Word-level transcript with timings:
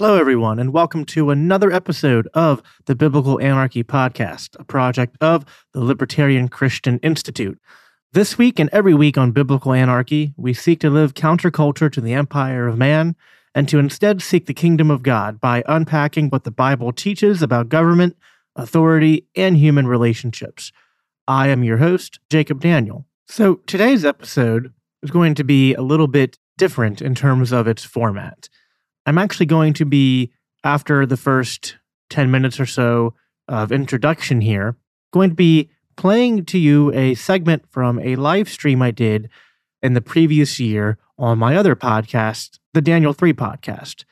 Hello, 0.00 0.16
everyone, 0.16 0.60
and 0.60 0.72
welcome 0.72 1.04
to 1.06 1.30
another 1.30 1.72
episode 1.72 2.28
of 2.32 2.62
the 2.86 2.94
Biblical 2.94 3.40
Anarchy 3.40 3.82
Podcast, 3.82 4.54
a 4.56 4.62
project 4.62 5.16
of 5.20 5.44
the 5.74 5.82
Libertarian 5.82 6.46
Christian 6.46 7.00
Institute. 7.00 7.58
This 8.12 8.38
week 8.38 8.60
and 8.60 8.70
every 8.72 8.94
week 8.94 9.18
on 9.18 9.32
Biblical 9.32 9.72
Anarchy, 9.72 10.34
we 10.36 10.54
seek 10.54 10.78
to 10.82 10.88
live 10.88 11.14
counterculture 11.14 11.90
to 11.90 12.00
the 12.00 12.12
empire 12.14 12.68
of 12.68 12.78
man 12.78 13.16
and 13.56 13.68
to 13.68 13.80
instead 13.80 14.22
seek 14.22 14.46
the 14.46 14.54
kingdom 14.54 14.88
of 14.88 15.02
God 15.02 15.40
by 15.40 15.64
unpacking 15.66 16.28
what 16.28 16.44
the 16.44 16.52
Bible 16.52 16.92
teaches 16.92 17.42
about 17.42 17.68
government, 17.68 18.16
authority, 18.54 19.26
and 19.34 19.56
human 19.56 19.88
relationships. 19.88 20.70
I 21.26 21.48
am 21.48 21.64
your 21.64 21.78
host, 21.78 22.20
Jacob 22.30 22.60
Daniel. 22.60 23.04
So 23.26 23.56
today's 23.66 24.04
episode 24.04 24.72
is 25.02 25.10
going 25.10 25.34
to 25.34 25.42
be 25.42 25.74
a 25.74 25.82
little 25.82 26.06
bit 26.06 26.38
different 26.56 27.02
in 27.02 27.16
terms 27.16 27.50
of 27.50 27.66
its 27.66 27.82
format. 27.82 28.48
I'm 29.08 29.16
actually 29.16 29.46
going 29.46 29.72
to 29.72 29.86
be, 29.86 30.30
after 30.64 31.06
the 31.06 31.16
first 31.16 31.78
10 32.10 32.30
minutes 32.30 32.60
or 32.60 32.66
so 32.66 33.14
of 33.48 33.72
introduction 33.72 34.42
here, 34.42 34.76
going 35.14 35.30
to 35.30 35.34
be 35.34 35.70
playing 35.96 36.44
to 36.44 36.58
you 36.58 36.92
a 36.92 37.14
segment 37.14 37.64
from 37.70 37.98
a 38.00 38.16
live 38.16 38.50
stream 38.50 38.82
I 38.82 38.90
did 38.90 39.30
in 39.82 39.94
the 39.94 40.02
previous 40.02 40.60
year 40.60 40.98
on 41.16 41.38
my 41.38 41.56
other 41.56 41.74
podcast, 41.74 42.58
the 42.74 42.82
Daniel 42.82 43.14
3 43.14 43.32
podcast, 43.32 44.04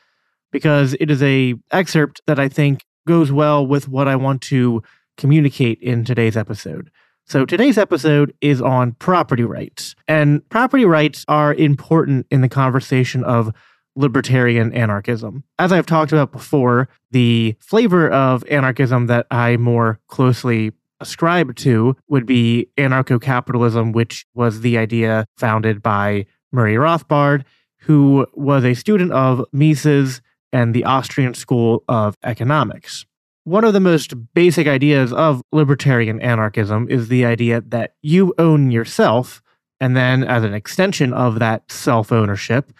because 0.50 0.96
it 0.98 1.10
is 1.10 1.22
a 1.22 1.56
excerpt 1.70 2.22
that 2.26 2.38
I 2.38 2.48
think 2.48 2.82
goes 3.06 3.30
well 3.30 3.66
with 3.66 3.88
what 3.88 4.08
I 4.08 4.16
want 4.16 4.40
to 4.44 4.82
communicate 5.18 5.78
in 5.80 6.06
today's 6.06 6.38
episode. 6.38 6.90
So 7.26 7.44
today's 7.44 7.76
episode 7.76 8.32
is 8.40 8.62
on 8.62 8.92
property 8.92 9.44
rights. 9.44 9.94
And 10.08 10.48
property 10.48 10.86
rights 10.86 11.22
are 11.28 11.52
important 11.52 12.26
in 12.30 12.40
the 12.40 12.48
conversation 12.48 13.24
of 13.24 13.52
libertarian 13.96 14.72
anarchism. 14.72 15.42
As 15.58 15.72
I've 15.72 15.86
talked 15.86 16.12
about 16.12 16.30
before, 16.30 16.88
the 17.10 17.56
flavor 17.58 18.08
of 18.10 18.44
anarchism 18.50 19.06
that 19.06 19.26
I 19.30 19.56
more 19.56 19.98
closely 20.06 20.72
ascribe 21.00 21.56
to 21.56 21.96
would 22.08 22.26
be 22.26 22.68
anarcho 22.78 23.20
capitalism, 23.20 23.92
which 23.92 24.26
was 24.34 24.60
the 24.60 24.78
idea 24.78 25.26
founded 25.36 25.82
by 25.82 26.26
Murray 26.52 26.74
Rothbard, 26.74 27.44
who 27.80 28.26
was 28.34 28.64
a 28.64 28.74
student 28.74 29.12
of 29.12 29.44
Mises 29.52 30.20
and 30.52 30.74
the 30.74 30.84
Austrian 30.84 31.34
School 31.34 31.84
of 31.88 32.16
Economics. 32.24 33.04
One 33.44 33.64
of 33.64 33.74
the 33.74 33.80
most 33.80 34.14
basic 34.34 34.66
ideas 34.66 35.12
of 35.12 35.42
libertarian 35.52 36.20
anarchism 36.20 36.88
is 36.90 37.08
the 37.08 37.24
idea 37.24 37.60
that 37.60 37.94
you 38.02 38.34
own 38.38 38.70
yourself, 38.70 39.40
and 39.80 39.96
then 39.96 40.24
as 40.24 40.42
an 40.42 40.54
extension 40.54 41.12
of 41.12 41.38
that 41.38 41.70
self 41.70 42.10
ownership, 42.10 42.72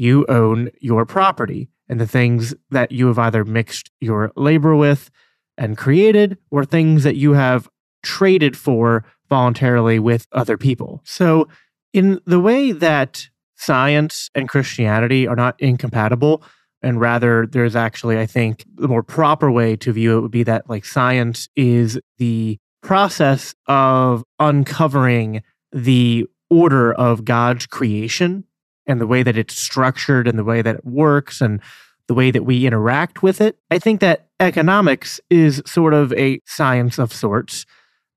you 0.00 0.24
own 0.28 0.70
your 0.80 1.04
property 1.04 1.68
and 1.88 2.00
the 2.00 2.06
things 2.06 2.54
that 2.70 2.90
you 2.90 3.08
have 3.08 3.18
either 3.18 3.44
mixed 3.44 3.90
your 4.00 4.32
labor 4.34 4.74
with 4.74 5.10
and 5.58 5.76
created 5.76 6.38
or 6.50 6.64
things 6.64 7.04
that 7.04 7.16
you 7.16 7.34
have 7.34 7.68
traded 8.02 8.56
for 8.56 9.04
voluntarily 9.28 9.98
with 9.98 10.26
other 10.32 10.56
people. 10.56 11.02
So, 11.04 11.48
in 11.92 12.20
the 12.24 12.40
way 12.40 12.72
that 12.72 13.28
science 13.56 14.30
and 14.34 14.48
Christianity 14.48 15.26
are 15.26 15.36
not 15.36 15.60
incompatible, 15.60 16.42
and 16.82 16.98
rather 16.98 17.46
there's 17.46 17.76
actually, 17.76 18.18
I 18.18 18.26
think, 18.26 18.64
the 18.74 18.88
more 18.88 19.02
proper 19.02 19.50
way 19.50 19.76
to 19.76 19.92
view 19.92 20.16
it 20.16 20.20
would 20.22 20.30
be 20.30 20.44
that 20.44 20.70
like 20.70 20.84
science 20.84 21.48
is 21.56 22.00
the 22.16 22.58
process 22.82 23.54
of 23.66 24.24
uncovering 24.38 25.42
the 25.72 26.26
order 26.48 26.92
of 26.94 27.24
God's 27.24 27.66
creation 27.66 28.44
and 28.90 29.00
the 29.00 29.06
way 29.06 29.22
that 29.22 29.38
it's 29.38 29.56
structured 29.56 30.26
and 30.26 30.38
the 30.38 30.44
way 30.44 30.60
that 30.60 30.76
it 30.76 30.84
works 30.84 31.40
and 31.40 31.60
the 32.08 32.14
way 32.14 32.30
that 32.30 32.42
we 32.42 32.66
interact 32.66 33.22
with 33.22 33.40
it. 33.40 33.56
I 33.70 33.78
think 33.78 34.00
that 34.00 34.26
economics 34.40 35.20
is 35.30 35.62
sort 35.64 35.94
of 35.94 36.12
a 36.14 36.40
science 36.44 36.98
of 36.98 37.12
sorts. 37.12 37.66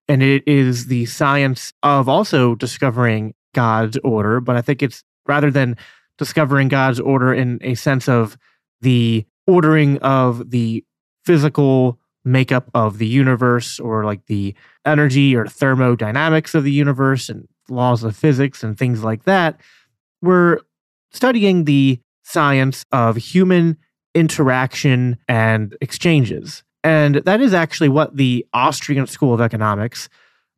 And 0.07 0.23
it 0.23 0.43
is 0.47 0.87
the 0.87 1.05
science 1.05 1.73
of 1.83 2.09
also 2.09 2.55
discovering 2.55 3.35
God's 3.53 3.97
order. 4.03 4.41
But 4.41 4.55
I 4.55 4.61
think 4.61 4.81
it's 4.81 5.03
rather 5.27 5.51
than 5.51 5.77
discovering 6.17 6.67
God's 6.67 6.99
order 6.99 7.33
in 7.33 7.59
a 7.61 7.75
sense 7.75 8.09
of 8.09 8.35
the 8.81 9.25
ordering 9.47 9.99
of 9.99 10.49
the 10.49 10.83
physical 11.23 11.99
makeup 12.25 12.69
of 12.73 12.97
the 12.97 13.07
universe 13.07 13.79
or 13.79 14.05
like 14.05 14.25
the 14.25 14.55
energy 14.85 15.35
or 15.35 15.45
thermodynamics 15.45 16.55
of 16.55 16.63
the 16.63 16.71
universe 16.71 17.29
and 17.29 17.47
laws 17.69 18.03
of 18.03 18.15
physics 18.15 18.63
and 18.63 18.77
things 18.77 19.03
like 19.03 19.23
that 19.23 19.59
we're 20.23 20.59
studying 21.11 21.65
the 21.65 21.99
science 22.23 22.85
of 22.91 23.17
human 23.17 23.77
interaction 24.15 25.17
and 25.27 25.75
exchanges. 25.81 26.63
And 26.83 27.15
that 27.15 27.41
is 27.41 27.53
actually 27.53 27.89
what 27.89 28.15
the 28.15 28.45
Austrian 28.53 29.05
School 29.05 29.33
of 29.33 29.41
Economics 29.41 30.09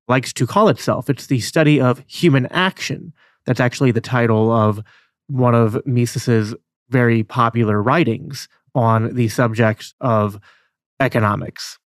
likes 0.08 0.32
to 0.34 0.48
call 0.48 0.70
itself. 0.70 1.10
It's 1.10 1.28
the 1.28 1.40
study 1.40 1.82
of 1.82 2.04
human 2.08 2.46
action. 2.48 3.12
That's 3.46 3.60
actually 3.60 3.92
the 3.92 4.02
title 4.02 4.52
of 4.52 4.82
one 5.28 5.56
of 5.56 5.84
Mises's 5.86 6.56
very 6.90 7.24
popular 7.24 7.82
writings 7.82 8.48
on 8.76 9.16
the 9.16 9.28
subject 9.30 9.94
of 10.00 10.40
economics. 11.00 11.80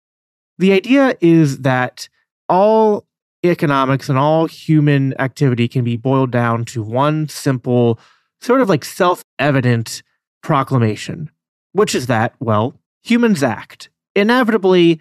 The 0.59 0.73
idea 0.73 1.17
is 1.21 1.59
that 1.59 2.09
all 2.49 3.06
economics 3.51 4.09
and 4.09 4.19
all 4.19 4.47
human 4.47 5.19
activity 5.21 5.69
can 5.69 5.85
be 5.85 5.97
boiled 5.97 6.31
down 6.31 6.65
to 6.67 6.83
one 6.83 7.29
simple, 7.29 7.99
sort 8.41 8.61
of 8.61 8.69
like 8.69 8.85
self 8.85 9.25
evident 9.39 10.03
proclamation, 10.43 11.31
which 11.73 11.95
is 11.95 12.07
that, 12.07 12.35
well, 12.41 12.79
humans 13.03 13.43
act. 13.43 13.89
Inevitably, 14.15 15.01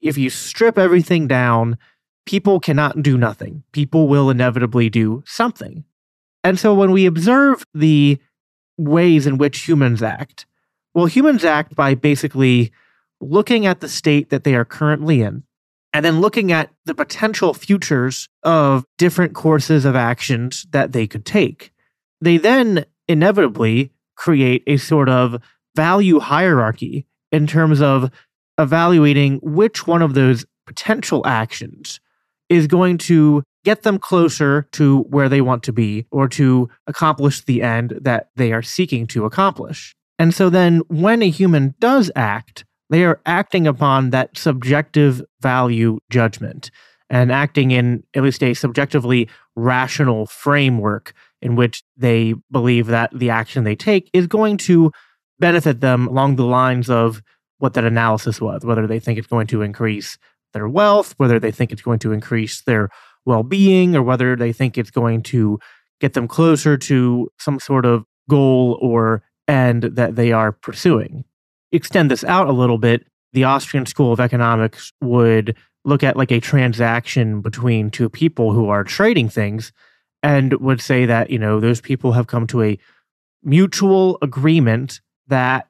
if 0.00 0.18
you 0.18 0.30
strip 0.30 0.78
everything 0.78 1.26
down, 1.26 1.78
people 2.26 2.60
cannot 2.60 3.02
do 3.02 3.16
nothing. 3.16 3.62
People 3.72 4.08
will 4.08 4.30
inevitably 4.30 4.90
do 4.90 5.22
something. 5.26 5.84
And 6.44 6.58
so 6.58 6.74
when 6.74 6.92
we 6.92 7.06
observe 7.06 7.64
the 7.74 8.18
ways 8.76 9.26
in 9.26 9.38
which 9.38 9.66
humans 9.66 10.02
act, 10.02 10.46
well, 10.94 11.06
humans 11.06 11.44
act 11.44 11.74
by 11.74 11.94
basically 11.94 12.72
looking 13.20 13.66
at 13.66 13.80
the 13.80 13.88
state 13.88 14.30
that 14.30 14.44
they 14.44 14.54
are 14.54 14.64
currently 14.64 15.22
in 15.22 15.42
and 15.96 16.04
then 16.04 16.20
looking 16.20 16.52
at 16.52 16.68
the 16.84 16.94
potential 16.94 17.54
futures 17.54 18.28
of 18.42 18.84
different 18.98 19.32
courses 19.32 19.86
of 19.86 19.96
actions 19.96 20.66
that 20.72 20.92
they 20.92 21.06
could 21.06 21.24
take. 21.24 21.72
They 22.20 22.36
then 22.36 22.84
inevitably 23.08 23.92
create 24.14 24.62
a 24.66 24.76
sort 24.76 25.08
of 25.08 25.42
value 25.74 26.20
hierarchy 26.20 27.06
in 27.32 27.46
terms 27.46 27.80
of 27.80 28.10
evaluating 28.58 29.40
which 29.42 29.86
one 29.86 30.02
of 30.02 30.12
those 30.12 30.44
potential 30.66 31.26
actions 31.26 31.98
is 32.50 32.66
going 32.66 32.98
to 32.98 33.42
get 33.64 33.82
them 33.82 33.98
closer 33.98 34.68
to 34.72 35.00
where 35.04 35.30
they 35.30 35.40
want 35.40 35.62
to 35.62 35.72
be 35.72 36.04
or 36.10 36.28
to 36.28 36.68
accomplish 36.86 37.42
the 37.42 37.62
end 37.62 37.98
that 38.02 38.28
they 38.36 38.52
are 38.52 38.60
seeking 38.60 39.06
to 39.06 39.24
accomplish. 39.24 39.96
And 40.18 40.34
so 40.34 40.50
then 40.50 40.82
when 40.88 41.22
a 41.22 41.30
human 41.30 41.74
does 41.80 42.10
act, 42.14 42.66
they 42.90 43.04
are 43.04 43.20
acting 43.26 43.66
upon 43.66 44.10
that 44.10 44.36
subjective 44.36 45.22
value 45.40 45.98
judgment 46.10 46.70
and 47.08 47.30
acting 47.30 47.70
in 47.70 48.02
at 48.14 48.22
least 48.22 48.42
a 48.42 48.54
subjectively 48.54 49.28
rational 49.54 50.26
framework 50.26 51.12
in 51.40 51.56
which 51.56 51.82
they 51.96 52.34
believe 52.50 52.86
that 52.86 53.10
the 53.16 53.30
action 53.30 53.64
they 53.64 53.76
take 53.76 54.10
is 54.12 54.26
going 54.26 54.56
to 54.56 54.90
benefit 55.38 55.80
them 55.80 56.08
along 56.08 56.36
the 56.36 56.44
lines 56.44 56.90
of 56.90 57.22
what 57.58 57.74
that 57.74 57.84
analysis 57.84 58.40
was, 58.40 58.64
whether 58.64 58.86
they 58.86 58.98
think 58.98 59.18
it's 59.18 59.28
going 59.28 59.46
to 59.46 59.62
increase 59.62 60.18
their 60.52 60.68
wealth, 60.68 61.14
whether 61.16 61.38
they 61.38 61.50
think 61.50 61.72
it's 61.72 61.82
going 61.82 61.98
to 61.98 62.12
increase 62.12 62.62
their 62.62 62.88
well 63.24 63.42
being, 63.42 63.94
or 63.94 64.02
whether 64.02 64.36
they 64.36 64.52
think 64.52 64.76
it's 64.76 64.90
going 64.90 65.22
to 65.22 65.58
get 66.00 66.14
them 66.14 66.28
closer 66.28 66.76
to 66.76 67.28
some 67.38 67.58
sort 67.58 67.86
of 67.86 68.04
goal 68.28 68.78
or 68.82 69.22
end 69.48 69.84
that 69.84 70.16
they 70.16 70.32
are 70.32 70.52
pursuing 70.52 71.24
extend 71.72 72.10
this 72.10 72.24
out 72.24 72.48
a 72.48 72.52
little 72.52 72.78
bit, 72.78 73.06
the 73.32 73.44
Austrian 73.44 73.86
School 73.86 74.12
of 74.12 74.20
Economics 74.20 74.92
would 75.00 75.56
look 75.84 76.02
at 76.02 76.16
like 76.16 76.32
a 76.32 76.40
transaction 76.40 77.40
between 77.40 77.90
two 77.90 78.08
people 78.08 78.52
who 78.52 78.68
are 78.68 78.84
trading 78.84 79.28
things 79.28 79.72
and 80.22 80.52
would 80.54 80.80
say 80.80 81.06
that, 81.06 81.30
you 81.30 81.38
know, 81.38 81.60
those 81.60 81.80
people 81.80 82.12
have 82.12 82.26
come 82.26 82.46
to 82.48 82.62
a 82.62 82.78
mutual 83.42 84.18
agreement 84.22 85.00
that 85.28 85.68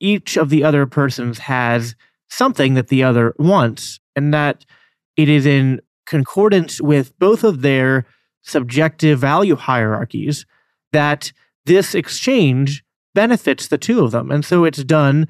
each 0.00 0.36
of 0.36 0.48
the 0.48 0.64
other 0.64 0.86
persons 0.86 1.38
has 1.38 1.94
something 2.30 2.74
that 2.74 2.88
the 2.88 3.02
other 3.02 3.34
wants 3.38 4.00
and 4.16 4.32
that 4.32 4.64
it 5.16 5.28
is 5.28 5.44
in 5.44 5.80
concordance 6.06 6.80
with 6.80 7.18
both 7.18 7.44
of 7.44 7.60
their 7.60 8.06
subjective 8.42 9.18
value 9.18 9.56
hierarchies 9.56 10.46
that 10.92 11.32
this 11.66 11.94
exchange 11.94 12.82
benefits 13.18 13.66
the 13.66 13.76
two 13.76 14.04
of 14.04 14.12
them. 14.12 14.30
And 14.30 14.44
so 14.44 14.64
it's 14.64 14.84
done 14.84 15.26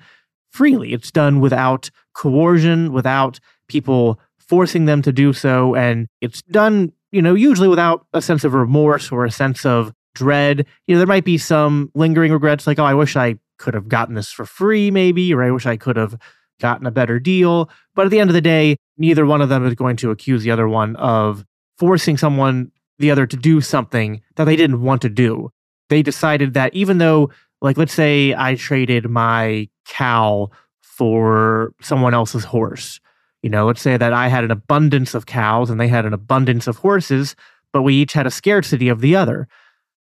freely. 0.51 0.93
It's 0.93 1.11
done 1.11 1.41
without 1.41 1.89
coercion, 2.13 2.93
without 2.93 3.41
people 3.67 4.21
forcing 4.39 4.85
them 4.85 5.01
to 5.01 5.11
do 5.11 5.33
so. 5.33 5.75
And 5.75 6.07
it's 6.21 6.43
done, 6.43 6.93
you 7.13 7.23
know, 7.23 7.35
usually 7.35 7.67
without 7.67 8.05
a 8.13 8.21
sense 8.21 8.45
of 8.45 8.53
remorse 8.53 9.11
or 9.11 9.25
a 9.25 9.31
sense 9.31 9.65
of 9.65 9.91
dread. 10.15 10.67
You 10.87 10.95
know, 10.95 10.99
there 10.99 11.07
might 11.07 11.25
be 11.25 11.39
some 11.39 11.91
lingering 11.95 12.31
regrets 12.31 12.67
like, 12.67 12.79
oh, 12.79 12.85
I 12.85 12.93
wish 12.93 13.17
I 13.17 13.37
could 13.59 13.73
have 13.73 13.89
gotten 13.89 14.15
this 14.17 14.31
for 14.31 14.45
free, 14.45 14.91
maybe, 14.91 15.33
or 15.33 15.43
I 15.43 15.51
wish 15.51 15.65
I 15.65 15.79
could 15.79 15.97
have 15.97 16.15
gotten 16.61 16.87
a 16.87 16.91
better 16.91 17.19
deal. 17.19 17.71
But 17.95 18.05
at 18.05 18.11
the 18.11 18.21
end 18.21 18.29
of 18.29 18.35
the 18.35 18.43
day, 18.43 18.77
neither 18.99 19.25
one 19.25 19.41
of 19.41 19.49
them 19.49 19.67
is 19.67 19.73
going 19.75 19.97
to 19.97 20.11
accuse 20.11 20.43
the 20.43 20.51
other 20.51 20.69
one 20.69 20.95
of 20.97 21.43
forcing 21.79 22.19
someone, 22.19 22.71
the 22.99 23.11
other, 23.11 23.27
to 23.27 23.37
do 23.39 23.63
something 23.63 24.21
that 24.37 24.45
they 24.45 24.57
didn't 24.57 24.83
want 24.83 25.01
to 25.01 25.09
do. 25.09 25.49
They 25.89 26.03
decided 26.03 26.53
that 26.53 26.75
even 26.75 26.99
though, 26.99 27.31
like, 27.61 27.77
let's 27.77 27.95
say 27.95 28.35
I 28.35 28.55
traded 28.55 29.09
my 29.09 29.69
cow 29.87 30.51
for 30.81 31.73
someone 31.81 32.15
else's 32.15 32.45
horse. 32.45 33.01
You 33.43 33.51
know, 33.51 33.67
let's 33.67 33.81
say 33.81 33.97
that 33.97 34.13
I 34.13 34.29
had 34.29 34.45
an 34.45 34.51
abundance 34.51 35.15
of 35.15 35.27
cows 35.27 35.71
and 35.71 35.81
they 35.81 35.89
had 35.89 36.05
an 36.05 36.13
abundance 36.13 36.67
of 36.67 36.79
horses, 36.79 37.37
but 37.73 37.83
we 37.83 37.95
each 37.95 38.13
had 38.13 38.27
a 38.27 38.31
scarcity 38.31 38.89
of 38.89 39.01
the 39.01 39.15
other. 39.15 39.49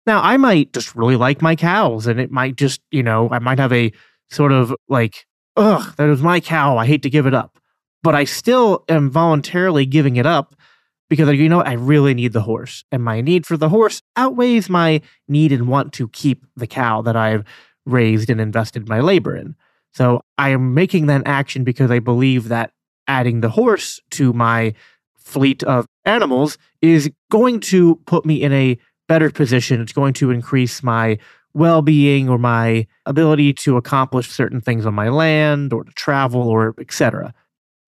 Now, 0.05 0.21
I 0.21 0.37
might 0.37 0.73
just 0.73 0.95
really 0.95 1.15
like 1.15 1.41
my 1.41 1.55
cows 1.55 2.07
and 2.07 2.19
it 2.19 2.31
might 2.31 2.55
just, 2.55 2.81
you 2.91 3.03
know, 3.03 3.29
I 3.31 3.39
might 3.39 3.59
have 3.59 3.73
a 3.73 3.91
sort 4.29 4.51
of 4.51 4.75
like 4.87 5.25
ugh, 5.55 5.95
that 5.97 6.05
was 6.05 6.21
my 6.21 6.39
cow. 6.39 6.77
I 6.77 6.85
hate 6.85 7.03
to 7.03 7.09
give 7.09 7.25
it 7.25 7.33
up. 7.33 7.59
But 8.01 8.15
I 8.15 8.25
still 8.25 8.83
am 8.89 9.09
voluntarily 9.09 9.85
giving 9.85 10.17
it 10.17 10.25
up 10.25 10.55
because, 11.09 11.29
you 11.35 11.49
know, 11.49 11.61
I 11.61 11.73
really 11.73 12.13
need 12.13 12.33
the 12.33 12.41
horse. 12.41 12.83
And 12.91 13.03
my 13.03 13.21
need 13.21 13.45
for 13.45 13.57
the 13.57 13.69
horse 13.69 14.01
outweighs 14.15 14.69
my 14.69 15.01
need 15.27 15.51
and 15.51 15.67
want 15.67 15.93
to 15.93 16.07
keep 16.09 16.45
the 16.55 16.67
cow 16.67 17.01
that 17.01 17.15
I've 17.15 17.43
raised 17.85 18.29
and 18.29 18.39
invested 18.39 18.87
my 18.87 18.99
labor 18.99 19.35
in. 19.35 19.55
So 19.93 20.21
I 20.37 20.49
am 20.49 20.73
making 20.73 21.05
that 21.07 21.23
action 21.25 21.63
because 21.63 21.91
I 21.91 21.99
believe 21.99 22.47
that 22.47 22.71
adding 23.07 23.41
the 23.41 23.49
horse 23.49 23.99
to 24.11 24.33
my 24.33 24.73
fleet 25.15 25.63
of 25.63 25.85
animals 26.05 26.57
is 26.81 27.11
going 27.29 27.59
to 27.59 27.95
put 28.05 28.25
me 28.25 28.41
in 28.41 28.51
a 28.51 28.77
better 29.07 29.29
position. 29.29 29.81
It's 29.81 29.93
going 29.93 30.13
to 30.13 30.31
increase 30.31 30.83
my 30.83 31.19
well 31.53 31.81
being 31.81 32.29
or 32.29 32.37
my 32.37 32.87
ability 33.05 33.53
to 33.53 33.77
accomplish 33.77 34.29
certain 34.29 34.61
things 34.61 34.85
on 34.85 34.93
my 34.93 35.09
land 35.09 35.71
or 35.71 35.83
to 35.83 35.91
travel 35.91 36.41
or 36.41 36.73
etc. 36.79 37.33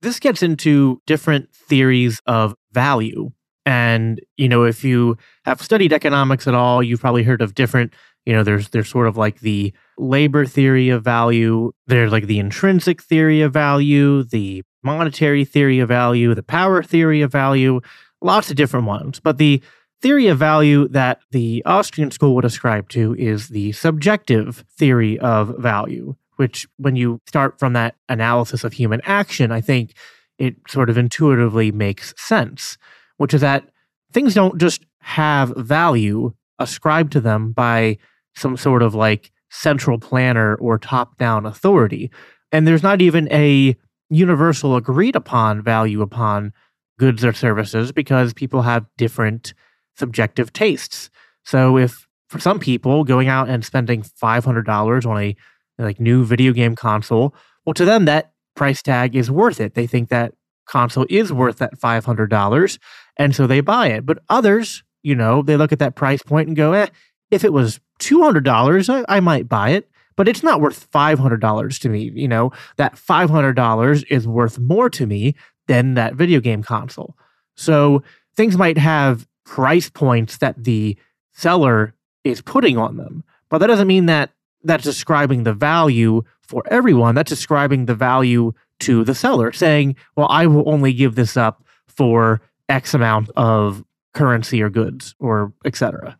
This 0.01 0.19
gets 0.19 0.43
into 0.43 1.01
different 1.07 1.51
theories 1.51 2.21
of 2.27 2.55
value. 2.75 3.31
And, 3.65 4.21
you 4.37 4.47
know, 4.47 4.63
if 4.63 4.83
you 4.83 5.17
have 5.45 5.59
studied 5.59 5.91
economics 5.91 6.47
at 6.47 6.53
all, 6.53 6.83
you've 6.83 7.01
probably 7.01 7.23
heard 7.23 7.41
of 7.41 7.55
different, 7.55 7.93
you 8.25 8.33
know, 8.33 8.43
there's 8.43 8.69
there's 8.69 8.89
sort 8.89 9.07
of 9.07 9.17
like 9.17 9.39
the 9.39 9.73
labor 9.97 10.45
theory 10.45 10.89
of 10.89 11.03
value, 11.03 11.71
there's 11.87 12.11
like 12.11 12.27
the 12.27 12.37
intrinsic 12.37 13.01
theory 13.01 13.41
of 13.41 13.51
value, 13.53 14.23
the 14.23 14.61
monetary 14.83 15.45
theory 15.45 15.79
of 15.79 15.87
value, 15.87 16.35
the 16.35 16.43
power 16.43 16.83
theory 16.83 17.21
of 17.23 17.31
value, 17.31 17.81
lots 18.21 18.51
of 18.51 18.55
different 18.55 18.85
ones. 18.85 19.19
But 19.19 19.39
the 19.39 19.63
theory 20.01 20.27
of 20.27 20.37
value 20.37 20.87
that 20.89 21.21
the 21.31 21.63
Austrian 21.65 22.11
school 22.11 22.35
would 22.35 22.45
ascribe 22.45 22.89
to 22.89 23.15
is 23.15 23.49
the 23.49 23.71
subjective 23.71 24.63
theory 24.77 25.17
of 25.17 25.57
value, 25.57 26.15
which, 26.35 26.67
when 26.77 26.95
you 26.95 27.19
start 27.25 27.57
from 27.57 27.73
that 27.73 27.95
analysis 28.09 28.63
of 28.63 28.73
human 28.73 29.01
action, 29.05 29.51
I 29.51 29.61
think 29.61 29.93
it 30.37 30.55
sort 30.67 30.89
of 30.89 30.97
intuitively 30.97 31.71
makes 31.71 32.13
sense, 32.17 32.77
which 33.17 33.33
is 33.33 33.41
that 33.41 33.69
things 34.11 34.33
don't 34.33 34.59
just 34.59 34.85
have 34.99 35.49
value 35.55 36.33
ascribed 36.59 37.11
to 37.13 37.21
them 37.21 37.51
by 37.51 37.97
some 38.35 38.57
sort 38.57 38.81
of 38.81 38.95
like 38.95 39.31
central 39.49 39.99
planner 39.99 40.55
or 40.55 40.77
top 40.77 41.17
down 41.17 41.45
authority. 41.45 42.11
And 42.51 42.67
there's 42.67 42.83
not 42.83 43.01
even 43.01 43.31
a 43.31 43.75
universal 44.09 44.75
agreed 44.75 45.15
upon 45.15 45.61
value 45.61 46.01
upon 46.01 46.53
goods 46.99 47.25
or 47.25 47.33
services 47.33 47.91
because 47.91 48.33
people 48.33 48.61
have 48.61 48.85
different 48.97 49.53
subjective 49.97 50.53
tastes. 50.53 51.09
So 51.43 51.77
if 51.77 52.07
for 52.29 52.39
some 52.39 52.59
people 52.59 53.03
going 53.03 53.27
out 53.27 53.49
and 53.49 53.63
spending 53.63 54.03
$500 54.03 55.05
on 55.05 55.21
a 55.21 55.35
like 55.77 55.99
new 55.99 56.23
video 56.23 56.53
game 56.53 56.75
console, 56.75 57.35
well 57.65 57.73
to 57.73 57.85
them 57.85 58.05
that 58.05 58.31
price 58.55 58.81
tag 58.81 59.15
is 59.15 59.29
worth 59.29 59.59
it. 59.59 59.73
They 59.73 59.87
think 59.87 60.09
that 60.09 60.33
console 60.65 61.05
is 61.09 61.31
worth 61.31 61.57
that 61.57 61.79
$500 61.79 62.77
and 63.17 63.35
so 63.35 63.47
they 63.47 63.61
buy 63.61 63.87
it. 63.87 64.05
But 64.05 64.19
others, 64.29 64.83
you 65.03 65.15
know, 65.15 65.41
they 65.41 65.57
look 65.57 65.71
at 65.71 65.79
that 65.79 65.95
price 65.95 66.21
point 66.21 66.47
and 66.47 66.57
go, 66.57 66.73
"Eh, 66.73 66.87
if 67.31 67.43
it 67.43 67.53
was 67.53 67.79
$200, 67.99 68.89
I, 68.89 69.05
I 69.07 69.19
might 69.19 69.47
buy 69.47 69.69
it." 69.71 69.89
But 70.17 70.27
it's 70.27 70.43
not 70.43 70.61
worth 70.61 70.89
$500 70.91 71.79
to 71.79 71.89
me. 71.89 72.11
You 72.13 72.27
know, 72.27 72.51
that 72.77 72.95
$500 72.95 74.05
is 74.09 74.27
worth 74.27 74.57
more 74.59 74.89
to 74.91 75.05
me 75.05 75.35
than 75.67 75.95
that 75.95 76.15
video 76.15 76.39
game 76.39 76.63
console. 76.63 77.15
So 77.55 78.01
things 78.35 78.57
might 78.57 78.77
have 78.77 79.27
price 79.45 79.89
points 79.89 80.37
that 80.37 80.63
the 80.63 80.97
seller 81.33 81.93
is 82.23 82.41
putting 82.41 82.77
on 82.77 82.97
them. 82.97 83.23
But 83.49 83.59
that 83.59 83.67
doesn't 83.67 83.87
mean 83.87 84.05
that 84.07 84.31
that's 84.63 84.83
describing 84.83 85.43
the 85.43 85.53
value 85.53 86.23
for 86.47 86.63
everyone. 86.69 87.15
That's 87.15 87.29
describing 87.29 87.85
the 87.85 87.95
value 87.95 88.53
to 88.81 89.03
the 89.03 89.15
seller, 89.15 89.51
saying, 89.51 89.95
well, 90.15 90.27
I 90.29 90.47
will 90.47 90.69
only 90.69 90.93
give 90.93 91.15
this 91.15 91.37
up 91.37 91.63
for 91.87 92.41
X 92.69 92.93
amount 92.93 93.29
of 93.35 93.83
currency 94.13 94.61
or 94.61 94.69
goods 94.69 95.15
or 95.19 95.53
etc. 95.65 96.17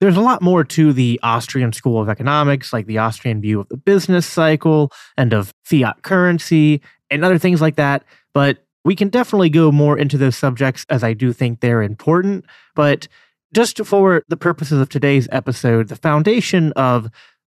There's 0.00 0.16
a 0.16 0.20
lot 0.20 0.42
more 0.42 0.62
to 0.62 0.92
the 0.92 1.18
Austrian 1.22 1.72
school 1.72 2.00
of 2.00 2.08
economics, 2.08 2.72
like 2.72 2.86
the 2.86 2.98
Austrian 2.98 3.40
view 3.40 3.60
of 3.60 3.68
the 3.68 3.78
business 3.78 4.26
cycle 4.26 4.92
and 5.16 5.32
of 5.32 5.54
fiat 5.64 6.02
currency 6.02 6.82
and 7.10 7.24
other 7.24 7.38
things 7.38 7.62
like 7.62 7.76
that. 7.76 8.04
But 8.34 8.58
we 8.84 8.94
can 8.94 9.08
definitely 9.08 9.48
go 9.48 9.72
more 9.72 9.98
into 9.98 10.18
those 10.18 10.36
subjects 10.36 10.84
as 10.90 11.02
I 11.02 11.14
do 11.14 11.32
think 11.32 11.60
they're 11.60 11.82
important. 11.82 12.44
But 12.74 13.08
just 13.54 13.84
for 13.86 14.22
the 14.28 14.36
purposes 14.36 14.80
of 14.80 14.90
today's 14.90 15.28
episode, 15.32 15.88
the 15.88 15.96
foundation 15.96 16.72
of 16.72 17.08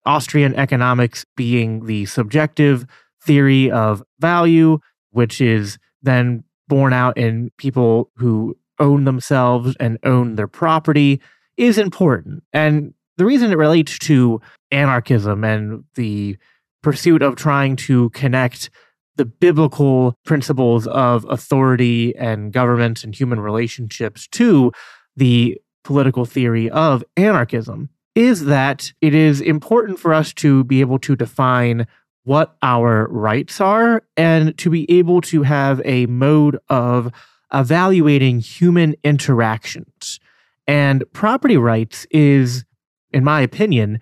Austrian 0.05 0.55
economics 0.55 1.25
being 1.35 1.85
the 1.85 2.05
subjective 2.05 2.85
theory 3.23 3.71
of 3.71 4.03
value, 4.19 4.79
which 5.11 5.39
is 5.39 5.77
then 6.01 6.43
borne 6.67 6.93
out 6.93 7.17
in 7.17 7.51
people 7.57 8.11
who 8.17 8.57
own 8.79 9.05
themselves 9.05 9.75
and 9.79 9.97
own 10.03 10.35
their 10.35 10.47
property, 10.47 11.21
is 11.57 11.77
important. 11.77 12.43
And 12.51 12.93
the 13.17 13.25
reason 13.25 13.51
it 13.51 13.57
relates 13.57 13.99
to 13.99 14.41
anarchism 14.71 15.43
and 15.43 15.83
the 15.95 16.37
pursuit 16.81 17.21
of 17.21 17.35
trying 17.35 17.75
to 17.75 18.09
connect 18.09 18.69
the 19.15 19.25
biblical 19.25 20.17
principles 20.25 20.87
of 20.87 21.25
authority 21.29 22.15
and 22.15 22.51
government 22.51 23.03
and 23.03 23.13
human 23.13 23.39
relationships 23.39 24.27
to 24.27 24.71
the 25.15 25.61
political 25.83 26.25
theory 26.25 26.69
of 26.71 27.03
anarchism 27.15 27.89
is 28.15 28.45
that 28.45 28.93
it 29.01 29.15
is 29.15 29.41
important 29.41 29.99
for 29.99 30.13
us 30.13 30.33
to 30.33 30.63
be 30.65 30.81
able 30.81 30.99
to 30.99 31.15
define 31.15 31.87
what 32.23 32.55
our 32.61 33.07
rights 33.09 33.59
are 33.59 34.03
and 34.15 34.57
to 34.57 34.69
be 34.69 34.89
able 34.89 35.19
to 35.21 35.43
have 35.43 35.81
a 35.83 36.05
mode 36.05 36.57
of 36.69 37.11
evaluating 37.53 38.39
human 38.39 38.95
interactions. 39.03 40.19
And 40.67 41.03
property 41.11 41.57
rights 41.57 42.07
is, 42.11 42.63
in 43.11 43.23
my 43.23 43.41
opinion, 43.41 43.99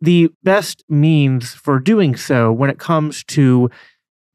the 0.00 0.30
best 0.42 0.84
means 0.88 1.54
for 1.54 1.78
doing 1.78 2.14
so 2.14 2.52
when 2.52 2.68
it 2.68 2.78
comes 2.78 3.24
to 3.24 3.70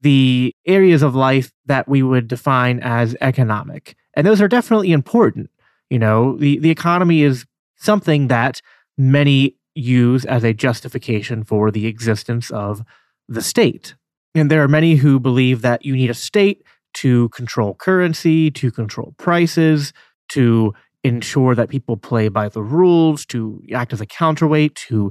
the 0.00 0.54
areas 0.66 1.02
of 1.02 1.14
life 1.14 1.52
that 1.66 1.88
we 1.88 2.02
would 2.02 2.26
define 2.26 2.80
as 2.80 3.16
economic. 3.20 3.94
And 4.14 4.26
those 4.26 4.40
are 4.40 4.48
definitely 4.48 4.92
important. 4.92 5.50
You 5.88 5.98
know, 5.98 6.36
the, 6.36 6.58
the 6.58 6.70
economy 6.70 7.22
is 7.22 7.46
something 7.76 8.28
that 8.28 8.60
many 9.00 9.56
use 9.74 10.24
as 10.26 10.44
a 10.44 10.52
justification 10.52 11.42
for 11.42 11.70
the 11.70 11.86
existence 11.86 12.50
of 12.50 12.82
the 13.28 13.40
state. 13.40 13.94
And 14.34 14.50
there 14.50 14.62
are 14.62 14.68
many 14.68 14.96
who 14.96 15.18
believe 15.18 15.62
that 15.62 15.84
you 15.84 15.96
need 15.96 16.10
a 16.10 16.14
state 16.14 16.62
to 16.94 17.28
control 17.30 17.74
currency, 17.74 18.50
to 18.50 18.70
control 18.70 19.14
prices, 19.16 19.92
to 20.30 20.74
ensure 21.02 21.54
that 21.54 21.70
people 21.70 21.96
play 21.96 22.28
by 22.28 22.48
the 22.48 22.62
rules, 22.62 23.24
to 23.26 23.62
act 23.72 23.92
as 23.92 24.00
a 24.00 24.06
counterweight 24.06 24.74
to 24.74 25.10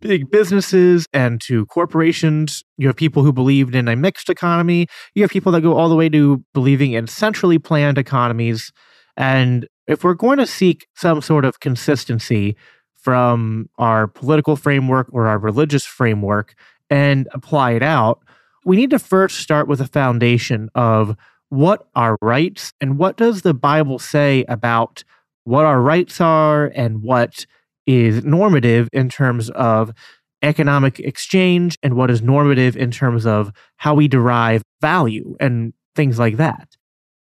big 0.00 0.30
businesses 0.30 1.06
and 1.12 1.40
to 1.40 1.66
corporations. 1.66 2.62
You 2.76 2.88
have 2.88 2.96
people 2.96 3.22
who 3.22 3.32
believed 3.32 3.74
in 3.74 3.88
a 3.88 3.96
mixed 3.96 4.28
economy. 4.28 4.86
You 5.14 5.22
have 5.22 5.30
people 5.30 5.52
that 5.52 5.62
go 5.62 5.76
all 5.76 5.88
the 5.88 5.96
way 5.96 6.08
to 6.10 6.44
believing 6.52 6.92
in 6.92 7.06
centrally 7.06 7.58
planned 7.58 7.98
economies. 7.98 8.72
And 9.16 9.66
if 9.86 10.04
we're 10.04 10.14
going 10.14 10.38
to 10.38 10.46
seek 10.46 10.86
some 10.94 11.20
sort 11.20 11.44
of 11.44 11.60
consistency 11.60 12.56
from 13.02 13.68
our 13.78 14.06
political 14.06 14.56
framework 14.56 15.08
or 15.12 15.26
our 15.26 15.38
religious 15.38 15.84
framework 15.84 16.54
and 16.88 17.28
apply 17.32 17.72
it 17.72 17.82
out, 17.82 18.22
we 18.64 18.76
need 18.76 18.90
to 18.90 18.98
first 18.98 19.38
start 19.38 19.68
with 19.68 19.80
a 19.80 19.86
foundation 19.86 20.68
of 20.74 21.16
what 21.48 21.88
are 21.94 22.16
rights 22.20 22.72
and 22.80 22.98
what 22.98 23.16
does 23.16 23.42
the 23.42 23.54
Bible 23.54 23.98
say 23.98 24.44
about 24.48 25.02
what 25.44 25.64
our 25.64 25.80
rights 25.80 26.20
are 26.20 26.66
and 26.74 27.02
what 27.02 27.46
is 27.86 28.24
normative 28.24 28.88
in 28.92 29.08
terms 29.08 29.50
of 29.50 29.92
economic 30.42 31.00
exchange 31.00 31.76
and 31.82 31.94
what 31.94 32.10
is 32.10 32.22
normative 32.22 32.76
in 32.76 32.90
terms 32.90 33.26
of 33.26 33.52
how 33.76 33.94
we 33.94 34.08
derive 34.08 34.62
value 34.80 35.36
and 35.40 35.72
things 35.94 36.18
like 36.18 36.36
that. 36.36 36.76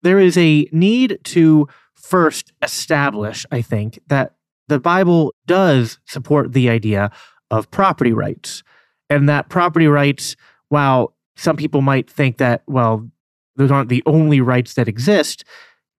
There 0.04 0.20
is 0.20 0.38
a 0.38 0.68
need 0.72 1.20
to 1.26 1.68
first 1.96 2.52
establish, 2.62 3.46
I 3.52 3.62
think, 3.62 4.00
that 4.08 4.34
the 4.68 4.80
Bible 4.80 5.34
does 5.46 6.00
support 6.06 6.54
the 6.54 6.70
idea 6.70 7.12
of 7.50 7.70
property 7.72 8.14
rights 8.14 8.64
and 9.10 9.28
that 9.28 9.50
property 9.50 9.88
rights, 9.88 10.36
while 10.70 11.14
some 11.36 11.58
people 11.58 11.82
might 11.82 12.10
think 12.10 12.38
that, 12.38 12.64
well, 12.68 13.10
those 13.58 13.72
aren't 13.72 13.90
the 13.90 14.04
only 14.06 14.40
rights 14.40 14.76
that 14.76 14.88
exist, 14.88 15.44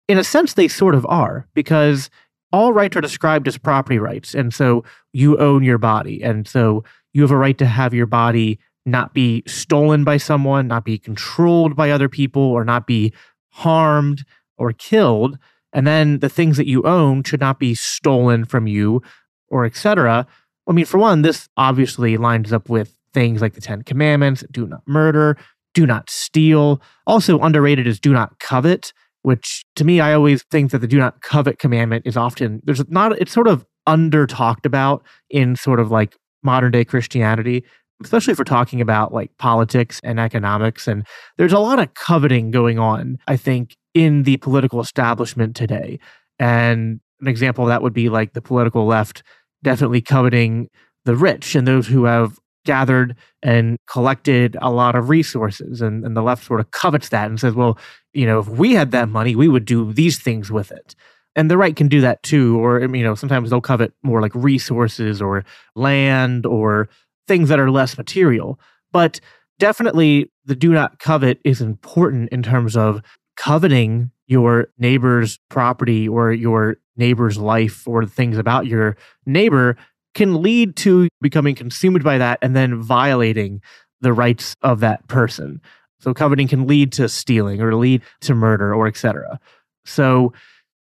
in 0.09 0.19
a 0.19 0.25
sense, 0.25 0.55
they 0.55 0.69
sort 0.69 0.95
of 0.95 1.07
are 1.07 1.47
because 1.55 2.11
all 2.53 2.73
rights 2.73 2.97
are 2.97 3.01
described 3.01 3.49
as 3.49 3.59
property 3.59 3.99
rights. 3.99 4.35
And 4.35 4.53
so 4.53 4.85
you 5.13 5.39
own 5.39 5.63
your 5.63 5.79
body. 5.79 6.23
And 6.23 6.49
so 6.49 6.85
you 7.13 7.23
have 7.23 7.31
a 7.31 7.37
right 7.37 7.57
to 7.59 7.67
have 7.67 7.95
your 7.95 8.07
body 8.07 8.59
not 8.85 9.15
be 9.15 9.43
stolen 9.47 10.05
by 10.05 10.17
someone, 10.17 10.69
not 10.69 10.85
be 10.85 10.99
controlled 10.99 11.77
by 11.77 11.91
other 11.91 12.09
people, 12.09 12.43
or 12.43 12.65
not 12.65 12.87
be 12.87 13.13
harmed 13.51 14.25
or 14.59 14.73
killed. 14.73 15.39
And 15.73 15.87
then 15.87 16.19
the 16.19 16.29
things 16.29 16.57
that 16.57 16.67
you 16.67 16.83
own 16.83 17.23
should 17.25 17.41
not 17.41 17.59
be 17.59 17.75
stolen 17.75 18.45
from 18.45 18.67
you 18.67 19.03
or 19.49 19.65
etc. 19.65 20.27
I 20.69 20.73
mean, 20.73 20.85
for 20.85 20.99
one, 20.99 21.23
this 21.23 21.49
obviously 21.57 22.17
lines 22.17 22.53
up 22.53 22.69
with 22.69 22.97
things 23.13 23.41
like 23.41 23.55
the 23.55 23.61
Ten 23.61 23.83
Commandments 23.83 24.45
do 24.51 24.67
not 24.67 24.83
murder, 24.87 25.37
do 25.75 25.87
not 25.87 26.09
steal. 26.11 26.81
Also, 27.07 27.39
underrated 27.41 27.87
is 27.87 28.01
do 28.01 28.13
not 28.13 28.39
covet, 28.39 28.93
which 29.23 29.65
to 29.77 29.85
me, 29.85 30.01
I 30.01 30.15
always 30.15 30.43
think 30.51 30.71
that 30.71 30.79
the 30.79 30.87
do 30.87 30.99
not 30.99 31.23
covet 31.23 31.59
commandment 31.59 32.07
is 32.07 32.17
often, 32.17 32.61
there's 32.65 32.87
not, 32.89 33.19
it's 33.21 33.33
sort 33.33 33.49
of 33.49 33.65
under 33.87 34.27
talked 34.27 34.67
about 34.67 35.05
in 35.31 35.57
sort 35.57 35.81
of 35.81 35.91
like 35.91 36.17
modern 36.43 36.73
day 36.73 36.85
Christianity, 36.85 37.65
especially 38.03 38.33
if 38.33 38.39
we're 38.39 38.45
talking 38.45 38.81
about 38.81 39.13
like 39.13 39.37
politics 39.39 40.01
and 40.05 40.21
economics. 40.21 40.87
And 40.87 41.07
there's 41.39 41.53
a 41.53 41.59
lot 41.59 41.79
of 41.79 41.95
coveting 41.95 42.51
going 42.51 42.79
on, 42.79 43.19
I 43.27 43.37
think, 43.37 43.77
in 43.95 44.23
the 44.23 44.37
political 44.39 44.81
establishment 44.81 45.57
today. 45.57 45.99
And 46.39 47.01
an 47.21 47.29
example 47.29 47.65
of 47.65 47.69
that 47.69 47.83
would 47.83 47.93
be 47.93 48.09
like 48.09 48.33
the 48.33 48.43
political 48.43 48.87
left 48.87 49.23
definitely 49.63 50.01
coveting 50.01 50.69
the 51.05 51.17
rich 51.17 51.55
and 51.55 51.67
those 51.67 51.87
who 51.87 52.05
have 52.05 52.39
gathered 52.65 53.17
and 53.43 53.77
collected 53.87 54.57
a 54.61 54.71
lot 54.71 54.95
of 54.95 55.09
resources. 55.09 55.81
And, 55.81 56.05
and 56.05 56.17
the 56.17 56.23
left 56.23 56.45
sort 56.45 56.61
of 56.61 56.71
covets 56.71 57.09
that 57.11 57.29
and 57.29 57.39
says, 57.39 57.55
well, 57.55 57.79
you 58.13 58.27
know, 58.27 58.39
if 58.39 58.49
we 58.49 58.73
had 58.75 58.93
that 58.93 59.09
money, 59.09 59.35
we 59.35 59.49
would 59.49 59.65
do 59.65 59.93
these 59.93 60.19
things 60.19 60.51
with 60.51 60.71
it. 60.71 60.95
And 61.35 61.51
the 61.51 61.57
right 61.57 61.75
can 61.75 61.89
do 61.89 62.01
that 62.03 62.23
too. 62.23 62.63
Or, 62.63 62.81
you 62.81 63.03
know, 63.03 63.15
sometimes 63.15 63.51
they'll 63.51 63.61
covet 63.61 63.93
more 64.03 64.21
like 64.21 64.35
resources 64.35 65.23
or 65.23 65.45
land 65.75 66.47
or 66.47 66.89
things 67.27 67.49
that 67.49 67.59
are 67.59 67.71
less 67.71 67.97
material. 67.97 68.61
But 68.93 69.21
definitely 69.59 70.31
the 70.45 70.55
do 70.55 70.73
not 70.73 70.99
covet 70.99 71.39
is 71.45 71.61
important 71.61 72.29
in 72.31 72.43
terms 72.43 72.77
of 72.77 73.01
coveting 73.43 74.09
your 74.29 74.69
neighbor's 74.79 75.41
property 75.49 76.09
or 76.09 76.33
your 76.33 76.77
neighbor's 76.97 77.39
life 77.39 77.89
or 77.89 78.07
things 78.07 78.39
about 78.39 78.67
your 78.67 78.97
neighbor 79.27 79.77
can 80.15 80.43
lead 80.43 80.77
to 80.77 81.09
becoming 81.21 81.55
consumed 81.55 82.05
by 82.05 82.19
that 82.19 82.39
and 82.41 82.55
then 82.55 82.81
violating 82.81 83.61
the 84.01 84.13
rights 84.13 84.55
of 84.63 84.79
that 84.79 85.05
person. 85.09 85.61
So 85.99 86.15
coveting 86.15 86.47
can 86.47 86.69
lead 86.69 86.93
to 86.93 87.09
stealing 87.09 87.61
or 87.61 87.75
lead 87.75 88.03
to 88.21 88.35
murder 88.35 88.73
or 88.73 88.87
etc. 88.87 89.41
So 89.85 90.33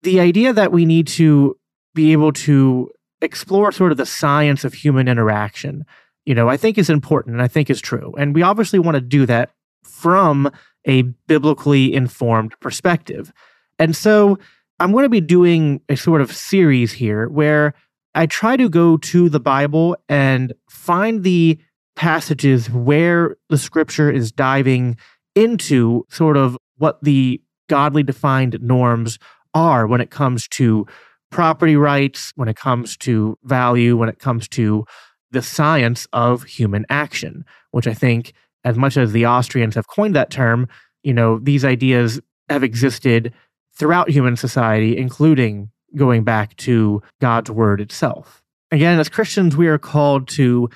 the 0.02 0.20
idea 0.20 0.52
that 0.52 0.74
we 0.74 0.86
need 0.86 1.08
to 1.08 1.56
be 1.96 2.12
able 2.12 2.34
to 2.34 2.92
explore 3.22 3.72
sort 3.72 3.94
of 3.94 3.98
the 3.98 4.06
science 4.06 4.66
of 4.66 4.74
human 4.74 5.08
interaction, 5.08 5.86
you 6.26 6.36
know, 6.36 6.50
I 6.50 6.58
think 6.58 6.78
is 6.78 6.90
important 6.90 7.36
and 7.36 7.42
I 7.42 7.48
think 7.48 7.70
is 7.70 7.80
true. 7.80 8.14
And 8.18 8.36
we 8.36 8.42
obviously 8.42 8.80
want 8.80 8.96
to 8.96 9.02
do 9.02 9.26
that 9.28 9.52
from 9.82 10.52
a 10.86 11.04
biblically 11.28 11.94
informed 11.94 12.54
perspective. 12.60 13.32
And 13.80 13.96
so 13.96 14.38
I'm 14.80 14.92
going 14.92 15.04
to 15.04 15.10
be 15.10 15.22
doing 15.22 15.82
a 15.90 15.96
sort 15.96 16.22
of 16.22 16.36
series 16.36 16.92
here 16.92 17.28
where 17.30 17.74
I 18.16 18.26
try 18.26 18.58
to 18.58 18.70
go 18.70 18.98
to 18.98 19.30
the 19.30 19.40
Bible 19.40 19.96
and 20.08 20.54
find 20.70 21.24
the 21.24 21.58
passages 21.96 22.70
where 22.70 23.36
the 23.50 23.58
scripture 23.58 24.12
is 24.12 24.32
diving 24.32 24.98
into 25.36 26.06
sort 26.10 26.38
of 26.38 26.58
what 26.78 27.02
the 27.04 27.42
godly 27.70 28.04
defined 28.04 28.58
norms 28.62 29.18
are 29.54 29.88
when 29.88 30.02
it 30.02 30.12
comes 30.12 30.48
to 30.50 30.86
property 31.32 31.76
rights, 31.76 32.32
when 32.36 32.48
it 32.48 32.56
comes 32.56 32.96
to 32.98 33.38
value, 33.44 33.98
when 33.98 34.10
it 34.10 34.20
comes 34.20 34.48
to 34.48 34.86
the 35.32 35.42
science 35.42 36.08
of 36.14 36.44
human 36.44 36.86
action, 36.90 37.44
which 37.72 37.88
I 37.88 37.94
think, 37.94 38.34
as 38.64 38.78
much 38.78 38.98
as 38.98 39.12
the 39.12 39.26
Austrians 39.26 39.76
have 39.76 39.88
coined 39.88 40.16
that 40.16 40.30
term, 40.30 40.68
you 41.04 41.14
know, 41.14 41.40
these 41.40 41.66
ideas 41.66 42.20
have 42.50 42.64
existed 42.64 43.34
throughout 43.78 44.10
human 44.10 44.36
society, 44.36 44.98
including 44.98 45.70
going 45.96 46.24
back 46.24 46.56
to 46.58 47.02
God's 47.22 47.52
word 47.52 47.82
itself. 47.82 48.44
Again, 48.72 49.00
as 49.00 49.10
Christians, 49.10 49.56
we 49.56 49.68
are 49.68 49.78
called 49.78 50.28
to 50.30 50.70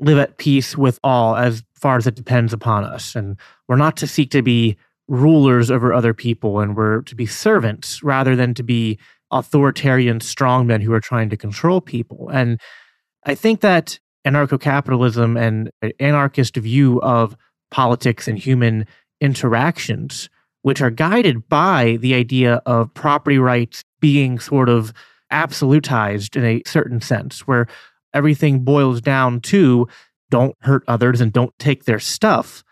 live 0.00 0.18
at 0.18 0.38
peace 0.38 0.76
with 0.76 0.98
all 1.04 1.36
as 1.36 1.62
far 1.74 1.96
as 1.96 2.06
it 2.06 2.14
depends 2.14 2.52
upon 2.52 2.84
us. 2.84 3.14
And 3.14 3.38
we're 3.68 3.76
not 3.76 3.96
to 3.98 4.06
seek 4.06 4.30
to 4.32 4.42
be 4.42 4.76
rulers 5.06 5.70
over 5.70 5.92
other 5.92 6.14
people, 6.14 6.60
and 6.60 6.76
we're 6.76 7.02
to 7.02 7.14
be 7.14 7.26
servants 7.26 8.02
rather 8.02 8.34
than 8.34 8.54
to 8.54 8.62
be 8.62 8.98
authoritarian 9.30 10.18
strongmen 10.18 10.82
who 10.82 10.92
are 10.92 11.00
trying 11.00 11.28
to 11.30 11.36
control 11.36 11.80
people. 11.80 12.28
And 12.30 12.60
I 13.24 13.34
think 13.34 13.60
that 13.60 13.98
anarcho 14.26 14.60
capitalism 14.60 15.36
and 15.36 15.70
anarchist 16.00 16.56
view 16.56 17.00
of 17.02 17.36
politics 17.70 18.28
and 18.28 18.38
human 18.38 18.86
interactions, 19.20 20.28
which 20.62 20.80
are 20.80 20.90
guided 20.90 21.48
by 21.48 21.98
the 22.00 22.14
idea 22.14 22.62
of 22.66 22.92
property 22.94 23.38
rights 23.38 23.84
being 24.00 24.38
sort 24.38 24.68
of 24.68 24.92
absolutized 25.32 26.36
in 26.36 26.44
a 26.44 26.62
certain 26.66 27.00
sense, 27.00 27.40
where 27.46 27.66
everything 28.12 28.60
boils 28.60 29.00
down 29.00 29.40
to 29.40 29.88
don't 30.30 30.56
hurt 30.60 30.84
others 30.88 31.20
and 31.20 31.32
don't 31.32 31.56
take 31.58 31.84
their 31.84 31.98
stuff. 31.98 32.64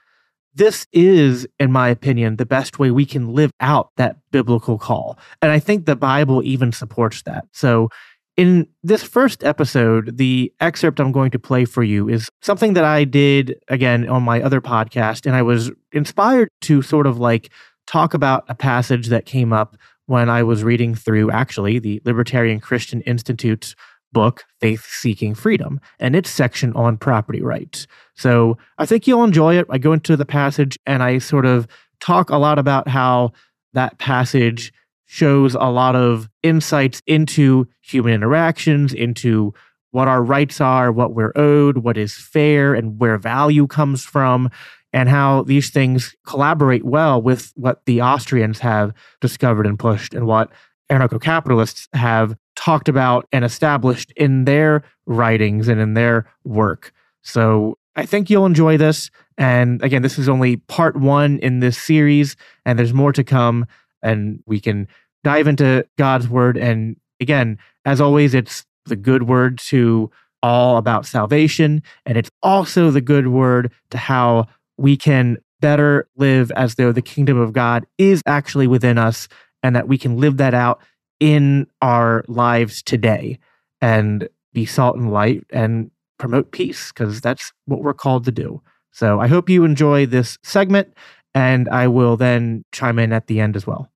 This 0.55 0.87
is, 0.93 1.47
in 1.59 1.73
my 1.73 1.89
opinion, 1.89 2.37
the 2.37 2.47
best 2.47 2.79
way 2.79 2.91
we 2.91 3.07
can 3.07 3.33
live 3.35 3.51
out 3.61 3.91
that 3.97 4.17
biblical 4.31 4.79
call. 4.79 5.19
And 5.41 5.51
I 5.51 5.59
think 5.59 5.87
the 5.87 5.97
Bible 5.97 6.43
even 6.45 6.73
supports 6.73 7.23
that. 7.23 7.45
So, 7.53 7.89
in 8.37 8.67
this 8.83 9.03
first 9.03 9.45
episode, 9.45 10.17
the 10.17 10.53
excerpt 10.61 11.01
I'm 11.01 11.13
going 11.13 11.31
to 11.33 11.39
play 11.39 11.65
for 11.65 11.83
you 11.83 12.09
is 12.09 12.29
something 12.41 12.73
that 12.75 12.85
I 12.85 13.05
did 13.05 13.57
again 13.69 14.09
on 14.09 14.23
my 14.23 14.41
other 14.41 14.61
podcast. 14.61 15.27
And 15.27 15.37
I 15.37 15.43
was 15.43 15.71
inspired 15.93 16.49
to 16.63 16.83
sort 16.83 17.07
of 17.07 17.19
like 17.19 17.51
talk 17.87 18.15
about 18.15 18.45
a 18.49 18.55
passage 18.55 19.09
that 19.09 19.27
came 19.27 19.53
up 19.53 19.77
when 20.07 20.31
I 20.31 20.43
was 20.43 20.65
reading 20.65 20.95
through 20.95 21.31
actually 21.31 21.79
the 21.79 22.01
Libertarian 22.05 22.61
Christian 22.61 23.03
Institute's 23.03 23.75
book, 24.13 24.45
Faith 24.61 24.87
Seeking 24.87 25.35
Freedom, 25.35 25.81
and 25.99 26.15
its 26.15 26.31
section 26.31 26.73
on 26.75 26.97
property 26.97 27.43
rights. 27.43 27.87
So 28.15 28.59
I 28.79 28.87
think 28.87 29.07
you'll 29.07 29.25
enjoy 29.25 29.59
it. 29.59 29.67
I 29.71 29.79
go 29.79 29.93
into 29.93 30.17
the 30.17 30.27
passage 30.27 30.79
and 30.87 31.03
I 31.03 31.19
sort 31.19 31.47
of 31.47 31.67
talk 32.01 32.31
a 32.31 32.37
lot 32.37 32.59
about 32.59 32.89
how 32.89 33.33
that 33.73 33.99
passage 33.99 34.73
shows 35.13 35.55
a 35.55 35.71
lot 35.71 35.95
of 35.95 36.27
insights 36.43 37.03
into 37.07 37.69
human 37.83 38.15
interactions, 38.15 38.95
into 38.95 39.53
what 39.91 40.09
our 40.09 40.23
rights 40.23 40.59
are, 40.59 40.91
what 40.91 41.13
we're 41.13 41.35
owed, 41.37 41.77
what 41.77 41.99
is 41.99 42.15
fair, 42.15 42.73
and 42.73 42.99
where 42.99 43.19
value 43.19 43.67
comes 43.67 44.03
from 44.03 44.49
and 44.91 45.11
how 45.11 45.43
these 45.43 45.69
things 45.69 46.17
collaborate 46.27 46.83
well 46.83 47.21
with 47.21 47.53
what 47.57 47.85
the 47.85 48.01
Austrians 48.01 48.61
have 48.61 48.95
discovered 49.21 49.67
and 49.67 49.79
pushed 49.79 50.15
and 50.15 50.27
what 50.27 50.51
anarcho 50.91 51.21
capitalists 51.21 51.91
have 51.93 52.35
talked 52.57 52.89
about 52.89 53.29
and 53.33 53.45
established 53.45 54.15
in 54.17 54.47
their 54.47 54.83
writings 55.05 55.69
and 55.69 55.79
in 55.79 55.93
their 55.93 56.27
work. 56.43 56.91
So 57.21 57.77
I 57.97 58.07
think 58.07 58.31
you'll 58.31 58.47
enjoy 58.47 58.79
this. 58.79 59.11
And 59.37 59.83
again, 59.83 60.01
this 60.01 60.19
is 60.19 60.27
only 60.27 60.57
part 60.57 60.97
one 60.97 61.39
in 61.41 61.61
this 61.61 61.77
series, 61.77 62.35
and 62.65 62.79
there's 62.79 62.95
more 62.95 63.13
to 63.13 63.23
come. 63.23 63.67
And 64.03 64.43
we 64.47 64.59
can 64.59 64.89
dive 65.25 65.47
into 65.47 65.87
God's 65.99 66.29
word. 66.29 66.57
And 66.57 66.97
again, 67.21 67.59
as 67.85 68.01
always, 68.01 68.35
it's 68.35 68.65
the 68.87 68.97
good 68.97 69.25
word 69.25 69.59
to 69.59 70.11
all 70.43 70.77
about 70.77 71.07
salvation. 71.07 71.83
And 72.05 72.19
it's 72.19 72.31
also 72.43 72.91
the 72.91 73.01
good 73.01 73.29
word 73.29 73.73
to 73.91 73.99
how 73.99 74.47
we 74.77 74.97
can 74.97 75.39
better 75.61 76.09
live 76.17 76.51
as 76.53 76.75
though 76.75 76.91
the 76.91 77.03
kingdom 77.03 77.39
of 77.39 77.53
God 77.53 77.87
is 77.99 78.21
actually 78.27 78.67
within 78.67 78.99
us 78.99 79.29
and 79.63 79.77
that 79.77 79.87
we 79.87 79.97
can 79.97 80.17
live 80.17 80.39
that 80.39 80.55
out 80.55 80.81
in 81.21 81.69
our 81.81 82.25
lives 82.27 82.83
today. 82.83 83.39
And 83.81 84.29
be 84.53 84.67
salt 84.67 84.97
and 84.97 85.11
light 85.13 85.45
and 85.51 85.91
promote 86.19 86.53
peace 86.53 86.93
because 86.93 87.21
that's 87.21 87.53
what 87.67 87.83
we're 87.83 87.95
called 87.95 88.25
to 88.25 88.33
do. 88.33 88.63
So 88.93 89.21
I 89.21 89.27
hope 89.27 89.49
you 89.49 89.65
enjoy 89.65 90.07
this 90.07 90.39
segment 90.43 90.95
and 91.35 91.69
I 91.69 91.89
will 91.89 92.17
then 92.17 92.65
chime 92.73 92.99
in 92.99 93.13
at 93.13 93.27
the 93.27 93.41
end 93.41 93.57
as 93.57 93.67
well. 93.67 93.92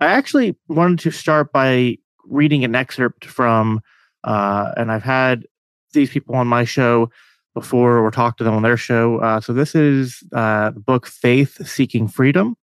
I 0.00 0.06
actually 0.06 0.56
wanted 0.68 1.00
to 1.00 1.10
start 1.10 1.52
by 1.52 1.98
reading 2.24 2.64
an 2.64 2.74
excerpt 2.74 3.24
from, 3.24 3.80
uh, 4.24 4.72
and 4.76 4.92
I've 4.92 5.02
had 5.02 5.44
these 5.92 6.10
people 6.10 6.36
on 6.36 6.46
my 6.46 6.64
show 6.64 7.10
before 7.54 7.98
or 7.98 8.10
talked 8.10 8.38
to 8.38 8.44
them 8.44 8.54
on 8.54 8.62
their 8.62 8.76
show. 8.76 9.18
Uh, 9.18 9.40
so 9.40 9.52
this 9.52 9.74
is 9.74 10.22
uh, 10.32 10.70
the 10.70 10.80
book 10.80 11.06
Faith 11.06 11.66
Seeking 11.66 12.06
Freedom. 12.06 12.56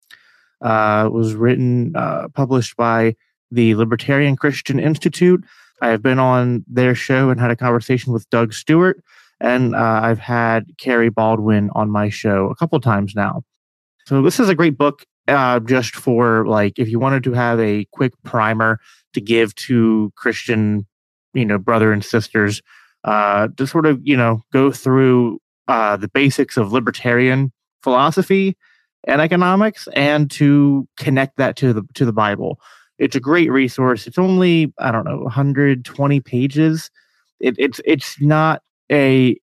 Uh, 0.61 1.05
it 1.07 1.13
was 1.13 1.35
written, 1.35 1.97
uh, 1.97 2.29
published 2.35 2.77
by 2.77 3.17
the 3.51 3.75
Libertarian 3.75 4.37
Christian 4.37 4.79
Institute. 4.79 5.43
I 5.81 5.89
have 5.89 6.03
been 6.03 6.19
on 6.19 6.65
their 6.69 6.95
show 6.95 7.31
and 7.31 7.41
had 7.41 7.51
a 7.51 7.57
conversation 7.57 8.13
with 8.13 8.29
Doug 8.31 8.53
Stuart, 8.53 9.03
and 9.41 9.75
uh, 9.75 10.01
I've 10.03 10.21
had 10.21 10.67
Kerry 10.79 11.09
Baldwin 11.09 11.71
on 11.75 11.91
my 11.91 12.09
show 12.11 12.49
a 12.51 12.55
couple 12.55 12.79
times 12.81 13.15
now. 13.17 13.43
So 14.07 14.23
this 14.23 14.39
is 14.39 14.49
a 14.49 14.55
great 14.55 14.77
book 14.77 15.07
uh, 15.29 15.61
just 15.61 15.95
for 15.95 16.47
like 16.47 16.79
if 16.79 16.89
you 16.89 16.99
wanted 16.99 17.25
to 17.25 17.33
have 17.33 17.61
a 17.61 17.87
quick 17.93 18.13
primer 18.25 18.81
to 19.15 19.21
give 19.21 19.55
to 19.55 20.13
Christian, 20.17 20.87
you 21.35 21.45
know, 21.45 21.59
brother 21.59 21.93
and 21.93 22.05
sisters, 22.05 22.63
uh, 23.05 23.49
to 23.57 23.67
sort 23.67 23.87
of 23.87 24.01
you 24.03 24.17
know 24.17 24.43
go 24.53 24.71
through 24.71 25.39
uh, 25.69 25.97
the 25.97 26.09
basics 26.09 26.57
of 26.57 26.73
libertarian 26.73 27.53
philosophy 27.83 28.57
and 29.05 29.21
economics, 29.21 29.89
and 29.95 30.31
to 30.33 30.89
connect 30.97 31.37
that 31.37 31.57
to 31.57 31.73
the 31.73 31.83
to 31.95 32.05
the 32.05 32.13
Bible. 32.13 32.59
It's 32.99 33.17
a 33.17 33.21
great 33.21 33.51
resource. 33.51 34.07
It's 34.07 34.19
only 34.19 34.73
I 34.79 34.91
don't 34.91 35.05
know 35.05 35.19
120 35.19 36.21
pages. 36.21 36.91
It, 37.41 37.55
it's 37.59 37.81
it's 37.85 38.21
not 38.21 38.63
a, 38.91 39.37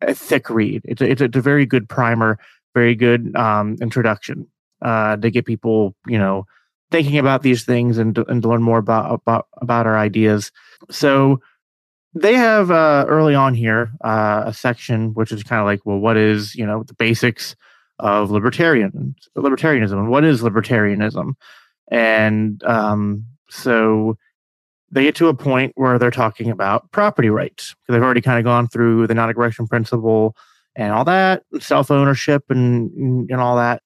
a 0.00 0.14
thick 0.14 0.50
read. 0.50 0.82
It's 0.84 1.00
a, 1.00 1.10
it's, 1.10 1.36
a, 1.36 1.40
very 1.40 1.66
good 1.66 1.88
primer, 1.88 2.38
very 2.74 2.96
good 2.96 3.36
um, 3.36 3.76
introduction 3.80 4.48
uh, 4.82 5.16
to 5.16 5.30
get 5.30 5.46
people, 5.46 5.94
you 6.06 6.18
know, 6.18 6.46
thinking 6.90 7.18
about 7.18 7.42
these 7.42 7.64
things 7.64 7.98
and 7.98 8.16
and 8.28 8.42
to 8.42 8.48
learn 8.48 8.62
more 8.62 8.78
about 8.78 9.12
about 9.12 9.46
about 9.60 9.86
our 9.86 9.98
ideas. 9.98 10.52
So 10.90 11.40
they 12.14 12.34
have 12.34 12.70
uh, 12.70 13.04
early 13.08 13.34
on 13.34 13.54
here 13.54 13.90
uh, 14.02 14.44
a 14.46 14.54
section 14.54 15.12
which 15.14 15.32
is 15.32 15.42
kind 15.42 15.60
of 15.60 15.66
like, 15.66 15.84
well, 15.84 15.98
what 15.98 16.16
is 16.16 16.54
you 16.54 16.66
know 16.66 16.82
the 16.82 16.94
basics 16.94 17.56
of 17.98 18.30
libertarian 18.30 19.14
libertarianism 19.36 19.92
and 19.92 20.10
what 20.10 20.24
is 20.24 20.42
libertarianism, 20.42 21.32
and 21.90 22.62
um, 22.64 23.24
so 23.48 24.16
they 24.90 25.02
get 25.02 25.16
to 25.16 25.28
a 25.28 25.34
point 25.34 25.72
where 25.74 25.98
they're 25.98 26.10
talking 26.10 26.50
about 26.50 26.90
property 26.92 27.28
rights 27.28 27.74
because 27.74 27.94
they've 27.94 28.04
already 28.04 28.20
kind 28.20 28.38
of 28.38 28.44
gone 28.44 28.68
through 28.68 29.06
the 29.06 29.14
non-aggression 29.14 29.66
principle 29.66 30.36
and 30.76 30.92
all 30.92 31.04
that, 31.04 31.42
self 31.58 31.90
ownership 31.90 32.44
and 32.50 33.28
and 33.30 33.40
all 33.40 33.56
that. 33.56 33.82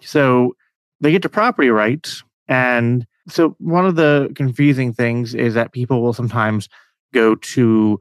So 0.00 0.56
they 1.00 1.10
get 1.10 1.22
to 1.22 1.28
property 1.28 1.68
rights. 1.68 2.22
And 2.48 3.06
so 3.28 3.56
one 3.58 3.86
of 3.86 3.96
the 3.96 4.30
confusing 4.34 4.92
things 4.92 5.34
is 5.34 5.54
that 5.54 5.72
people 5.72 6.02
will 6.02 6.12
sometimes 6.12 6.68
go 7.12 7.34
to 7.34 7.98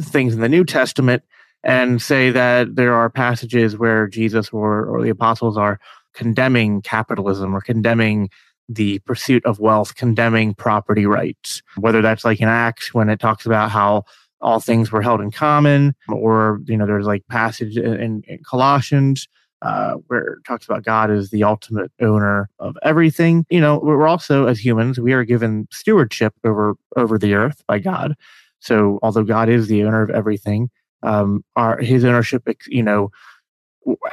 things 0.00 0.34
in 0.34 0.40
the 0.40 0.48
New 0.48 0.64
Testament 0.64 1.22
and 1.64 2.00
say 2.00 2.30
that 2.30 2.76
there 2.76 2.94
are 2.94 3.10
passages 3.10 3.76
where 3.76 4.06
Jesus 4.06 4.50
or, 4.50 4.86
or 4.86 5.02
the 5.02 5.10
apostles 5.10 5.56
are 5.56 5.80
condemning 6.14 6.82
capitalism 6.82 7.54
or 7.54 7.60
condemning 7.60 8.28
the 8.68 8.98
pursuit 9.00 9.44
of 9.46 9.58
wealth, 9.58 9.96
condemning 9.96 10.54
property 10.54 11.06
rights, 11.06 11.62
whether 11.76 12.02
that's 12.02 12.24
like 12.24 12.40
in 12.40 12.48
Acts 12.48 12.92
when 12.92 13.08
it 13.08 13.18
talks 13.18 13.46
about 13.46 13.70
how 13.70 14.04
all 14.40 14.60
things 14.60 14.92
were 14.92 15.02
held 15.02 15.20
in 15.20 15.30
common, 15.30 15.94
or 16.08 16.60
you 16.66 16.76
know, 16.76 16.86
there's 16.86 17.06
like 17.06 17.26
passage 17.28 17.76
in, 17.76 18.22
in 18.26 18.38
Colossians 18.44 19.26
uh, 19.62 19.94
where 20.06 20.34
it 20.34 20.44
talks 20.46 20.64
about 20.64 20.84
God 20.84 21.10
as 21.10 21.30
the 21.30 21.42
ultimate 21.42 21.90
owner 22.00 22.48
of 22.58 22.76
everything. 22.82 23.44
You 23.50 23.60
know, 23.60 23.78
we're 23.78 24.06
also 24.06 24.46
as 24.46 24.64
humans, 24.64 25.00
we 25.00 25.12
are 25.12 25.24
given 25.24 25.66
stewardship 25.70 26.34
over 26.44 26.74
over 26.96 27.18
the 27.18 27.34
earth 27.34 27.62
by 27.66 27.78
God. 27.78 28.14
So 28.60 28.98
although 29.02 29.24
God 29.24 29.48
is 29.48 29.68
the 29.68 29.84
owner 29.84 30.02
of 30.02 30.10
everything, 30.10 30.70
um, 31.02 31.44
our 31.56 31.78
his 31.78 32.04
ownership, 32.04 32.44
you 32.66 32.82
know, 32.82 33.10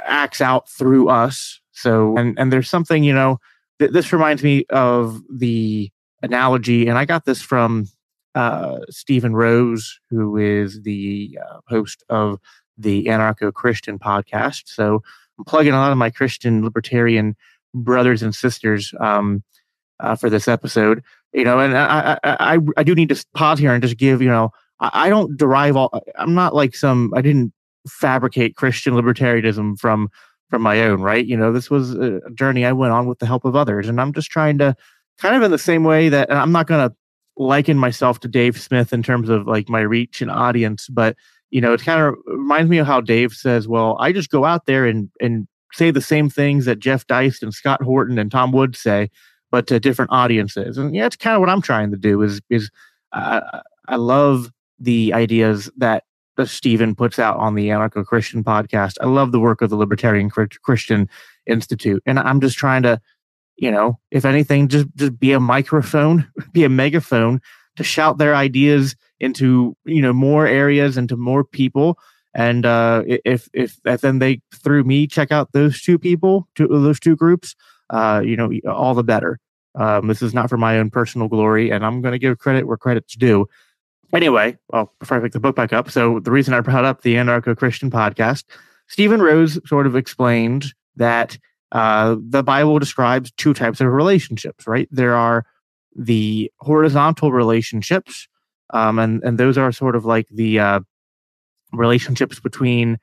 acts 0.05 0.41
out 0.41 0.69
through 0.69 1.09
us. 1.09 1.59
So 1.71 2.17
and 2.17 2.37
and 2.39 2.51
there's 2.51 2.69
something, 2.69 3.03
you 3.03 3.13
know, 3.13 3.39
th- 3.79 3.91
this 3.91 4.13
reminds 4.13 4.43
me 4.43 4.65
of 4.69 5.21
the 5.31 5.91
analogy, 6.21 6.87
and 6.87 6.97
I 6.97 7.05
got 7.05 7.25
this 7.25 7.41
from 7.41 7.87
uh, 8.33 8.79
Stephen 8.89 9.35
Rose, 9.35 9.99
who 10.09 10.37
is 10.37 10.81
the 10.81 11.37
uh, 11.41 11.59
host 11.67 12.03
of 12.09 12.39
the 12.77 13.05
Anarcho 13.05 13.53
Christian 13.53 13.97
podcast. 13.97 14.63
So 14.65 15.01
I'm 15.37 15.45
plugging 15.45 15.73
a 15.73 15.77
lot 15.77 15.91
of 15.91 15.97
my 15.97 16.09
Christian 16.09 16.63
libertarian 16.63 17.35
brothers 17.73 18.23
and 18.23 18.33
sisters 18.33 18.93
um, 18.99 19.43
uh, 19.99 20.15
for 20.15 20.29
this 20.29 20.47
episode. 20.47 21.03
You 21.33 21.43
know, 21.43 21.59
and 21.59 21.77
I, 21.77 22.17
I, 22.23 22.55
I 22.55 22.59
I 22.77 22.83
do 22.83 22.95
need 22.95 23.09
to 23.09 23.25
pause 23.33 23.59
here 23.59 23.73
and 23.73 23.83
just 23.83 23.97
give 23.97 24.21
you 24.21 24.29
know 24.29 24.51
I, 24.79 24.91
I 24.93 25.09
don't 25.09 25.37
derive 25.37 25.75
all. 25.75 26.01
I'm 26.17 26.33
not 26.33 26.55
like 26.55 26.75
some. 26.75 27.13
I 27.15 27.21
didn't 27.21 27.53
fabricate 27.87 28.55
Christian 28.55 28.93
libertarianism 28.93 29.79
from 29.79 30.09
from 30.49 30.61
my 30.61 30.81
own. 30.81 31.01
Right. 31.01 31.25
You 31.25 31.37
know, 31.37 31.51
this 31.51 31.69
was 31.69 31.93
a 31.95 32.21
journey 32.33 32.65
I 32.65 32.71
went 32.71 32.93
on 32.93 33.07
with 33.07 33.19
the 33.19 33.25
help 33.25 33.45
of 33.45 33.55
others, 33.55 33.87
and 33.87 33.99
I'm 33.99 34.13
just 34.13 34.29
trying 34.29 34.57
to 34.59 34.75
kind 35.19 35.35
of 35.35 35.43
in 35.43 35.51
the 35.51 35.57
same 35.57 35.83
way 35.83 36.09
that 36.09 36.31
I'm 36.31 36.51
not 36.51 36.67
going 36.67 36.89
to 36.89 36.95
liken 37.37 37.77
myself 37.77 38.19
to 38.21 38.27
Dave 38.27 38.59
Smith 38.59 38.93
in 38.93 39.03
terms 39.03 39.29
of 39.29 39.47
like 39.47 39.69
my 39.69 39.81
reach 39.81 40.21
and 40.21 40.31
audience, 40.31 40.87
but 40.87 41.15
you 41.55 41.61
know, 41.61 41.71
it 41.71 41.81
kind 41.85 42.01
of 42.01 42.15
reminds 42.25 42.69
me 42.69 42.79
of 42.79 42.85
how 42.85 42.99
Dave 42.99 43.31
says, 43.31 43.65
well, 43.65 43.95
I 43.97 44.11
just 44.11 44.29
go 44.29 44.43
out 44.43 44.65
there 44.65 44.85
and, 44.85 45.09
and 45.21 45.47
say 45.71 45.89
the 45.89 46.01
same 46.01 46.29
things 46.29 46.65
that 46.65 46.79
Jeff 46.79 47.07
Deist 47.07 47.41
and 47.41 47.53
Scott 47.53 47.81
Horton 47.81 48.19
and 48.19 48.29
Tom 48.29 48.51
Woods 48.51 48.77
say, 48.77 49.09
but 49.51 49.65
to 49.67 49.79
different 49.79 50.11
audiences. 50.11 50.77
And 50.77 50.93
yeah, 50.93 51.05
it's 51.05 51.15
kind 51.15 51.33
of 51.33 51.39
what 51.39 51.49
I'm 51.49 51.61
trying 51.61 51.91
to 51.91 51.97
do 51.97 52.21
is, 52.23 52.41
is 52.49 52.69
uh, 53.13 53.39
I 53.87 53.95
love 53.95 54.51
the 54.79 55.13
ideas 55.13 55.71
that 55.77 56.03
Stephen 56.43 56.93
puts 56.93 57.19
out 57.19 57.37
on 57.37 57.55
the 57.55 57.69
Anarcho 57.69 58.05
Christian 58.05 58.43
podcast. 58.43 58.95
I 58.99 59.05
love 59.05 59.31
the 59.31 59.39
work 59.39 59.61
of 59.61 59.69
the 59.69 59.77
Libertarian 59.77 60.29
Christian 60.29 61.07
Institute. 61.47 62.03
And 62.05 62.19
I'm 62.19 62.41
just 62.41 62.57
trying 62.57 62.83
to, 62.83 62.99
you 63.55 63.71
know, 63.71 63.97
if 64.11 64.25
anything, 64.25 64.67
just, 64.67 64.87
just 64.97 65.17
be 65.17 65.31
a 65.31 65.39
microphone, 65.39 66.27
be 66.51 66.65
a 66.65 66.69
megaphone 66.69 67.39
to 67.77 67.83
shout 67.85 68.17
their 68.17 68.35
ideas 68.35 68.97
into 69.19 69.75
you 69.85 70.01
know 70.01 70.13
more 70.13 70.45
areas 70.47 70.97
into 70.97 71.15
more 71.15 71.43
people. 71.43 71.97
And 72.33 72.65
uh, 72.65 73.03
if 73.05 73.49
if 73.53 73.81
then 73.83 74.19
they 74.19 74.41
through 74.53 74.83
me 74.83 75.07
check 75.07 75.31
out 75.31 75.51
those 75.53 75.81
two 75.81 75.97
people 75.97 76.47
two 76.55 76.67
those 76.67 76.99
two 76.99 77.15
groups 77.15 77.55
uh, 77.89 78.21
you 78.23 78.35
know 78.35 78.51
all 78.69 78.93
the 78.93 79.03
better. 79.03 79.39
Um, 79.75 80.07
this 80.07 80.21
is 80.21 80.33
not 80.33 80.49
for 80.49 80.57
my 80.57 80.77
own 80.77 80.89
personal 80.89 81.27
glory 81.27 81.69
and 81.69 81.85
i'm 81.85 82.01
going 82.01 82.13
to 82.13 82.19
give 82.19 82.37
credit 82.37 82.65
where 82.65 82.77
credit's 82.77 83.15
due. 83.15 83.47
Anyway 84.13 84.57
well 84.69 84.93
before 84.99 85.17
i 85.17 85.19
pick 85.19 85.33
the 85.33 85.39
book 85.39 85.55
back 85.55 85.73
up 85.73 85.91
so 85.91 86.19
the 86.21 86.31
reason 86.31 86.53
i 86.53 86.61
brought 86.61 86.85
up 86.85 87.01
the 87.01 87.15
anarcho-christian 87.15 87.91
podcast 87.91 88.45
stephen 88.87 89.21
rose 89.21 89.59
sort 89.67 89.85
of 89.85 89.95
explained 89.95 90.73
that 90.95 91.37
uh, 91.73 92.15
the 92.29 92.41
bible 92.41 92.79
describes 92.79 93.31
two 93.31 93.53
types 93.53 93.81
of 93.81 93.87
relationships 93.87 94.65
right? 94.67 94.87
There 94.91 95.15
are 95.15 95.45
the 95.95 96.51
horizontal 96.59 97.31
relationships 97.31 98.27
um, 98.71 98.99
and 98.99 99.23
and 99.23 99.37
those 99.37 99.57
are 99.57 99.71
sort 99.71 99.95
of 99.95 100.05
like 100.05 100.27
the 100.29 100.59
uh, 100.59 100.79
relationships 101.73 102.39
between 102.39 102.97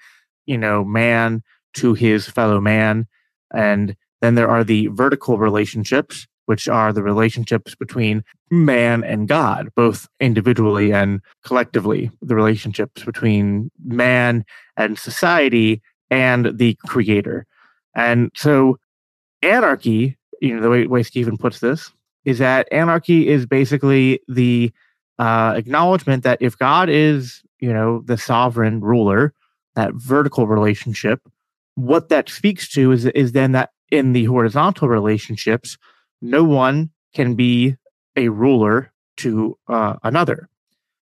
you 0.46 0.58
know 0.58 0.84
man 0.84 1.42
to 1.74 1.94
his 1.94 2.28
fellow 2.28 2.60
man, 2.60 3.06
and 3.54 3.96
then 4.20 4.34
there 4.34 4.48
are 4.48 4.64
the 4.64 4.88
vertical 4.88 5.38
relationships, 5.38 6.26
which 6.46 6.68
are 6.68 6.92
the 6.92 7.02
relationships 7.02 7.74
between 7.74 8.22
man 8.50 9.04
and 9.04 9.28
God, 9.28 9.68
both 9.74 10.08
individually 10.20 10.92
and 10.92 11.20
collectively. 11.44 12.10
The 12.20 12.36
relationships 12.36 13.04
between 13.04 13.70
man 13.84 14.44
and 14.76 14.98
society 14.98 15.82
and 16.10 16.58
the 16.58 16.76
creator. 16.86 17.46
And 17.94 18.30
so 18.34 18.78
anarchy, 19.42 20.18
you 20.40 20.54
know, 20.54 20.60
the 20.60 20.70
way, 20.70 20.86
way 20.86 21.02
Stephen 21.02 21.36
puts 21.36 21.60
this, 21.60 21.90
is 22.24 22.38
that 22.38 22.68
anarchy 22.70 23.28
is 23.28 23.46
basically 23.46 24.20
the 24.28 24.70
uh, 25.18 25.54
acknowledgement 25.56 26.24
that 26.24 26.38
if 26.40 26.56
God 26.58 26.88
is, 26.88 27.42
you 27.60 27.72
know, 27.72 28.02
the 28.04 28.18
sovereign 28.18 28.80
ruler, 28.80 29.32
that 29.74 29.94
vertical 29.94 30.46
relationship, 30.46 31.20
what 31.74 32.08
that 32.08 32.28
speaks 32.28 32.68
to 32.70 32.92
is 32.92 33.06
is 33.06 33.32
then 33.32 33.52
that 33.52 33.70
in 33.90 34.12
the 34.12 34.24
horizontal 34.24 34.88
relationships, 34.88 35.78
no 36.20 36.44
one 36.44 36.90
can 37.14 37.34
be 37.34 37.76
a 38.16 38.28
ruler 38.28 38.92
to 39.18 39.58
uh, 39.68 39.94
another. 40.02 40.48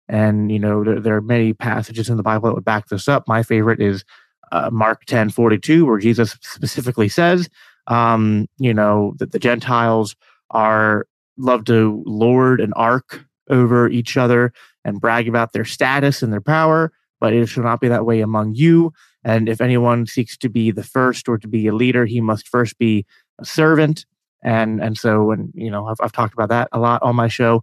And 0.08 0.50
you 0.50 0.58
know, 0.58 0.84
there, 0.84 1.00
there, 1.00 1.16
are 1.16 1.22
many 1.22 1.52
passages 1.52 2.08
in 2.08 2.16
the 2.16 2.22
Bible 2.22 2.48
that 2.48 2.54
would 2.54 2.64
back 2.64 2.88
this 2.88 3.08
up. 3.08 3.28
My 3.28 3.42
favorite 3.42 3.80
is 3.80 4.04
uh, 4.52 4.70
Mark 4.72 5.04
ten 5.04 5.28
forty 5.28 5.58
two, 5.58 5.84
where 5.84 5.98
Jesus 5.98 6.36
specifically 6.42 7.08
says, 7.08 7.48
um, 7.86 8.46
you 8.58 8.72
know, 8.72 9.14
that 9.18 9.32
the 9.32 9.38
Gentiles 9.38 10.16
are 10.50 11.06
love 11.36 11.64
to 11.66 12.02
lord 12.06 12.60
and 12.60 12.72
arc 12.74 13.24
over 13.50 13.88
each 13.88 14.16
other 14.16 14.52
and 14.84 15.00
brag 15.00 15.28
about 15.28 15.52
their 15.52 15.64
status 15.64 16.22
and 16.22 16.32
their 16.32 16.40
power, 16.40 16.92
but 17.20 17.32
it 17.32 17.46
shall 17.46 17.64
not 17.64 17.80
be 17.80 17.88
that 17.88 18.06
way 18.06 18.20
among 18.20 18.54
you. 18.54 18.92
And 19.24 19.48
if 19.48 19.60
anyone 19.60 20.06
seeks 20.06 20.36
to 20.38 20.48
be 20.48 20.70
the 20.70 20.82
first 20.82 21.28
or 21.28 21.38
to 21.38 21.48
be 21.48 21.66
a 21.66 21.74
leader, 21.74 22.06
he 22.06 22.20
must 22.20 22.48
first 22.48 22.78
be 22.78 23.04
a 23.38 23.44
servant. 23.44 24.06
And 24.42 24.82
and 24.82 24.96
so, 24.96 25.32
and 25.32 25.52
you 25.54 25.70
know, 25.70 25.86
I've, 25.86 25.96
I've 26.00 26.12
talked 26.12 26.34
about 26.34 26.48
that 26.50 26.68
a 26.72 26.78
lot 26.78 27.02
on 27.02 27.16
my 27.16 27.28
show. 27.28 27.62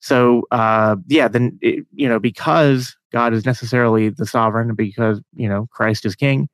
So 0.00 0.46
uh, 0.50 0.96
yeah, 1.08 1.28
then 1.28 1.58
it, 1.60 1.86
you 1.92 2.08
know, 2.08 2.20
because 2.20 2.96
God 3.10 3.32
is 3.32 3.44
necessarily 3.44 4.10
the 4.10 4.26
sovereign, 4.26 4.74
because 4.74 5.20
you 5.34 5.48
know 5.48 5.66
Christ 5.72 6.04
is 6.04 6.14
King, 6.14 6.48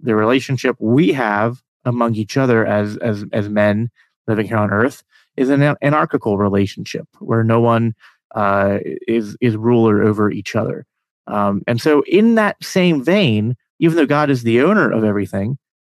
the 0.00 0.14
relationship 0.14 0.76
we 0.78 1.12
have 1.12 1.62
among 1.84 2.14
each 2.14 2.36
other 2.36 2.66
as 2.66 2.96
as 2.98 3.24
as 3.32 3.48
men 3.48 3.90
living 4.26 4.46
here 4.46 4.58
on 4.58 4.70
Earth 4.70 5.02
is 5.36 5.50
an 5.50 5.76
anarchical 5.82 6.38
relationship 6.38 7.06
where 7.20 7.44
no 7.44 7.60
one 7.60 7.94
uh, 8.34 8.78
is 9.06 9.36
is 9.40 9.56
ruler 9.56 10.02
over 10.02 10.30
each 10.30 10.54
other. 10.54 10.86
Um, 11.26 11.62
and 11.66 11.80
so, 11.80 12.02
in 12.06 12.36
that 12.36 12.62
same 12.62 13.02
vein, 13.02 13.56
even 13.78 13.96
though 13.96 14.06
God 14.06 14.30
is 14.30 14.42
the 14.42 14.60
owner 14.62 14.90
of 14.90 15.04
everything, 15.04 15.58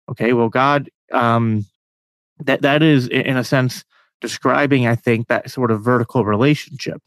okay, 0.08 0.32
well, 0.32 0.48
God, 0.48 0.90
um, 1.12 1.66
that 2.44 2.62
that 2.62 2.82
is 2.82 3.08
in 3.08 3.36
a 3.36 3.44
sense 3.44 3.84
describing, 4.20 4.86
I 4.86 4.94
think, 4.94 5.28
that 5.28 5.50
sort 5.50 5.70
of 5.70 5.82
vertical 5.82 6.24
relationship. 6.24 7.02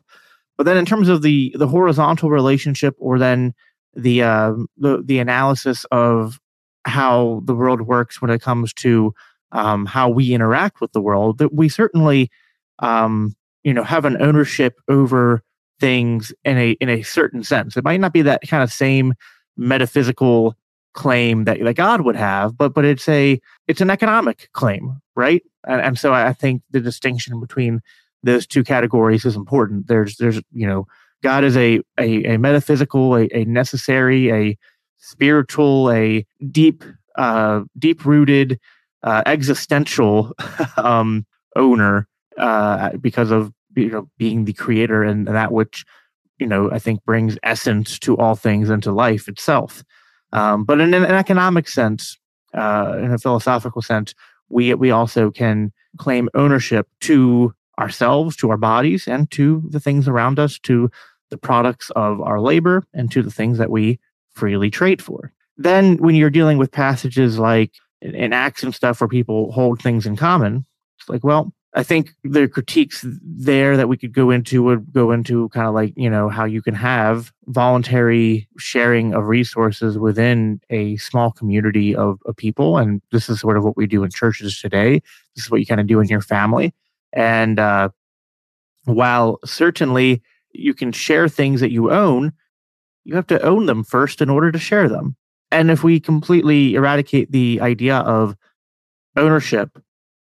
But 0.57 0.65
then, 0.65 0.77
in 0.77 0.85
terms 0.85 1.09
of 1.09 1.21
the 1.21 1.55
the 1.57 1.67
horizontal 1.67 2.29
relationship, 2.29 2.95
or 2.99 3.19
then 3.19 3.53
the 3.93 4.23
uh, 4.23 4.53
the 4.77 5.01
the 5.03 5.19
analysis 5.19 5.85
of 5.91 6.39
how 6.85 7.41
the 7.45 7.55
world 7.55 7.81
works 7.81 8.21
when 8.21 8.31
it 8.31 8.41
comes 8.41 8.73
to 8.73 9.13
um, 9.51 9.85
how 9.85 10.09
we 10.09 10.33
interact 10.33 10.81
with 10.81 10.91
the 10.91 11.01
world, 11.01 11.37
that 11.39 11.53
we 11.53 11.69
certainly, 11.69 12.29
um, 12.79 13.35
you 13.63 13.73
know, 13.73 13.83
have 13.83 14.05
an 14.05 14.21
ownership 14.21 14.79
over 14.87 15.43
things 15.79 16.33
in 16.43 16.57
a 16.57 16.71
in 16.71 16.89
a 16.89 17.03
certain 17.03 17.43
sense. 17.43 17.77
It 17.77 17.83
might 17.83 17.99
not 17.99 18.13
be 18.13 18.21
that 18.23 18.41
kind 18.47 18.63
of 18.63 18.71
same 18.71 19.13
metaphysical 19.57 20.55
claim 20.93 21.45
that, 21.45 21.59
that 21.63 21.75
God 21.75 22.01
would 22.01 22.15
have, 22.15 22.57
but 22.57 22.73
but 22.73 22.85
it's 22.85 23.07
a 23.07 23.39
it's 23.67 23.81
an 23.81 23.89
economic 23.89 24.49
claim, 24.53 25.01
right? 25.15 25.41
And, 25.67 25.81
and 25.81 25.99
so 25.99 26.13
I 26.13 26.33
think 26.33 26.61
the 26.71 26.79
distinction 26.79 27.39
between 27.39 27.81
those 28.23 28.45
two 28.45 28.63
categories 28.63 29.25
is 29.25 29.35
important. 29.35 29.87
There's 29.87 30.17
there's 30.17 30.41
you 30.51 30.67
know 30.67 30.87
God 31.23 31.43
is 31.43 31.55
a 31.57 31.81
a, 31.99 32.33
a 32.33 32.37
metaphysical, 32.37 33.15
a, 33.15 33.27
a 33.33 33.45
necessary, 33.45 34.31
a 34.31 34.57
spiritual, 34.97 35.91
a 35.91 36.25
deep 36.51 36.83
uh, 37.17 37.61
deep 37.77 38.05
rooted 38.05 38.59
uh, 39.03 39.23
existential 39.25 40.33
um, 40.77 41.25
owner 41.55 42.07
uh, 42.39 42.97
because 42.97 43.31
of 43.31 43.51
you 43.75 43.89
know 43.89 44.09
being 44.17 44.45
the 44.45 44.53
creator 44.53 45.03
and, 45.03 45.27
that 45.27 45.51
which 45.51 45.85
you 46.39 46.47
know 46.47 46.71
I 46.71 46.79
think 46.79 47.03
brings 47.05 47.37
essence 47.43 47.99
to 47.99 48.17
all 48.17 48.35
things 48.35 48.69
and 48.69 48.81
to 48.83 48.91
life 48.91 49.27
itself. 49.27 49.83
Um, 50.31 50.63
but 50.63 50.79
in 50.79 50.93
an 50.93 51.05
economic 51.05 51.67
sense, 51.67 52.17
uh, 52.53 52.97
in 52.99 53.11
a 53.11 53.17
philosophical 53.17 53.81
sense, 53.81 54.13
we 54.49 54.73
we 54.73 54.91
also 54.91 55.31
can 55.31 55.71
claim 55.97 56.29
ownership 56.33 56.87
to 57.01 57.53
ourselves, 57.79 58.35
to 58.37 58.49
our 58.49 58.57
bodies, 58.57 59.07
and 59.07 59.29
to 59.31 59.63
the 59.69 59.79
things 59.79 60.07
around 60.07 60.39
us, 60.39 60.59
to 60.59 60.91
the 61.29 61.37
products 61.37 61.91
of 61.91 62.21
our 62.21 62.39
labor, 62.41 62.83
and 62.93 63.11
to 63.11 63.21
the 63.21 63.31
things 63.31 63.57
that 63.57 63.71
we 63.71 63.99
freely 64.33 64.69
trade 64.69 65.01
for. 65.01 65.31
Then, 65.57 65.97
when 65.97 66.15
you're 66.15 66.29
dealing 66.29 66.57
with 66.57 66.71
passages 66.71 67.37
like 67.37 67.73
in 68.01 68.33
Acts 68.33 68.63
and 68.63 68.73
stuff 68.73 69.01
where 69.01 69.07
people 69.07 69.51
hold 69.51 69.81
things 69.81 70.05
in 70.05 70.15
common, 70.15 70.65
it's 70.97 71.09
like, 71.09 71.23
well, 71.23 71.53
I 71.75 71.83
think 71.83 72.15
the 72.23 72.47
critiques 72.47 73.05
there 73.21 73.77
that 73.77 73.87
we 73.87 73.97
could 73.97 74.11
go 74.11 74.31
into 74.31 74.63
would 74.63 74.91
go 74.91 75.11
into 75.11 75.49
kind 75.49 75.67
of 75.67 75.75
like, 75.75 75.93
you 75.95 76.09
know, 76.09 76.27
how 76.27 76.43
you 76.43 76.63
can 76.63 76.73
have 76.73 77.31
voluntary 77.45 78.47
sharing 78.57 79.13
of 79.13 79.27
resources 79.27 79.97
within 79.97 80.61
a 80.71 80.97
small 80.97 81.31
community 81.31 81.95
of, 81.95 82.19
of 82.25 82.35
people. 82.35 82.77
And 82.79 83.01
this 83.11 83.29
is 83.29 83.39
sort 83.39 83.55
of 83.55 83.63
what 83.63 83.77
we 83.77 83.85
do 83.85 84.03
in 84.03 84.09
churches 84.09 84.59
today. 84.59 85.01
This 85.35 85.45
is 85.45 85.51
what 85.51 85.59
you 85.59 85.67
kind 85.67 85.79
of 85.79 85.85
do 85.85 85.99
in 85.99 86.07
your 86.07 86.21
family. 86.21 86.73
And 87.13 87.59
uh, 87.59 87.89
while 88.85 89.39
certainly 89.45 90.23
you 90.51 90.73
can 90.73 90.91
share 90.91 91.29
things 91.29 91.61
that 91.61 91.71
you 91.71 91.91
own, 91.91 92.33
you 93.03 93.15
have 93.15 93.27
to 93.27 93.41
own 93.43 93.67
them 93.67 93.83
first 93.83 94.21
in 94.21 94.29
order 94.29 94.51
to 94.51 94.59
share 94.59 94.89
them. 94.89 95.15
And 95.51 95.69
if 95.69 95.83
we 95.83 95.99
completely 95.99 96.73
eradicate 96.73 97.31
the 97.31 97.59
idea 97.61 97.97
of 97.97 98.35
ownership 99.15 99.77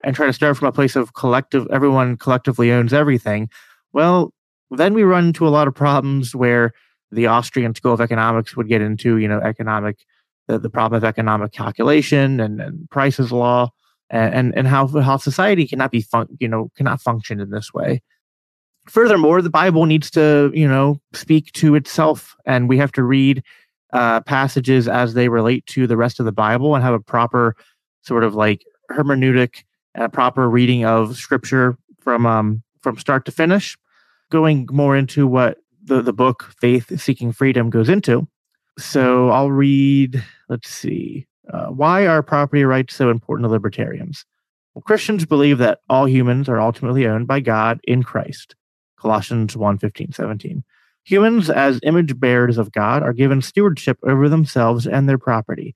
and 0.04 0.14
try 0.14 0.26
to 0.26 0.32
start 0.32 0.56
from 0.56 0.68
a 0.68 0.72
place 0.72 0.94
of 0.94 1.14
collective, 1.14 1.66
everyone 1.72 2.16
collectively 2.16 2.70
owns 2.70 2.92
everything, 2.92 3.48
well, 3.92 4.32
then 4.70 4.94
we 4.94 5.02
run 5.02 5.28
into 5.28 5.48
a 5.48 5.50
lot 5.50 5.66
of 5.66 5.74
problems 5.74 6.34
where 6.34 6.72
the 7.10 7.26
Austrian 7.26 7.74
School 7.74 7.94
of 7.94 8.00
Economics 8.00 8.56
would 8.56 8.68
get 8.68 8.82
into, 8.82 9.16
you 9.16 9.26
know, 9.26 9.40
economic, 9.40 10.04
the, 10.46 10.58
the 10.58 10.70
problem 10.70 10.98
of 10.98 11.04
economic 11.04 11.52
calculation 11.52 12.38
and, 12.38 12.60
and 12.60 12.88
prices 12.90 13.32
law 13.32 13.70
and, 14.10 14.34
and, 14.34 14.58
and 14.58 14.68
how, 14.68 14.86
how 15.00 15.16
society 15.16 15.66
cannot 15.66 15.90
be, 15.90 16.02
fun, 16.02 16.26
you 16.38 16.48
know, 16.48 16.70
cannot 16.76 17.00
function 17.00 17.40
in 17.40 17.50
this 17.50 17.72
way. 17.72 18.02
Furthermore, 18.86 19.40
the 19.40 19.50
Bible 19.50 19.86
needs 19.86 20.10
to, 20.10 20.50
you 20.54 20.68
know, 20.68 21.00
speak 21.14 21.50
to 21.52 21.74
itself 21.74 22.36
and 22.44 22.68
we 22.68 22.76
have 22.76 22.92
to 22.92 23.02
read 23.02 23.42
uh, 23.94 24.20
passages 24.20 24.86
as 24.88 25.14
they 25.14 25.28
relate 25.28 25.64
to 25.66 25.86
the 25.86 25.96
rest 25.96 26.20
of 26.20 26.26
the 26.26 26.32
Bible 26.32 26.74
and 26.74 26.84
have 26.84 26.92
a 26.92 27.00
proper 27.00 27.56
sort 28.02 28.24
of 28.24 28.34
like 28.34 28.66
hermeneutic 28.90 29.62
a 29.94 30.08
proper 30.08 30.48
reading 30.48 30.84
of 30.84 31.16
scripture 31.16 31.76
from 32.00 32.26
um, 32.26 32.62
from 32.80 32.98
start 32.98 33.24
to 33.26 33.32
finish. 33.32 33.76
Going 34.30 34.68
more 34.70 34.96
into 34.96 35.26
what 35.26 35.58
the, 35.82 36.02
the 36.02 36.12
book 36.12 36.54
Faith 36.60 37.00
Seeking 37.00 37.32
Freedom 37.32 37.70
goes 37.70 37.88
into. 37.88 38.26
So 38.78 39.28
I'll 39.30 39.52
read, 39.52 40.22
let's 40.48 40.68
see, 40.68 41.26
uh, 41.52 41.66
why 41.66 42.06
are 42.06 42.22
property 42.22 42.64
rights 42.64 42.94
so 42.94 43.10
important 43.10 43.44
to 43.46 43.50
libertarians? 43.50 44.24
Well, 44.74 44.82
Christians 44.82 45.24
believe 45.24 45.58
that 45.58 45.80
all 45.88 46.08
humans 46.08 46.48
are 46.48 46.60
ultimately 46.60 47.06
owned 47.06 47.28
by 47.28 47.40
God 47.40 47.80
in 47.84 48.02
Christ. 48.02 48.56
Colossians 48.98 49.56
1 49.56 49.78
15, 49.78 50.12
17. 50.12 50.64
Humans, 51.04 51.50
as 51.50 51.78
image 51.82 52.18
bearers 52.18 52.56
of 52.56 52.72
God, 52.72 53.02
are 53.02 53.12
given 53.12 53.42
stewardship 53.42 53.98
over 54.02 54.28
themselves 54.28 54.86
and 54.86 55.08
their 55.08 55.18
property. 55.18 55.74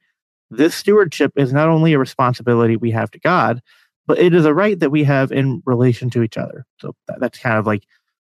This 0.50 0.74
stewardship 0.74 1.32
is 1.36 1.52
not 1.52 1.68
only 1.68 1.92
a 1.92 1.98
responsibility 1.98 2.76
we 2.76 2.90
have 2.92 3.10
to 3.10 3.20
God, 3.20 3.60
but 4.08 4.18
it 4.18 4.34
is 4.34 4.46
a 4.46 4.54
right 4.54 4.80
that 4.80 4.90
we 4.90 5.04
have 5.04 5.30
in 5.30 5.62
relation 5.66 6.08
to 6.10 6.22
each 6.22 6.38
other. 6.38 6.64
So 6.80 6.96
that, 7.06 7.20
that's 7.20 7.38
kind 7.38 7.58
of 7.58 7.66
like 7.66 7.84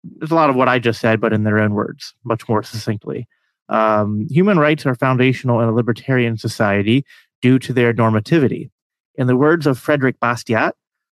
there's 0.03 0.32
a 0.32 0.36
lot 0.36 0.49
of 0.49 0.55
what 0.55 0.67
I 0.67 0.79
just 0.79 0.99
said, 0.99 1.21
but 1.21 1.32
in 1.32 1.43
their 1.43 1.60
own 1.60 1.73
words, 1.73 2.15
much 2.25 2.49
more 2.49 2.63
succinctly. 2.63 3.27
Um, 3.69 4.27
human 4.29 4.58
rights 4.58 4.86
are 4.88 4.95
foundational 4.95 5.62
in 5.62 5.69
a 5.69 5.73
libertarian 5.73 6.38
society 6.38 7.05
due 7.41 7.60
to 7.60 7.71
their 7.71 7.93
normativity. 7.93 8.71
In 9.15 9.27
the 9.27 9.38
words 9.38 9.67
of 9.67 9.77
Frederic 9.77 10.19
Bastiat, 10.19 10.71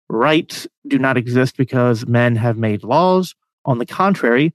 rights 0.08 0.66
do 0.86 0.98
not 0.98 1.18
exist 1.18 1.56
because 1.58 2.06
men 2.06 2.36
have 2.36 2.56
made 2.56 2.82
laws. 2.82 3.34
On 3.66 3.78
the 3.78 3.86
contrary, 3.86 4.54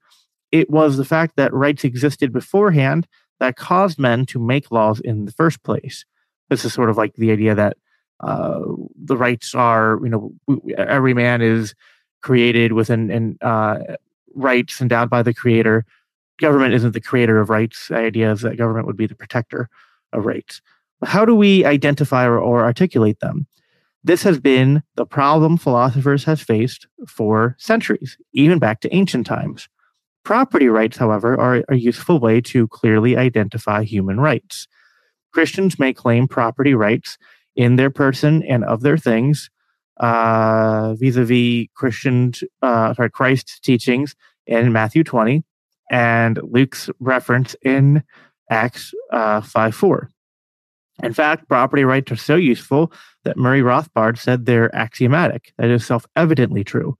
it 0.51 0.69
was 0.69 0.97
the 0.97 1.05
fact 1.05 1.35
that 1.35 1.53
rights 1.53 1.83
existed 1.83 2.33
beforehand 2.33 3.07
that 3.39 3.55
caused 3.55 3.99
men 3.99 4.25
to 4.27 4.39
make 4.39 4.71
laws 4.71 4.99
in 4.99 5.25
the 5.25 5.31
first 5.31 5.61
place. 5.63 6.05
This 6.49 6.65
is 6.65 6.73
sort 6.73 6.89
of 6.89 6.97
like 6.97 7.13
the 7.15 7.31
idea 7.31 7.53
that 7.53 7.77
uh, 8.21 8.61
the 9.03 9.17
rights 9.17 9.55
are, 9.55 9.99
you 10.03 10.09
know, 10.09 10.31
every 10.77 11.13
man 11.13 11.41
is 11.41 11.73
created 12.21 12.73
with 12.73 12.89
an, 12.89 13.09
an 13.09 13.37
uh, 13.41 13.79
rights 14.35 14.81
endowed 14.81 15.09
by 15.09 15.23
the 15.23 15.33
creator. 15.33 15.85
Government 16.39 16.73
isn't 16.73 16.93
the 16.93 17.01
creator 17.01 17.39
of 17.39 17.49
rights. 17.49 17.87
The 17.87 17.97
idea 17.97 18.31
is 18.31 18.41
that 18.41 18.57
government 18.57 18.87
would 18.87 18.97
be 18.97 19.07
the 19.07 19.15
protector 19.15 19.69
of 20.13 20.25
rights. 20.25 20.61
How 21.03 21.25
do 21.25 21.35
we 21.35 21.65
identify 21.65 22.25
or, 22.25 22.37
or 22.37 22.63
articulate 22.63 23.19
them? 23.19 23.47
This 24.03 24.23
has 24.23 24.39
been 24.39 24.81
the 24.95 25.05
problem 25.05 25.57
philosophers 25.57 26.23
have 26.23 26.41
faced 26.41 26.87
for 27.07 27.55
centuries, 27.59 28.17
even 28.33 28.59
back 28.59 28.81
to 28.81 28.95
ancient 28.95 29.27
times. 29.27 29.67
Property 30.23 30.67
rights, 30.67 30.97
however, 30.97 31.39
are 31.39 31.63
a 31.69 31.75
useful 31.75 32.19
way 32.19 32.41
to 32.41 32.67
clearly 32.67 33.17
identify 33.17 33.83
human 33.83 34.19
rights. 34.19 34.67
Christians 35.33 35.79
may 35.79 35.93
claim 35.93 36.27
property 36.27 36.73
rights 36.73 37.17
in 37.55 37.75
their 37.75 37.89
person 37.89 38.43
and 38.43 38.63
of 38.63 38.81
their 38.81 38.97
things, 38.97 39.49
uh, 39.97 40.95
vis-a-vis 40.95 41.67
Christian, 41.75 42.33
uh, 42.61 42.93
sorry, 42.93 43.09
Christ's 43.09 43.59
teachings 43.59 44.15
in 44.47 44.71
Matthew 44.71 45.03
20 45.03 45.43
and 45.89 46.39
Luke's 46.43 46.89
reference 46.99 47.55
in 47.61 48.03
Acts 48.49 48.93
uh, 49.11 49.41
5 49.41 49.75
4. 49.75 50.09
In 51.03 51.13
fact, 51.13 51.47
property 51.47 51.83
rights 51.83 52.11
are 52.11 52.17
so 52.17 52.35
useful 52.35 52.91
that 53.23 53.37
Murray 53.37 53.61
Rothbard 53.61 54.17
said 54.17 54.45
they're 54.45 54.73
axiomatic, 54.75 55.53
that 55.57 55.69
is 55.69 55.85
self 55.85 56.05
evidently 56.15 56.63
true. 56.63 56.97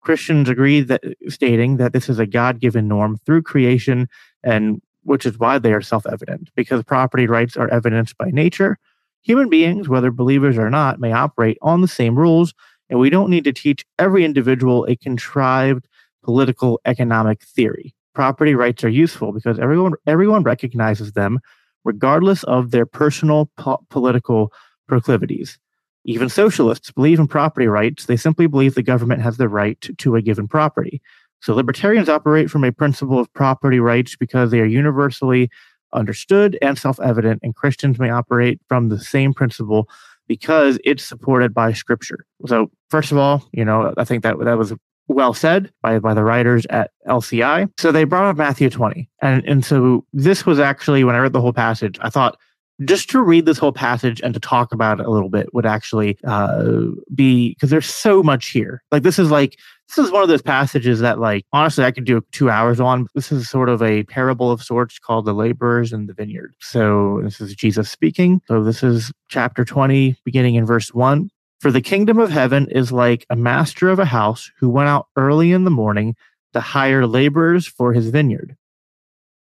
Christians 0.00 0.48
agree 0.48 0.80
that 0.80 1.02
stating 1.28 1.76
that 1.76 1.92
this 1.92 2.08
is 2.08 2.18
a 2.18 2.26
God 2.26 2.60
given 2.60 2.88
norm 2.88 3.18
through 3.24 3.42
creation, 3.42 4.08
and 4.42 4.80
which 5.02 5.26
is 5.26 5.38
why 5.38 5.58
they 5.58 5.72
are 5.72 5.80
self 5.80 6.06
evident, 6.06 6.50
because 6.56 6.82
property 6.84 7.26
rights 7.26 7.56
are 7.56 7.68
evidenced 7.68 8.16
by 8.18 8.30
nature 8.30 8.78
Human 9.22 9.48
beings, 9.48 9.88
whether 9.88 10.10
believers 10.10 10.58
or 10.58 10.68
not, 10.68 10.98
may 10.98 11.12
operate 11.12 11.58
on 11.62 11.80
the 11.80 11.88
same 11.88 12.18
rules, 12.18 12.54
and 12.90 12.98
we 12.98 13.10
don't 13.10 13.30
need 13.30 13.44
to 13.44 13.52
teach 13.52 13.84
every 13.98 14.24
individual 14.24 14.84
a 14.88 14.96
contrived 14.96 15.86
political 16.22 16.80
economic 16.84 17.42
theory. 17.42 17.94
Property 18.14 18.54
rights 18.54 18.84
are 18.84 18.88
useful 18.88 19.32
because 19.32 19.58
everyone 19.58 19.94
everyone 20.06 20.42
recognizes 20.42 21.12
them 21.12 21.40
regardless 21.84 22.44
of 22.44 22.70
their 22.70 22.86
personal 22.86 23.50
po- 23.56 23.84
political 23.90 24.52
proclivities. 24.86 25.58
Even 26.04 26.28
socialists 26.28 26.90
believe 26.90 27.18
in 27.18 27.28
property 27.28 27.68
rights. 27.68 28.06
They 28.06 28.16
simply 28.16 28.46
believe 28.46 28.74
the 28.74 28.82
government 28.82 29.22
has 29.22 29.36
the 29.36 29.48
right 29.48 29.80
to, 29.82 29.94
to 29.94 30.16
a 30.16 30.22
given 30.22 30.48
property. 30.48 31.00
So 31.40 31.54
libertarians 31.54 32.08
operate 32.08 32.50
from 32.50 32.64
a 32.64 32.72
principle 32.72 33.18
of 33.18 33.32
property 33.32 33.80
rights 33.80 34.16
because 34.16 34.50
they 34.50 34.60
are 34.60 34.66
universally 34.66 35.48
understood 35.92 36.58
and 36.62 36.78
self 36.78 37.00
evident, 37.00 37.40
and 37.42 37.54
Christians 37.54 37.98
may 37.98 38.10
operate 38.10 38.60
from 38.68 38.88
the 38.88 39.00
same 39.00 39.32
principle 39.32 39.88
because 40.28 40.78
it's 40.84 41.04
supported 41.04 41.52
by 41.52 41.72
scripture. 41.72 42.24
So, 42.46 42.70
first 42.90 43.12
of 43.12 43.18
all, 43.18 43.48
you 43.52 43.64
know, 43.64 43.92
I 43.96 44.04
think 44.04 44.22
that 44.22 44.38
that 44.40 44.58
was 44.58 44.72
well 45.08 45.34
said 45.34 45.70
by, 45.82 45.98
by 45.98 46.14
the 46.14 46.24
writers 46.24 46.66
at 46.70 46.90
LCI. 47.06 47.68
So 47.78 47.92
they 47.92 48.04
brought 48.04 48.26
up 48.26 48.36
Matthew 48.36 48.70
20. 48.70 49.10
And, 49.20 49.44
and 49.46 49.64
so 49.64 50.06
this 50.12 50.46
was 50.46 50.58
actually, 50.58 51.04
when 51.04 51.14
I 51.14 51.18
read 51.18 51.32
the 51.32 51.40
whole 51.40 51.52
passage, 51.52 51.98
I 52.00 52.08
thought 52.08 52.38
just 52.84 53.10
to 53.10 53.20
read 53.20 53.46
this 53.46 53.58
whole 53.58 53.72
passage 53.72 54.20
and 54.22 54.34
to 54.34 54.40
talk 54.40 54.72
about 54.72 55.00
it 55.00 55.06
a 55.06 55.10
little 55.10 55.28
bit 55.28 55.52
would 55.54 55.66
actually 55.66 56.18
uh, 56.24 56.88
be 57.14 57.50
because 57.50 57.70
there's 57.70 57.86
so 57.86 58.22
much 58.22 58.48
here. 58.48 58.82
Like 58.90 59.02
this 59.02 59.18
is 59.18 59.30
like 59.30 59.58
this 59.94 60.06
is 60.06 60.10
one 60.10 60.22
of 60.22 60.28
those 60.28 60.42
passages 60.42 61.00
that 61.00 61.18
like 61.18 61.44
honestly 61.52 61.84
I 61.84 61.90
could 61.90 62.04
do 62.04 62.24
two 62.32 62.48
hours 62.48 62.80
on. 62.80 63.08
This 63.14 63.30
is 63.30 63.48
sort 63.48 63.68
of 63.68 63.82
a 63.82 64.04
parable 64.04 64.50
of 64.50 64.62
sorts 64.62 64.98
called 64.98 65.26
the 65.26 65.34
laborers 65.34 65.92
in 65.92 66.06
the 66.06 66.14
vineyard. 66.14 66.54
So 66.60 67.20
this 67.22 67.40
is 67.40 67.54
Jesus 67.54 67.90
speaking. 67.90 68.40
So 68.48 68.64
this 68.64 68.82
is 68.82 69.12
chapter 69.28 69.64
20, 69.64 70.16
beginning 70.24 70.54
in 70.54 70.64
verse 70.64 70.94
one. 70.94 71.30
For 71.60 71.70
the 71.70 71.82
kingdom 71.82 72.18
of 72.18 72.30
heaven 72.30 72.68
is 72.70 72.90
like 72.90 73.26
a 73.28 73.36
master 73.36 73.90
of 73.90 73.98
a 73.98 74.06
house 74.06 74.50
who 74.58 74.70
went 74.70 74.88
out 74.88 75.08
early 75.16 75.52
in 75.52 75.64
the 75.64 75.70
morning 75.70 76.16
to 76.54 76.60
hire 76.60 77.06
laborers 77.06 77.66
for 77.66 77.92
his 77.92 78.08
vineyard. 78.08 78.56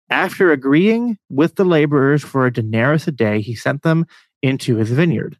After 0.09 0.51
agreeing 0.51 1.17
with 1.29 1.55
the 1.55 1.65
laborers 1.65 2.23
for 2.23 2.45
a 2.45 2.53
denarius 2.53 3.07
a 3.07 3.11
day, 3.11 3.41
he 3.41 3.53
sent 3.53 3.83
them 3.83 4.05
into 4.41 4.77
his 4.77 4.91
vineyard. 4.91 5.37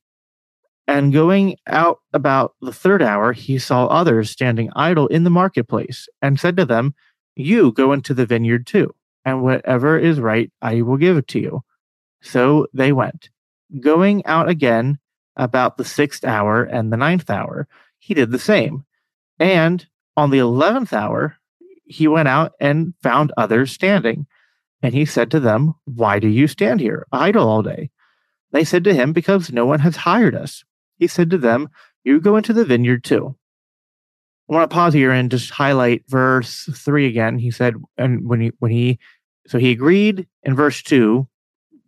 And 0.87 1.11
going 1.11 1.57
out 1.67 1.99
about 2.13 2.55
the 2.61 2.71
third 2.71 3.01
hour, 3.01 3.33
he 3.33 3.59
saw 3.59 3.87
others 3.87 4.29
standing 4.31 4.69
idle 4.75 5.07
in 5.07 5.23
the 5.23 5.29
marketplace 5.29 6.07
and 6.21 6.39
said 6.39 6.55
to 6.57 6.65
them, 6.65 6.95
You 7.35 7.73
go 7.73 7.91
into 7.91 8.13
the 8.13 8.25
vineyard 8.25 8.65
too, 8.65 8.95
and 9.25 9.43
whatever 9.43 9.97
is 9.97 10.19
right, 10.19 10.51
I 10.61 10.81
will 10.81 10.97
give 10.97 11.17
it 11.17 11.27
to 11.29 11.39
you. 11.39 11.63
So 12.21 12.67
they 12.73 12.93
went. 12.93 13.29
Going 13.81 14.25
out 14.25 14.47
again 14.47 14.99
about 15.35 15.77
the 15.77 15.85
sixth 15.85 16.23
hour 16.23 16.63
and 16.63 16.91
the 16.91 16.97
ninth 16.97 17.29
hour, 17.29 17.67
he 17.99 18.13
did 18.13 18.31
the 18.31 18.39
same. 18.39 18.85
And 19.39 19.85
on 20.15 20.31
the 20.31 20.39
eleventh 20.39 20.93
hour, 20.93 21.35
he 21.85 22.07
went 22.07 22.27
out 22.27 22.53
and 22.59 22.93
found 23.01 23.33
others 23.37 23.71
standing 23.71 24.25
and 24.81 24.93
he 24.93 25.05
said 25.05 25.31
to 25.31 25.39
them, 25.39 25.73
Why 25.85 26.19
do 26.19 26.27
you 26.27 26.47
stand 26.47 26.79
here, 26.79 27.07
idle 27.11 27.47
all 27.47 27.63
day? 27.63 27.89
They 28.51 28.63
said 28.63 28.83
to 28.85 28.93
him, 28.93 29.13
Because 29.13 29.51
no 29.51 29.65
one 29.65 29.79
has 29.79 29.95
hired 29.97 30.35
us. 30.35 30.63
He 30.97 31.07
said 31.07 31.29
to 31.31 31.37
them, 31.37 31.69
You 32.03 32.19
go 32.19 32.37
into 32.37 32.53
the 32.53 32.65
vineyard 32.65 33.03
too. 33.03 33.35
I 34.49 34.53
want 34.53 34.69
to 34.69 34.73
pause 34.73 34.93
here 34.93 35.11
and 35.11 35.29
just 35.29 35.49
highlight 35.49 36.03
verse 36.07 36.69
three 36.73 37.05
again. 37.05 37.37
He 37.37 37.51
said, 37.51 37.75
and 37.97 38.27
when 38.27 38.39
he 38.39 38.51
when 38.59 38.71
he 38.71 38.97
so 39.45 39.57
he 39.57 39.71
agreed 39.71 40.27
in 40.43 40.55
verse 40.55 40.81
two, 40.81 41.27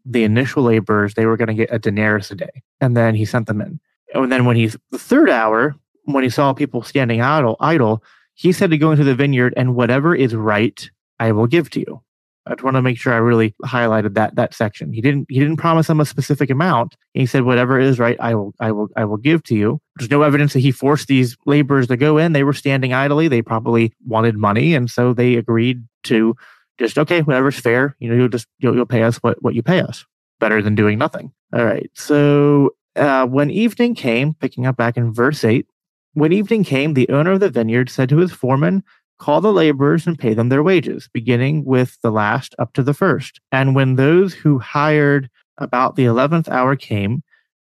the 0.05 0.23
initial 0.23 0.63
laborers, 0.63 1.13
they 1.13 1.25
were 1.25 1.37
going 1.37 1.47
to 1.47 1.53
get 1.53 1.73
a 1.73 1.79
denarius 1.79 2.31
a 2.31 2.35
day. 2.35 2.63
And 2.81 2.97
then 2.97 3.15
he 3.15 3.25
sent 3.25 3.47
them 3.47 3.61
in. 3.61 3.79
And 4.13 4.31
then 4.31 4.45
when 4.45 4.55
he's 4.55 4.75
the 4.91 4.99
third 4.99 5.29
hour, 5.29 5.75
when 6.05 6.23
he 6.23 6.29
saw 6.29 6.53
people 6.53 6.81
standing 6.83 7.21
idle, 7.21 7.55
idle, 7.59 8.03
he 8.33 8.51
said 8.51 8.71
to 8.71 8.77
go 8.77 8.91
into 8.91 9.03
the 9.03 9.15
vineyard 9.15 9.53
and 9.55 9.75
whatever 9.75 10.15
is 10.15 10.35
right, 10.35 10.89
I 11.19 11.31
will 11.31 11.47
give 11.47 11.69
to 11.71 11.79
you. 11.79 12.01
I 12.49 12.53
just 12.53 12.63
want 12.63 12.75
to 12.77 12.81
make 12.81 12.97
sure 12.97 13.13
I 13.13 13.17
really 13.17 13.53
highlighted 13.63 14.15
that 14.15 14.35
that 14.35 14.55
section. 14.55 14.91
He 14.91 15.01
didn't 15.01 15.27
he 15.29 15.39
didn't 15.39 15.57
promise 15.57 15.85
them 15.85 15.99
a 15.99 16.05
specific 16.05 16.49
amount. 16.49 16.95
He 17.13 17.27
said, 17.27 17.43
"Whatever 17.43 17.79
is 17.79 17.99
right, 17.99 18.17
I 18.19 18.33
will 18.33 18.55
I 18.59 18.71
will 18.71 18.89
I 18.95 19.05
will 19.05 19.17
give 19.17 19.43
to 19.43 19.55
you." 19.55 19.79
There's 19.97 20.09
no 20.09 20.23
evidence 20.23 20.53
that 20.53 20.61
he 20.61 20.71
forced 20.71 21.07
these 21.07 21.37
laborers 21.45 21.87
to 21.87 21.97
go 21.97 22.17
in. 22.17 22.33
They 22.33 22.43
were 22.43 22.53
standing 22.53 22.91
idly. 22.91 23.27
They 23.27 23.43
probably 23.43 23.93
wanted 24.05 24.35
money, 24.35 24.73
and 24.73 24.89
so 24.89 25.13
they 25.13 25.35
agreed 25.35 25.83
to 26.05 26.35
just 26.79 26.97
okay, 26.97 27.21
whatever's 27.21 27.59
fair. 27.59 27.95
You 27.99 28.09
know, 28.09 28.15
you'll 28.15 28.29
just 28.29 28.47
you'll, 28.57 28.75
you'll 28.75 28.87
pay 28.87 29.03
us 29.03 29.17
what 29.17 29.41
what 29.43 29.53
you 29.53 29.61
pay 29.61 29.81
us. 29.81 30.05
Better 30.39 30.61
than 30.61 30.73
doing 30.73 30.97
nothing. 30.97 31.31
All 31.53 31.65
right. 31.65 31.91
So 31.93 32.71
uh, 32.95 33.27
when 33.27 33.51
evening 33.51 33.93
came, 33.93 34.33
picking 34.33 34.65
up 34.65 34.75
back 34.75 34.97
in 34.97 35.13
verse 35.13 35.43
eight, 35.43 35.67
when 36.13 36.33
evening 36.33 36.63
came, 36.63 36.95
the 36.95 37.09
owner 37.09 37.33
of 37.33 37.39
the 37.39 37.49
vineyard 37.49 37.89
said 37.89 38.09
to 38.09 38.17
his 38.17 38.31
foreman, 38.31 38.83
Call 39.19 39.41
the 39.41 39.53
laborers 39.53 40.07
and 40.07 40.17
pay 40.17 40.33
them 40.33 40.49
their 40.49 40.63
wages, 40.63 41.09
beginning 41.13 41.65
with 41.65 41.97
the 42.01 42.11
last 42.11 42.55
up 42.57 42.73
to 42.73 42.83
the 42.83 42.93
first. 42.93 43.39
And 43.51 43.75
when 43.75 43.95
those 43.95 44.33
who 44.33 44.59
hired 44.59 45.29
about 45.57 45.95
the 45.95 46.05
eleventh 46.05 46.47
hour 46.47 46.75
came, 46.75 47.21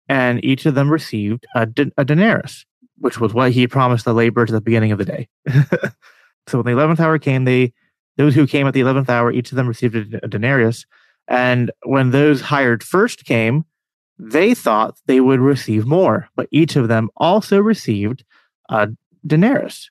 and 0.08 0.44
each 0.44 0.66
of 0.66 0.74
them 0.74 0.90
received 0.90 1.46
a, 1.54 1.68
a 1.96 2.04
denarius, 2.04 2.64
which 2.98 3.20
was 3.20 3.34
what 3.34 3.52
he 3.52 3.66
promised 3.66 4.04
the 4.04 4.14
laborers 4.14 4.50
at 4.50 4.54
the 4.54 4.60
beginning 4.60 4.92
of 4.92 4.98
the 4.98 5.04
day. 5.04 5.28
so 6.48 6.58
when 6.58 6.64
the 6.64 6.72
eleventh 6.72 7.00
hour 7.00 7.18
came, 7.18 7.44
they 7.44 7.72
those 8.16 8.34
who 8.34 8.46
came 8.46 8.66
at 8.66 8.74
the 8.74 8.80
eleventh 8.80 9.10
hour, 9.10 9.30
each 9.30 9.52
of 9.52 9.56
them 9.56 9.68
received 9.68 9.94
a 9.94 10.28
denarius. 10.28 10.86
And 11.28 11.70
when 11.84 12.10
those 12.10 12.40
hired 12.40 12.82
first 12.82 13.24
came, 13.24 13.64
they 14.18 14.54
thought 14.54 14.98
they 15.06 15.20
would 15.20 15.40
receive 15.40 15.86
more, 15.86 16.28
but 16.36 16.48
each 16.50 16.76
of 16.76 16.88
them 16.88 17.10
also 17.16 17.58
received 17.58 18.24
a 18.68 18.88
denarius. 19.26 19.90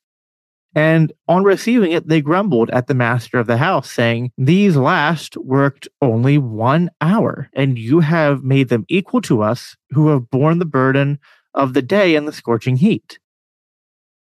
And 0.74 1.12
on 1.28 1.44
receiving 1.44 1.92
it, 1.92 2.08
they 2.08 2.22
grumbled 2.22 2.70
at 2.70 2.88
the 2.88 2.94
master 2.94 3.38
of 3.38 3.48
the 3.48 3.58
house, 3.58 3.92
saying, 3.92 4.32
These 4.38 4.78
last 4.78 5.36
worked 5.38 5.88
only 6.02 6.38
one 6.38 6.90
hour, 7.02 7.50
and 7.54 7.78
you 7.78 8.00
have 8.00 8.44
made 8.44 8.70
them 8.70 8.86
equal 8.88 9.22
to 9.24 9.42
us 9.42 9.76
who 9.90 10.08
have 10.10 10.30
borne 10.30 10.60
the 10.60 10.66
burden 10.66 11.20
of 11.54 11.74
the 11.74 11.82
day 11.82 12.16
and 12.16 12.28
the 12.28 12.34
scorching 12.34 12.78
heat. 12.78 13.20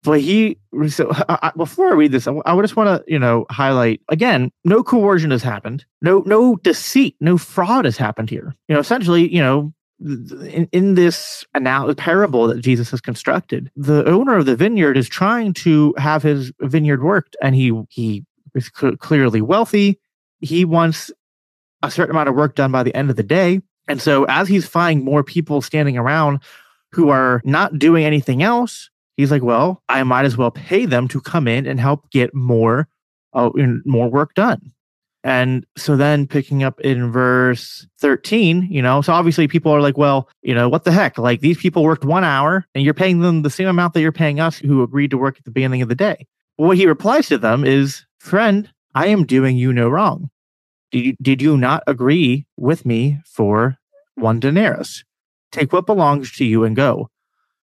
But 0.02 0.20
he, 0.20 0.58
so 0.88 1.12
I, 1.28 1.52
before 1.56 1.90
I 1.90 1.94
read 1.94 2.12
this, 2.12 2.26
I, 2.26 2.34
I 2.44 2.60
just 2.60 2.76
want 2.76 2.88
to, 2.88 3.12
you 3.12 3.18
know, 3.18 3.46
highlight 3.50 4.00
again, 4.08 4.50
no 4.64 4.82
coercion 4.82 5.30
has 5.30 5.42
happened. 5.42 5.84
No, 6.00 6.22
no 6.26 6.56
deceit, 6.56 7.16
no 7.20 7.36
fraud 7.36 7.84
has 7.84 7.96
happened 7.96 8.30
here. 8.30 8.54
You 8.68 8.74
know, 8.74 8.80
essentially, 8.80 9.32
you 9.32 9.40
know, 9.40 9.72
in, 10.02 10.68
in 10.72 10.94
this 10.94 11.44
anal- 11.56 11.94
parable 11.94 12.46
that 12.48 12.60
Jesus 12.60 12.90
has 12.90 13.00
constructed, 13.00 13.70
the 13.76 14.04
owner 14.06 14.36
of 14.36 14.46
the 14.46 14.56
vineyard 14.56 14.96
is 14.96 15.08
trying 15.08 15.52
to 15.54 15.94
have 15.96 16.22
his 16.22 16.52
vineyard 16.60 17.02
worked, 17.02 17.36
and 17.42 17.54
he 17.54 17.72
he 17.88 18.24
is 18.54 18.70
cl- 18.74 18.96
clearly 18.96 19.40
wealthy. 19.40 20.00
He 20.40 20.64
wants 20.64 21.10
a 21.82 21.90
certain 21.90 22.14
amount 22.14 22.28
of 22.28 22.34
work 22.34 22.54
done 22.54 22.72
by 22.72 22.82
the 22.82 22.94
end 22.94 23.10
of 23.10 23.16
the 23.16 23.22
day, 23.22 23.60
and 23.88 24.00
so 24.00 24.24
as 24.24 24.48
he's 24.48 24.66
finding 24.66 25.04
more 25.04 25.22
people 25.22 25.62
standing 25.62 25.96
around 25.96 26.40
who 26.90 27.08
are 27.08 27.40
not 27.44 27.78
doing 27.78 28.04
anything 28.04 28.42
else, 28.42 28.90
he's 29.16 29.30
like, 29.30 29.42
"Well, 29.42 29.82
I 29.88 30.02
might 30.02 30.24
as 30.24 30.36
well 30.36 30.50
pay 30.50 30.86
them 30.86 31.08
to 31.08 31.20
come 31.20 31.48
in 31.48 31.66
and 31.66 31.80
help 31.80 32.10
get 32.10 32.34
more, 32.34 32.88
uh, 33.32 33.50
more 33.84 34.10
work 34.10 34.34
done." 34.34 34.72
And 35.24 35.64
so 35.76 35.96
then 35.96 36.26
picking 36.26 36.64
up 36.64 36.80
in 36.80 37.12
verse 37.12 37.86
13, 38.00 38.66
you 38.70 38.82
know, 38.82 39.02
so 39.02 39.12
obviously 39.12 39.46
people 39.46 39.70
are 39.70 39.80
like, 39.80 39.96
well, 39.96 40.28
you 40.42 40.54
know, 40.54 40.68
what 40.68 40.84
the 40.84 40.90
heck? 40.90 41.16
Like 41.16 41.40
these 41.40 41.58
people 41.58 41.84
worked 41.84 42.04
one 42.04 42.24
hour 42.24 42.66
and 42.74 42.84
you're 42.84 42.94
paying 42.94 43.20
them 43.20 43.42
the 43.42 43.50
same 43.50 43.68
amount 43.68 43.94
that 43.94 44.00
you're 44.00 44.10
paying 44.10 44.40
us 44.40 44.58
who 44.58 44.82
agreed 44.82 45.10
to 45.12 45.18
work 45.18 45.38
at 45.38 45.44
the 45.44 45.52
beginning 45.52 45.82
of 45.82 45.88
the 45.88 45.94
day. 45.94 46.26
what 46.56 46.76
he 46.76 46.86
replies 46.86 47.28
to 47.28 47.38
them 47.38 47.64
is, 47.64 48.04
friend, 48.18 48.68
I 48.94 49.06
am 49.06 49.24
doing 49.24 49.56
you 49.56 49.72
no 49.72 49.88
wrong. 49.88 50.28
Did 50.90 51.04
you, 51.04 51.16
did 51.22 51.40
you 51.40 51.56
not 51.56 51.82
agree 51.86 52.46
with 52.56 52.84
me 52.84 53.20
for 53.24 53.78
one 54.16 54.40
denarius? 54.40 55.04
Take 55.52 55.72
what 55.72 55.86
belongs 55.86 56.32
to 56.32 56.44
you 56.44 56.64
and 56.64 56.74
go. 56.74 57.08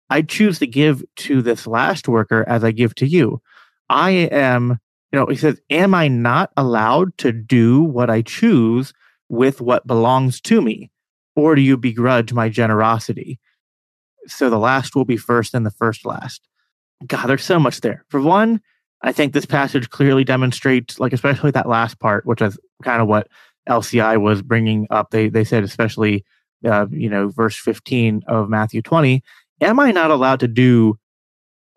I 0.10 0.22
choose 0.22 0.60
to 0.60 0.68
give 0.68 1.04
to 1.18 1.42
this 1.42 1.66
last 1.68 2.08
worker 2.08 2.44
as 2.48 2.64
I 2.64 2.72
give 2.72 2.96
to 2.96 3.08
you. 3.08 3.42
I 3.90 4.12
am 4.12 4.80
you 5.14 5.20
know, 5.20 5.28
he 5.28 5.36
says, 5.36 5.62
Am 5.70 5.94
I 5.94 6.08
not 6.08 6.52
allowed 6.58 7.16
to 7.20 7.32
do 7.32 7.84
what 7.84 8.10
I 8.10 8.24
choose 8.24 8.94
with 9.30 9.62
what 9.62 9.86
belongs 9.86 10.42
to 10.42 10.62
me? 10.62 10.92
Or 11.36 11.56
do 11.56 11.62
you 11.62 11.78
begrudge 11.78 12.34
my 12.34 12.50
generosity? 12.50 13.40
So 14.26 14.50
the 14.50 14.58
last 14.58 14.96
will 14.96 15.06
be 15.06 15.18
first 15.18 15.54
and 15.54 15.66
the 15.66 15.72
first 15.72 16.06
last. 16.06 16.48
God, 17.06 17.28
there's 17.28 17.44
so 17.44 17.60
much 17.60 17.82
there. 17.82 18.06
For 18.10 18.22
one, 18.22 18.60
I 19.04 19.12
think 19.12 19.34
this 19.34 19.46
passage 19.46 19.90
clearly 19.90 20.24
demonstrates, 20.24 21.00
like, 21.00 21.14
especially 21.14 21.52
that 21.52 21.70
last 21.70 22.00
part, 22.00 22.26
which 22.26 22.42
is 22.42 22.58
kind 22.82 23.02
of 23.02 23.08
what 23.08 23.28
LCI 23.70 24.20
was 24.20 24.42
bringing 24.42 24.88
up. 24.90 25.12
They, 25.12 25.30
they 25.30 25.44
said, 25.44 25.64
especially, 25.64 26.26
uh, 26.66 26.88
you 26.90 27.10
know, 27.10 27.30
verse 27.30 27.58
15 27.58 28.24
of 28.28 28.50
Matthew 28.50 28.82
20, 28.82 29.24
Am 29.62 29.80
I 29.80 29.92
not 29.92 30.10
allowed 30.10 30.40
to 30.40 30.48
do 30.48 30.98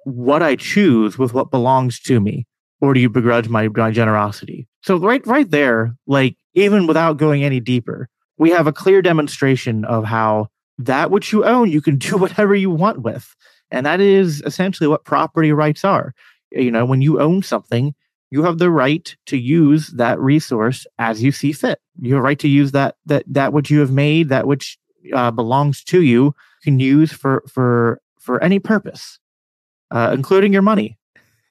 what 0.04 0.42
I 0.42 0.56
choose 0.56 1.18
with 1.18 1.34
what 1.34 1.50
belongs 1.50 2.00
to 2.00 2.18
me? 2.18 2.46
Or 2.80 2.94
do 2.94 3.00
you 3.00 3.08
begrudge 3.08 3.48
my, 3.48 3.68
my 3.68 3.90
generosity? 3.90 4.66
So 4.82 4.96
right 4.98 5.26
right 5.26 5.50
there, 5.50 5.96
like 6.06 6.36
even 6.54 6.86
without 6.86 7.16
going 7.16 7.44
any 7.44 7.60
deeper, 7.60 8.08
we 8.38 8.50
have 8.50 8.66
a 8.66 8.72
clear 8.72 9.02
demonstration 9.02 9.84
of 9.84 10.04
how 10.04 10.48
that 10.78 11.10
which 11.10 11.32
you 11.32 11.44
own 11.44 11.70
you 11.70 11.80
can 11.80 11.96
do 11.98 12.16
whatever 12.16 12.54
you 12.54 12.70
want 12.70 13.02
with. 13.02 13.34
And 13.70 13.84
that 13.86 14.00
is 14.00 14.42
essentially 14.46 14.86
what 14.86 15.04
property 15.04 15.52
rights 15.52 15.84
are. 15.84 16.14
you 16.52 16.70
know, 16.70 16.84
when 16.84 17.02
you 17.02 17.20
own 17.20 17.42
something, 17.42 17.94
you 18.30 18.42
have 18.42 18.58
the 18.58 18.70
right 18.70 19.16
to 19.26 19.36
use 19.36 19.88
that 19.88 20.18
resource 20.20 20.86
as 20.98 21.22
you 21.22 21.32
see 21.32 21.52
fit. 21.52 21.80
You 22.00 22.14
have 22.14 22.20
a 22.20 22.22
right 22.22 22.38
to 22.40 22.48
use 22.48 22.72
that 22.72 22.96
that 23.06 23.24
that 23.26 23.52
which 23.52 23.70
you 23.70 23.80
have 23.80 23.90
made, 23.90 24.28
that 24.28 24.46
which 24.46 24.78
uh, 25.12 25.30
belongs 25.30 25.82
to 25.84 26.02
you, 26.02 26.34
can 26.62 26.78
use 26.78 27.12
for 27.12 27.44
for 27.48 28.00
for 28.20 28.42
any 28.42 28.58
purpose, 28.58 29.18
uh, 29.90 30.10
including 30.12 30.52
your 30.52 30.62
money. 30.62 30.98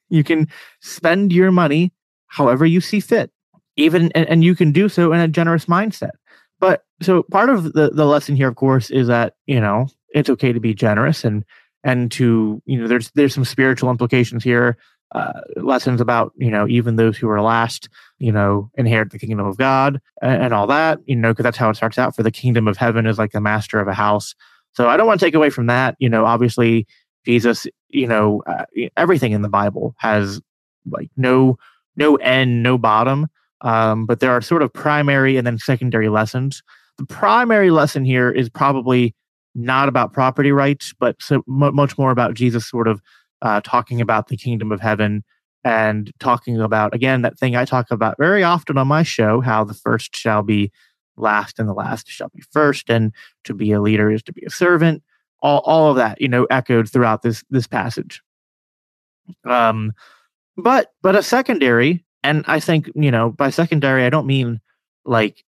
You 0.09 0.23
can 0.23 0.47
spend 0.81 1.31
your 1.31 1.51
money 1.51 1.91
however 2.27 2.65
you 2.65 2.81
see 2.81 2.99
fit, 2.99 3.31
even 3.75 4.11
and, 4.13 4.27
and 4.27 4.43
you 4.43 4.55
can 4.55 4.71
do 4.71 4.89
so 4.89 5.13
in 5.13 5.19
a 5.19 5.27
generous 5.27 5.65
mindset. 5.65 6.11
But 6.59 6.83
so 7.01 7.23
part 7.23 7.49
of 7.49 7.73
the 7.73 7.89
the 7.89 8.05
lesson 8.05 8.35
here, 8.35 8.47
of 8.47 8.55
course, 8.55 8.89
is 8.89 9.07
that 9.07 9.35
you 9.45 9.59
know 9.59 9.87
it's 10.13 10.29
okay 10.29 10.53
to 10.53 10.59
be 10.59 10.73
generous 10.73 11.23
and 11.23 11.43
and 11.83 12.11
to 12.13 12.61
you 12.65 12.79
know 12.79 12.87
there's 12.87 13.11
there's 13.11 13.33
some 13.33 13.45
spiritual 13.45 13.89
implications 13.89 14.43
here 14.43 14.77
uh, 15.13 15.41
lessons 15.55 16.01
about 16.01 16.33
you 16.35 16.49
know 16.49 16.67
even 16.67 16.95
those 16.95 17.17
who 17.17 17.29
are 17.29 17.41
last 17.41 17.87
you 18.17 18.31
know 18.31 18.69
inherit 18.75 19.11
the 19.11 19.19
kingdom 19.19 19.45
of 19.45 19.55
god 19.55 20.01
and, 20.21 20.43
and 20.43 20.53
all 20.53 20.67
that 20.67 20.99
you 21.05 21.15
know 21.15 21.31
because 21.31 21.43
that's 21.43 21.57
how 21.57 21.69
it 21.69 21.75
starts 21.75 21.97
out 21.97 22.15
for 22.15 22.23
the 22.23 22.31
kingdom 22.31 22.67
of 22.67 22.75
heaven 22.75 23.05
is 23.05 23.17
like 23.17 23.31
the 23.31 23.39
master 23.39 23.79
of 23.79 23.87
a 23.87 23.93
house 23.93 24.35
so 24.73 24.89
i 24.89 24.97
don't 24.97 25.07
want 25.07 25.19
to 25.19 25.25
take 25.25 25.35
away 25.35 25.49
from 25.49 25.67
that 25.67 25.95
you 25.99 26.09
know 26.09 26.25
obviously 26.25 26.85
jesus 27.25 27.67
you 27.95 28.07
know 28.07 28.43
uh, 28.47 28.65
everything 28.97 29.31
in 29.31 29.41
the 29.41 29.49
bible 29.49 29.95
has 29.97 30.41
like 30.89 31.09
no 31.17 31.57
no 31.95 32.15
end 32.17 32.63
no 32.63 32.77
bottom 32.77 33.27
um, 33.61 34.05
but 34.05 34.19
there 34.19 34.31
are 34.31 34.41
sort 34.41 34.61
of 34.61 34.71
primary 34.71 35.37
and 35.37 35.47
then 35.47 35.57
secondary 35.57 36.09
lessons 36.09 36.61
the 36.97 37.05
primary 37.05 37.71
lesson 37.71 38.05
here 38.05 38.31
is 38.31 38.49
probably 38.49 39.15
not 39.55 39.87
about 39.87 40.13
property 40.13 40.51
rights 40.51 40.93
but 40.99 41.15
so 41.21 41.43
much 41.47 41.97
more 41.97 42.11
about 42.11 42.33
jesus 42.33 42.69
sort 42.69 42.87
of 42.87 43.01
uh, 43.41 43.61
talking 43.61 44.01
about 44.01 44.27
the 44.27 44.37
kingdom 44.37 44.71
of 44.71 44.81
heaven 44.81 45.23
and 45.65 46.11
talking 46.19 46.61
about, 46.61 46.93
again, 46.93 47.23
that 47.23 47.39
thing 47.39 47.55
I 47.55 47.65
talk 47.65 47.89
about 47.89 48.17
very 48.19 48.43
often 48.43 48.77
on 48.77 48.87
my 48.87 49.01
show 49.01 49.41
how 49.41 49.63
the 49.63 49.73
first 49.73 50.15
shall 50.15 50.43
be 50.43 50.71
last 51.17 51.57
and 51.57 51.67
the 51.67 51.73
last 51.73 52.07
shall 52.07 52.29
be 52.29 52.43
first, 52.51 52.89
and 52.89 53.11
to 53.45 53.53
be 53.53 53.71
a 53.71 53.81
leader 53.81 54.11
is 54.11 54.21
to 54.23 54.33
be 54.33 54.45
a 54.45 54.49
servant. 54.51 55.01
All, 55.41 55.59
all 55.59 55.91
of 55.91 55.97
that, 55.97 56.19
you 56.21 56.27
know, 56.27 56.45
echoed 56.45 56.89
throughout 56.89 57.21
this 57.21 57.43
this 57.49 57.67
passage. 57.67 58.21
Um, 59.43 59.93
but 60.57 60.91
but 61.01 61.15
a 61.15 61.23
secondary, 61.23 62.05
and 62.23 62.43
I 62.47 62.59
think 62.59 62.89
you 62.95 63.11
know 63.11 63.31
by 63.31 63.49
secondary 63.49 64.05
I 64.05 64.09
don't 64.09 64.27
mean 64.27 64.59
like 65.05 65.43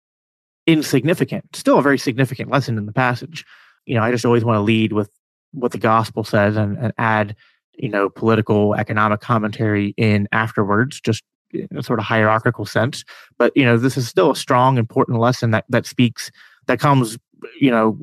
insignificant. 0.65 1.55
Still 1.55 1.79
a 1.79 1.83
very 1.83 1.97
significant 1.97 2.49
lesson 2.49 2.77
in 2.77 2.85
the 2.85 2.93
passage. 2.93 3.45
You 3.85 3.95
know, 3.95 4.01
I 4.01 4.11
just 4.11 4.25
always 4.25 4.45
want 4.45 4.57
to 4.57 4.61
lead 4.61 4.93
with 4.93 5.11
what 5.51 5.71
the 5.71 5.77
gospel 5.77 6.23
says 6.23 6.55
and, 6.55 6.77
and 6.77 6.93
add 6.97 7.35
you 7.77 7.89
know, 7.89 8.09
political 8.09 8.75
economic 8.75 9.21
commentary 9.21 9.93
in 9.97 10.27
afterwards, 10.31 11.01
just 11.01 11.23
in 11.51 11.67
a 11.75 11.83
sort 11.83 11.99
of 11.99 12.05
hierarchical 12.05 12.65
sense. 12.65 13.03
But 13.37 13.55
you 13.55 13.63
know, 13.63 13.77
this 13.77 13.97
is 13.97 14.07
still 14.07 14.31
a 14.31 14.35
strong, 14.35 14.77
important 14.77 15.19
lesson 15.19 15.51
that 15.51 15.65
that 15.69 15.85
speaks 15.85 16.31
that 16.67 16.79
comes, 16.79 17.17
you 17.59 17.71
know, 17.71 17.99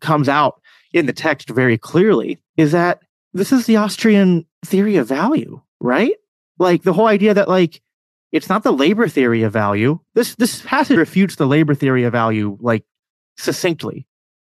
comes 0.00 0.28
out 0.28 0.60
in 0.94 1.04
the 1.06 1.12
text 1.12 1.50
very 1.50 1.76
clearly. 1.76 2.38
Is 2.56 2.72
that 2.72 3.00
this 3.34 3.52
is 3.52 3.66
the 3.66 3.76
Austrian 3.76 4.46
theory 4.64 4.96
of 4.96 5.08
value, 5.08 5.60
right? 5.80 6.14
Like 6.58 6.84
the 6.84 6.94
whole 6.94 7.08
idea 7.08 7.34
that 7.34 7.48
like 7.48 7.82
it's 8.32 8.48
not 8.48 8.62
the 8.62 8.72
labor 8.72 9.08
theory 9.08 9.42
of 9.42 9.52
value. 9.52 9.98
This 10.14 10.36
this 10.36 10.62
passage 10.62 10.96
refutes 10.96 11.36
the 11.36 11.46
labor 11.46 11.74
theory 11.74 12.04
of 12.04 12.12
value 12.12 12.56
like 12.60 12.84
succinctly. 13.36 14.06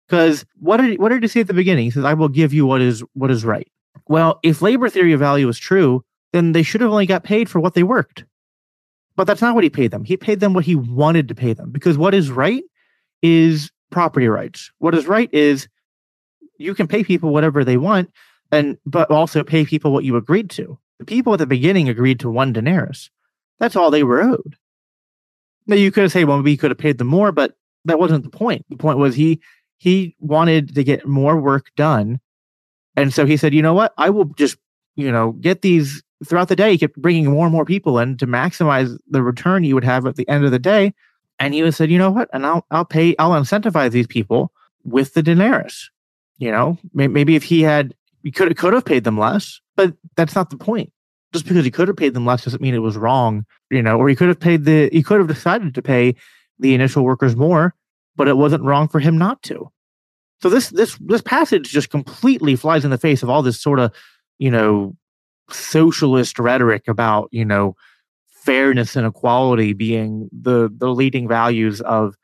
Because 0.08 0.46
what 0.60 0.78
did 0.78 1.00
what 1.00 1.10
did 1.10 1.24
he 1.24 1.28
say 1.28 1.42
at 1.42 1.48
the 1.48 1.54
beginning? 1.54 1.86
He 1.86 1.92
says, 1.92 2.06
"I 2.06 2.14
will 2.14 2.30
give 2.30 2.54
you 2.54 2.66
what 2.66 2.82
is 2.82 3.04
what 3.14 3.32
is 3.32 3.44
right." 3.44 3.68
Well, 4.08 4.40
if 4.44 4.62
labor 4.62 4.88
theory 4.88 5.14
of 5.14 5.20
value 5.20 5.48
is 5.50 5.58
true, 5.58 6.04
then 6.32 6.52
they 6.52 6.64
should 6.64 6.82
have 6.82 6.92
only 6.92 7.08
got 7.08 7.24
paid 7.24 7.50
for 7.50 7.60
what 7.60 7.74
they 7.74 7.84
worked. 7.84 8.24
But 9.16 9.26
that's 9.26 9.42
not 9.42 9.56
what 9.56 9.64
he 9.64 9.70
paid 9.70 9.92
them. 9.92 10.04
He 10.04 10.18
paid 10.18 10.42
them 10.42 10.54
what 10.54 10.66
he 10.66 10.76
wanted 10.76 11.28
to 11.30 11.36
pay 11.36 11.54
them 11.54 11.72
because 11.72 11.98
what 11.98 12.14
is 12.14 12.30
right 12.30 12.64
is 13.24 13.72
property 13.90 14.28
rights. 14.28 14.72
What 14.78 14.94
is 14.94 15.08
right 15.08 15.30
is 15.32 15.68
you 16.58 16.76
can 16.76 16.88
pay 16.88 17.04
people 17.04 17.32
whatever 17.32 17.64
they 17.64 17.78
want 17.78 18.12
and 18.52 18.78
but 18.86 19.10
also 19.12 19.44
pay 19.44 19.66
people 19.66 19.92
what 19.92 20.04
you 20.04 20.16
agreed 20.16 20.50
to. 20.52 20.78
The 21.00 21.06
people 21.06 21.34
at 21.34 21.40
the 21.40 21.48
beginning 21.48 21.90
agreed 21.90 22.20
to 22.22 22.30
one 22.30 22.54
denarius. 22.54 23.10
That's 23.60 23.76
all 23.76 23.92
they 23.92 24.04
were 24.04 24.22
owed. 24.22 24.58
Now 25.68 25.76
you 25.76 25.92
could 25.92 26.04
have 26.04 26.12
said, 26.12 26.26
well, 26.26 26.42
we 26.42 26.58
could 26.58 26.72
have 26.72 26.78
paid 26.78 26.98
them 26.98 27.08
more, 27.08 27.32
but 27.32 27.56
that 27.86 28.00
wasn't 28.00 28.24
the 28.24 28.30
point. 28.30 28.66
The 28.70 28.78
point 28.78 28.98
was 28.98 29.16
he 29.16 29.42
he 29.78 30.16
wanted 30.20 30.76
to 30.76 30.84
get 30.84 31.08
more 31.08 31.40
work 31.40 31.68
done 31.76 32.20
and 32.96 33.14
so 33.14 33.26
he 33.26 33.38
said, 33.38 33.54
you 33.54 33.62
know 33.62 33.74
what? 33.74 33.94
I 33.98 34.10
will 34.10 34.26
just, 34.26 34.58
you 34.96 35.12
know, 35.12 35.34
get 35.34 35.62
these 35.62 36.02
throughout 36.26 36.48
the 36.48 36.56
day. 36.56 36.72
He 36.72 36.78
kept 36.78 37.02
bringing 37.02 37.30
more 37.30 37.46
and 37.46 37.54
more 37.54 37.66
people 37.66 38.00
in 38.00 38.18
to 38.18 38.28
maximize 38.28 38.98
the 39.10 39.22
return 39.22 39.64
you 39.64 39.76
would 39.76 39.84
have 39.84 40.06
at 40.06 40.16
the 40.16 40.28
end 40.30 40.46
of 40.46 40.52
the 40.52 40.60
day. 40.60 40.94
And 41.40 41.54
he 41.54 41.70
said, 41.72 41.92
you 41.92 41.98
know 41.98 42.12
what? 42.12 42.30
And 42.32 42.46
I'll, 42.46 42.66
I'll 42.72 42.86
pay, 42.86 43.16
I'll 43.20 43.32
incentivize 43.32 43.92
these 43.92 44.08
people 44.08 44.52
with 44.84 45.14
the 45.14 45.22
denarius. 45.22 45.90
You 46.38 46.52
know, 46.52 46.78
maybe 46.94 47.36
if 47.36 47.44
he 47.44 47.62
had, 47.62 47.96
he 48.24 48.32
could, 48.32 48.56
could 48.58 48.74
have 48.74 48.84
paid 48.84 49.06
them 49.06 49.18
less, 49.18 49.62
but 49.76 49.94
that's 50.18 50.36
not 50.36 50.50
the 50.50 50.58
point. 50.58 50.92
Just 51.32 51.48
because 51.48 51.64
he 51.66 51.72
could 51.72 51.88
have 51.88 51.98
paid 51.98 52.14
them 52.14 52.26
less 52.26 52.44
doesn't 52.44 52.62
mean 52.62 52.74
it 52.74 52.80
was 52.80 52.98
wrong, 52.98 53.46
you 53.70 53.82
know, 53.82 53.98
or 53.98 54.10
he 54.10 54.16
could 54.16 54.28
have 54.28 54.40
paid 54.40 54.66
the, 54.66 54.90
he 54.92 55.02
could 55.02 55.20
have 55.20 55.28
decided 55.28 55.74
to 55.76 55.82
pay 55.82 56.16
the 56.60 56.74
initial 56.74 57.04
workers 57.04 57.36
more, 57.36 57.74
but 58.16 58.28
it 58.28 58.38
wasn't 58.38 58.64
wrong 58.64 58.88
for 58.88 59.00
him 59.00 59.18
not 59.18 59.42
to. 59.44 59.72
So 60.42 60.50
this 60.50 60.70
this 60.70 60.98
this 60.98 61.22
passage 61.22 61.70
just 61.70 61.90
completely 61.90 62.56
flies 62.56 62.86
in 62.86 62.92
the 62.92 62.98
face 62.98 63.24
of 63.24 63.30
all 63.30 63.42
this 63.42 63.62
sort 63.62 63.80
of, 63.80 63.94
you 64.38 64.52
know, 64.52 64.96
socialist 65.50 66.38
rhetoric 66.40 66.88
about, 66.88 67.30
you 67.32 67.46
know, 67.46 67.76
fairness 68.28 68.96
and 68.96 69.08
equality 69.08 69.74
being 69.74 70.30
the 70.32 70.70
the 70.76 70.94
leading 70.94 71.28
values 71.28 71.82
of 71.82 72.16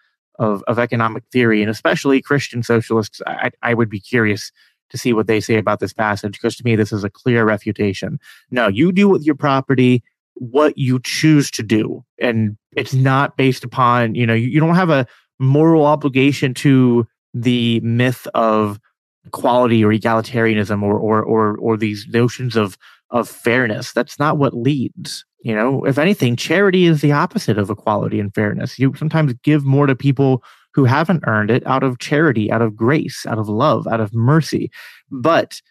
of, 0.42 0.64
of 0.68 0.80
economic 0.80 1.24
theory 1.32 1.62
and 1.62 1.70
especially 1.70 2.20
Christian 2.20 2.64
socialists. 2.64 3.22
I, 3.28 3.52
I 3.62 3.76
would 3.76 3.90
be 3.90 4.00
curious 4.00 4.52
to 4.90 4.98
see 4.98 5.14
what 5.14 5.28
they 5.28 5.40
say 5.40 5.58
about 5.58 5.80
this 5.80 5.94
passage 5.94 6.34
because 6.34 6.56
to 6.58 6.66
me 6.66 6.76
this 6.76 6.92
is 6.92 7.04
a 7.04 7.10
clear 7.10 7.46
refutation. 7.46 8.20
No, 8.50 8.68
you 8.68 8.92
do 8.92 9.08
with 9.08 9.24
your 9.24 9.36
property 9.36 10.04
what 10.36 10.76
you 10.78 11.00
choose 11.04 11.52
to 11.52 11.62
do 11.62 12.04
and 12.20 12.58
it's 12.76 12.94
not 12.94 13.38
based 13.38 13.64
upon, 13.64 14.16
you 14.16 14.26
know, 14.26 14.34
you, 14.34 14.48
you 14.48 14.60
don't 14.60 14.76
have 14.76 14.90
a 14.90 15.06
moral 15.40 15.86
obligation 15.86 16.54
to 16.56 17.06
the 17.34 17.80
myth 17.82 18.28
of 18.34 18.80
equality 19.26 19.86
or 19.86 19.94
egalitarianism 19.94 20.82
or 20.82 20.98
or 20.98 21.22
or 21.22 21.58
or 21.58 21.78
these 21.78 22.08
notions 22.08 22.56
of 22.56 22.78
of 23.12 23.30
fairness. 23.30 23.92
That's 23.94 24.18
not 24.18 24.40
what 24.40 24.56
leads. 24.56 25.24
You 25.44 25.56
know, 25.56 25.84
if 25.86 25.98
anything, 25.98 26.36
charity 26.36 26.86
is 26.86 27.02
the 27.02 27.12
opposite 27.12 27.58
of 27.58 27.70
equality 27.70 28.20
and 28.20 28.34
fairness. 28.34 28.78
You 28.78 28.94
sometimes 28.96 29.34
give 29.44 29.66
more 29.66 29.88
to 29.88 29.96
people 29.96 30.44
who 30.74 30.86
haven't 30.86 31.24
earned 31.26 31.52
it 31.52 31.66
out 31.66 31.84
of 31.84 32.00
charity, 32.00 32.52
out 32.52 32.62
of 32.62 32.76
grace, 32.76 33.26
out 33.26 33.40
of 33.40 33.50
love, 33.50 33.88
out 33.88 34.00
of 34.00 34.14
mercy. 34.14 34.72
But 35.10 35.62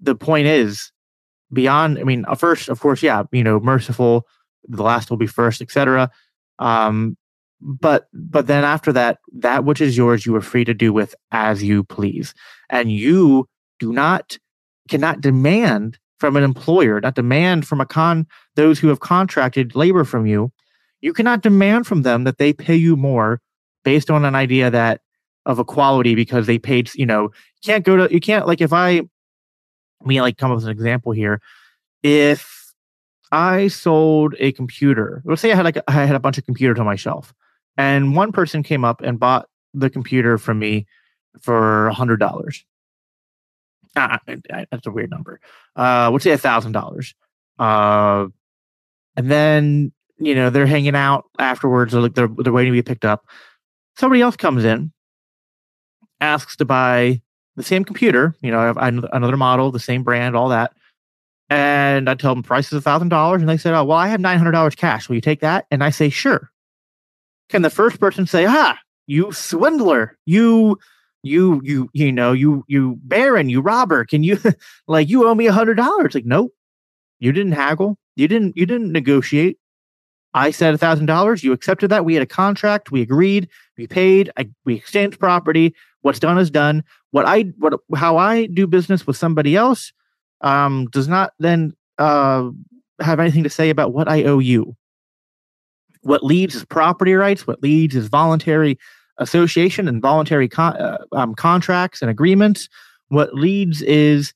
the 0.00 0.14
point 0.14 0.46
is, 0.46 0.92
beyond, 1.52 1.98
I 1.98 2.04
mean, 2.04 2.24
uh, 2.28 2.36
first, 2.36 2.68
of 2.68 2.80
course, 2.80 3.02
yeah, 3.02 3.24
you 3.32 3.42
know, 3.42 3.58
merciful, 3.58 4.26
the 4.68 4.82
last 4.82 5.10
will 5.10 5.16
be 5.16 5.26
first, 5.26 5.60
etc. 5.60 6.10
Um, 6.58 7.16
but 7.60 8.08
but 8.12 8.46
then 8.46 8.64
after 8.64 8.92
that 8.92 9.18
that 9.32 9.64
which 9.64 9.80
is 9.80 9.96
yours 9.96 10.24
you 10.24 10.34
are 10.36 10.40
free 10.40 10.64
to 10.64 10.74
do 10.74 10.92
with 10.92 11.14
as 11.32 11.62
you 11.62 11.82
please 11.82 12.34
and 12.70 12.92
you 12.92 13.48
do 13.78 13.92
not 13.92 14.38
cannot 14.88 15.20
demand 15.20 15.98
from 16.18 16.36
an 16.36 16.42
employer 16.42 17.00
not 17.00 17.14
demand 17.14 17.66
from 17.66 17.80
a 17.80 17.86
con 17.86 18.26
those 18.56 18.78
who 18.78 18.88
have 18.88 19.00
contracted 19.00 19.74
labor 19.74 20.04
from 20.04 20.26
you 20.26 20.50
you 21.00 21.12
cannot 21.12 21.42
demand 21.42 21.86
from 21.86 22.02
them 22.02 22.24
that 22.24 22.38
they 22.38 22.52
pay 22.52 22.74
you 22.74 22.96
more 22.96 23.40
based 23.84 24.10
on 24.10 24.24
an 24.24 24.34
idea 24.34 24.70
that 24.70 25.00
of 25.46 25.58
equality 25.58 26.14
because 26.14 26.46
they 26.46 26.58
paid 26.58 26.92
you 26.94 27.06
know 27.06 27.24
you 27.24 27.62
can't 27.64 27.84
go 27.84 27.96
to 27.96 28.12
you 28.12 28.20
can't 28.20 28.46
like 28.46 28.60
if 28.60 28.72
i 28.72 29.00
me 30.04 30.20
like 30.20 30.36
come 30.36 30.50
up 30.50 30.56
with 30.56 30.64
an 30.64 30.70
example 30.70 31.12
here 31.12 31.40
if 32.02 32.72
i 33.32 33.68
sold 33.68 34.34
a 34.38 34.52
computer 34.52 35.22
let's 35.24 35.40
say 35.40 35.52
i 35.52 35.54
had 35.54 35.64
like 35.64 35.78
i 35.88 35.92
had 35.92 36.14
a 36.14 36.20
bunch 36.20 36.38
of 36.38 36.44
computers 36.44 36.78
on 36.78 36.86
my 36.86 36.96
shelf 36.96 37.32
and 37.78 38.16
one 38.16 38.32
person 38.32 38.62
came 38.62 38.84
up 38.84 39.00
and 39.00 39.20
bought 39.20 39.48
the 39.72 39.88
computer 39.88 40.36
from 40.36 40.58
me 40.58 40.86
for 41.40 41.86
a 41.86 41.94
hundred 41.94 42.18
dollars. 42.18 42.64
Ah, 44.00 44.20
that's 44.70 44.86
a 44.86 44.90
weird 44.90 45.10
number. 45.10 45.40
Uh, 45.74 46.08
we'll 46.10 46.20
say 46.20 46.30
a 46.30 46.38
thousand 46.38 46.72
dollars. 46.72 47.14
Uh, 47.58 48.26
and 49.16 49.30
then 49.30 49.92
you 50.18 50.34
know 50.34 50.50
they're 50.50 50.66
hanging 50.66 50.94
out 50.94 51.24
afterwards. 51.38 51.92
They're, 51.92 52.08
they're 52.08 52.28
they're 52.28 52.52
waiting 52.52 52.72
to 52.72 52.76
be 52.76 52.82
picked 52.82 53.04
up. 53.04 53.26
Somebody 53.96 54.22
else 54.22 54.36
comes 54.36 54.64
in, 54.64 54.92
asks 56.20 56.56
to 56.56 56.64
buy 56.64 57.20
the 57.56 57.64
same 57.64 57.84
computer. 57.84 58.36
You 58.40 58.52
know, 58.52 58.72
another 58.76 59.36
model, 59.36 59.72
the 59.72 59.80
same 59.80 60.04
brand, 60.04 60.36
all 60.36 60.50
that. 60.50 60.72
And 61.50 62.08
I 62.08 62.14
tell 62.14 62.34
them 62.34 62.44
price 62.44 62.68
is 62.68 62.74
a 62.74 62.80
thousand 62.80 63.08
dollars, 63.08 63.42
and 63.42 63.48
they 63.48 63.56
said, 63.56 63.74
"Oh, 63.74 63.84
well, 63.84 63.98
I 63.98 64.08
have 64.08 64.20
nine 64.20 64.38
hundred 64.38 64.52
dollars 64.52 64.76
cash. 64.76 65.08
Will 65.08 65.16
you 65.16 65.20
take 65.20 65.40
that?" 65.40 65.66
And 65.70 65.82
I 65.82 65.90
say, 65.90 66.08
"Sure." 66.08 66.50
can 67.48 67.62
the 67.62 67.70
first 67.70 67.98
person 67.98 68.26
say, 68.26 68.44
"Ah, 68.46 68.78
you 69.06 69.32
swindler, 69.32 70.18
you, 70.26 70.78
you, 71.22 71.60
you, 71.64 71.90
you 71.92 72.12
know, 72.12 72.32
you, 72.32 72.64
you 72.68 72.98
baron, 73.02 73.48
you 73.48 73.60
robber? 73.60 74.04
Can 74.04 74.22
you, 74.22 74.38
like, 74.88 75.08
you 75.08 75.26
owe 75.26 75.34
me 75.34 75.46
a 75.46 75.52
hundred 75.52 75.76
dollars?" 75.76 76.14
Like, 76.14 76.26
nope. 76.26 76.52
You 77.20 77.32
didn't 77.32 77.52
haggle. 77.52 77.96
You 78.16 78.28
didn't 78.28 78.56
you 78.56 78.66
didn't 78.66 78.92
negotiate. 78.92 79.58
I 80.34 80.50
said 80.50 80.74
a 80.74 80.78
thousand 80.78 81.06
dollars. 81.06 81.42
You 81.42 81.52
accepted 81.52 81.88
that. 81.90 82.04
We 82.04 82.14
had 82.14 82.22
a 82.22 82.26
contract. 82.26 82.90
We 82.90 83.02
agreed. 83.02 83.48
We 83.76 83.86
paid. 83.86 84.30
I, 84.36 84.48
we 84.64 84.74
exchanged 84.74 85.18
property. 85.18 85.74
What's 86.02 86.18
done 86.18 86.38
is 86.38 86.50
done. 86.50 86.84
What 87.10 87.26
I 87.26 87.42
what 87.58 87.74
how 87.94 88.16
I 88.16 88.46
do 88.46 88.66
business 88.66 89.06
with 89.06 89.16
somebody 89.16 89.56
else 89.56 89.92
um, 90.40 90.86
does 90.86 91.08
not 91.08 91.32
then 91.38 91.74
uh, 91.98 92.50
have 93.00 93.20
anything 93.20 93.44
to 93.44 93.50
say 93.50 93.70
about 93.70 93.92
what 93.92 94.08
I 94.08 94.24
owe 94.24 94.38
you. 94.38 94.76
What 96.02 96.22
leads 96.22 96.54
is 96.54 96.64
property 96.64 97.14
rights. 97.14 97.46
What 97.46 97.62
leads 97.62 97.96
is 97.96 98.06
voluntary 98.06 98.78
association 99.18 99.88
and 99.88 100.02
voluntary 100.02 100.48
con- 100.48 100.76
uh, 100.76 100.98
um, 101.12 101.34
contracts 101.34 102.02
and 102.02 102.10
agreements. 102.10 102.68
What 103.08 103.34
leads 103.34 103.82
is 103.82 104.32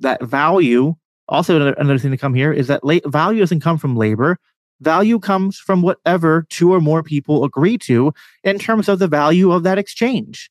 that 0.00 0.22
value. 0.22 0.94
Also, 1.28 1.56
another, 1.56 1.72
another 1.74 1.98
thing 1.98 2.10
to 2.10 2.16
come 2.16 2.34
here 2.34 2.52
is 2.52 2.66
that 2.66 2.84
la- 2.84 2.98
value 3.06 3.40
doesn't 3.40 3.60
come 3.60 3.78
from 3.78 3.96
labor. 3.96 4.38
Value 4.80 5.18
comes 5.18 5.58
from 5.58 5.82
whatever 5.82 6.46
two 6.50 6.72
or 6.72 6.80
more 6.80 7.02
people 7.02 7.44
agree 7.44 7.78
to 7.78 8.12
in 8.42 8.58
terms 8.58 8.88
of 8.88 8.98
the 8.98 9.08
value 9.08 9.52
of 9.52 9.62
that 9.62 9.78
exchange. 9.78 10.50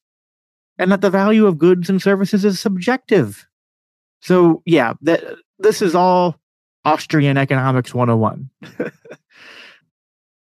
And 0.80 0.92
that 0.92 1.02
the 1.02 1.12
value 1.12 1.46
of 1.46 1.60
goods 1.60 1.90
and 1.90 2.02
services 2.02 2.44
is 2.44 2.60
subjective. 2.60 3.46
So, 4.22 4.64
yeah, 4.66 4.94
that 5.02 5.24
this 5.60 5.82
is 5.82 5.94
all 5.94 6.40
Austrian 6.86 7.38
Economics 7.38 7.94
101. 7.94 8.50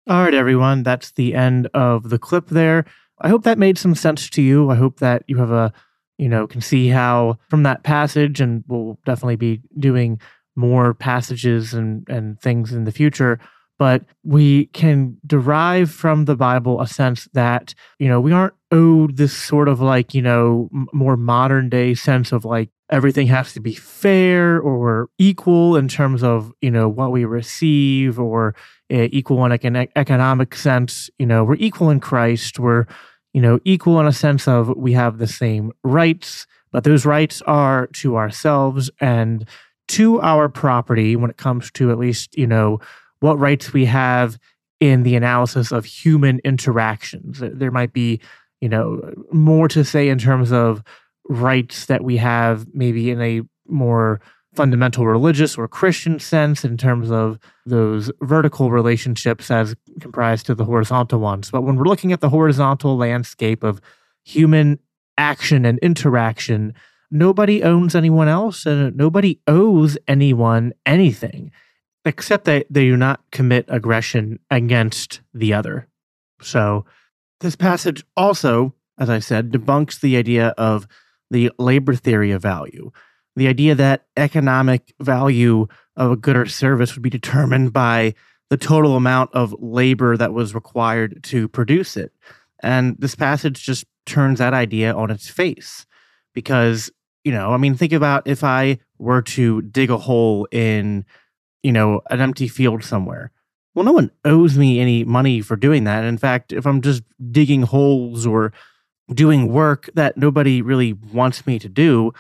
all 0.08 0.24
right, 0.24 0.34
everyone. 0.34 0.84
That's 0.84 1.12
the 1.12 1.34
end 1.34 1.68
of 1.74 2.10
the 2.10 2.20
clip 2.20 2.48
there. 2.48 2.86
I 3.20 3.30
hope 3.30 3.44
that 3.44 3.58
made 3.58 3.78
some 3.78 3.96
sense 3.96 4.30
to 4.32 4.42
you. 4.42 4.70
I 4.70 4.76
hope 4.76 5.00
that 5.00 5.24
you 5.28 5.38
have 5.38 5.52
a, 5.52 5.74
you 6.18 6.30
know, 6.30 6.48
can 6.48 6.62
see 6.62 6.88
how 6.88 7.38
from 7.50 7.64
that 7.64 7.84
passage, 7.84 8.42
and 8.42 8.64
we'll 8.68 9.00
definitely 9.06 9.38
be 9.38 9.62
doing 9.78 10.20
more 10.56 10.94
passages 10.94 11.74
and, 11.74 12.08
and 12.10 12.40
things 12.40 12.72
in 12.72 12.86
the 12.86 12.92
future 12.92 13.40
but 13.78 14.04
we 14.24 14.68
can 14.68 15.18
derive 15.26 15.92
from 15.92 16.26
the 16.26 16.36
Bible 16.36 16.80
a 16.80 16.88
sense 16.88 17.28
that, 17.34 17.74
you 18.00 18.08
know, 18.08 18.22
we 18.22 18.32
aren't 18.32 18.54
owed 18.72 19.18
this 19.18 19.36
sort 19.36 19.68
of 19.68 19.82
like, 19.82 20.14
you 20.14 20.22
know, 20.22 20.70
more 20.94 21.18
modern 21.18 21.70
day 21.70 21.94
sense 21.94 22.32
of 22.32 22.46
like 22.46 22.70
everything 22.90 23.28
has 23.28 23.54
to 23.54 23.60
be 23.60 23.74
fair 23.74 24.60
or 24.60 25.10
equal 25.18 25.76
in 25.76 25.88
terms 25.88 26.24
of, 26.24 26.54
you 26.62 26.72
know, 26.72 26.88
what 26.88 27.12
we 27.12 27.26
receive 27.26 28.20
or 28.20 28.56
Eh, 28.92 29.08
equal 29.12 29.44
in 29.44 29.50
like 29.50 29.64
an 29.64 29.88
economic 29.96 30.54
sense. 30.54 31.10
You 31.18 31.26
know, 31.26 31.44
we're 31.44 31.56
equal 31.56 31.90
in 31.90 32.00
Christ. 32.00 32.60
We're, 32.60 32.86
you 33.34 33.42
know, 33.42 33.60
equal 33.66 34.00
in 34.00 34.06
a 34.06 34.14
sense 34.14 34.48
of 34.48 34.70
we 34.78 34.94
have 34.94 35.18
the 35.18 35.28
same 35.28 35.72
rights, 35.84 36.46
but 36.72 36.84
those 36.84 37.04
rights 37.04 37.42
are 37.48 37.88
to 37.94 38.16
ourselves 38.16 38.92
and 39.00 39.48
to 39.88 40.22
our 40.22 40.50
property 40.50 41.16
when 41.16 41.32
it 41.32 41.38
comes 41.38 41.72
to 41.72 41.90
at 41.90 41.98
least, 41.98 42.38
you 42.38 42.46
know, 42.46 42.80
what 43.22 43.40
rights 43.40 43.74
we 43.74 43.86
have 43.86 44.38
in 44.80 45.02
the 45.02 45.16
analysis 45.16 45.72
of 45.72 45.86
human 45.86 46.40
interactions. 46.44 47.40
There 47.42 47.72
might 47.72 47.92
be, 47.92 48.20
you 48.62 48.70
know, 48.70 49.14
more 49.32 49.68
to 49.70 49.84
say 49.84 50.10
in 50.10 50.20
terms 50.20 50.52
of 50.52 50.84
rights 51.28 51.88
that 51.88 52.04
we 52.04 52.18
have 52.18 52.68
maybe 52.72 53.10
in 53.10 53.20
a 53.20 53.42
more 53.68 54.22
fundamental 54.56 55.06
religious 55.06 55.58
or 55.58 55.68
Christian 55.68 56.20
sense 56.20 56.64
in 56.64 56.78
terms 56.78 57.12
of 57.12 57.40
those 57.66 58.12
vertical 58.22 58.72
relationships 58.72 59.52
as 59.52 59.76
comprised 60.00 60.46
to 60.48 60.56
the 60.56 60.66
horizontal 60.66 61.20
ones. 61.20 61.52
But 61.52 61.62
when 61.62 61.76
we're 61.76 61.86
looking 61.86 62.12
at 62.12 62.22
the 62.22 62.30
horizontal 62.30 62.98
landscape 62.98 63.64
of 63.64 63.82
human 64.24 64.80
action 65.18 65.66
and 65.66 65.80
interaction, 65.80 66.74
nobody 67.12 67.64
owns 67.64 67.96
anyone 67.96 68.28
else 68.28 68.66
and 68.66 68.96
nobody 68.96 69.40
owes 69.48 69.98
anyone 70.08 70.74
anything 70.86 71.52
except 72.06 72.46
that 72.46 72.68
they 72.70 72.86
do 72.86 72.96
not 72.96 73.20
commit 73.32 73.66
aggression 73.68 74.40
against 74.52 75.22
the 75.34 75.54
other. 75.54 75.88
So, 76.42 76.86
this 77.42 77.56
passage 77.56 78.06
also, 78.16 78.74
as 78.98 79.10
I 79.10 79.20
said, 79.20 79.52
debunks 79.52 80.00
the 80.00 80.16
idea 80.16 80.50
of 80.58 80.88
the 81.32 81.52
labor 81.58 81.96
theory 81.96 82.32
of 82.32 82.42
value, 82.42 82.92
the 83.36 83.48
idea 83.48 83.76
that 83.76 84.06
economic 84.18 84.94
value 85.00 85.68
of 85.96 86.12
a 86.12 86.16
good 86.16 86.36
or 86.36 86.46
service 86.46 86.96
would 86.96 87.04
be 87.04 87.10
determined 87.10 87.74
by 87.74 88.14
the 88.50 88.58
total 88.58 88.96
amount 88.96 89.34
of 89.34 89.56
labor 89.60 90.16
that 90.18 90.34
was 90.34 90.54
required 90.54 91.24
to 91.24 91.48
produce 91.48 91.98
it. 91.98 92.12
And 92.62 92.96
this 93.00 93.16
passage 93.16 93.64
just 93.64 93.86
turns 94.06 94.40
that 94.40 94.54
idea 94.54 94.94
on 94.94 95.10
its 95.10 95.28
face 95.28 95.86
because, 96.34 96.92
you 97.24 97.32
know, 97.32 97.54
I 97.54 97.58
mean, 97.58 97.76
think 97.76 97.92
about 97.92 98.28
if 98.28 98.44
I 98.44 98.80
were 99.00 99.22
to 99.24 99.62
dig 99.64 99.90
a 99.90 99.98
hole 99.98 100.48
in 100.52 101.06
you 101.66 101.72
know, 101.72 102.00
an 102.12 102.22
empty 102.22 102.48
field 102.48 102.84
somewhere. 102.84 103.32
Well, 103.74 103.86
no 103.86 103.92
one 103.92 104.12
owes 104.24 104.56
me 104.56 104.80
any 104.80 105.04
money 105.04 105.42
for 105.42 105.56
doing 105.56 105.84
that. 105.86 106.04
In 106.04 106.20
fact, 106.20 106.54
if 106.54 106.68
I'm 106.68 106.80
just 106.80 107.02
digging 107.32 107.64
holes 107.64 108.28
or 108.28 108.54
doing 109.12 109.52
work 109.52 109.90
that 109.96 110.16
nobody 110.16 110.62
really 110.62 110.94
wants 110.94 111.48
me 111.48 111.58
to 111.58 111.68
do, 111.68 112.14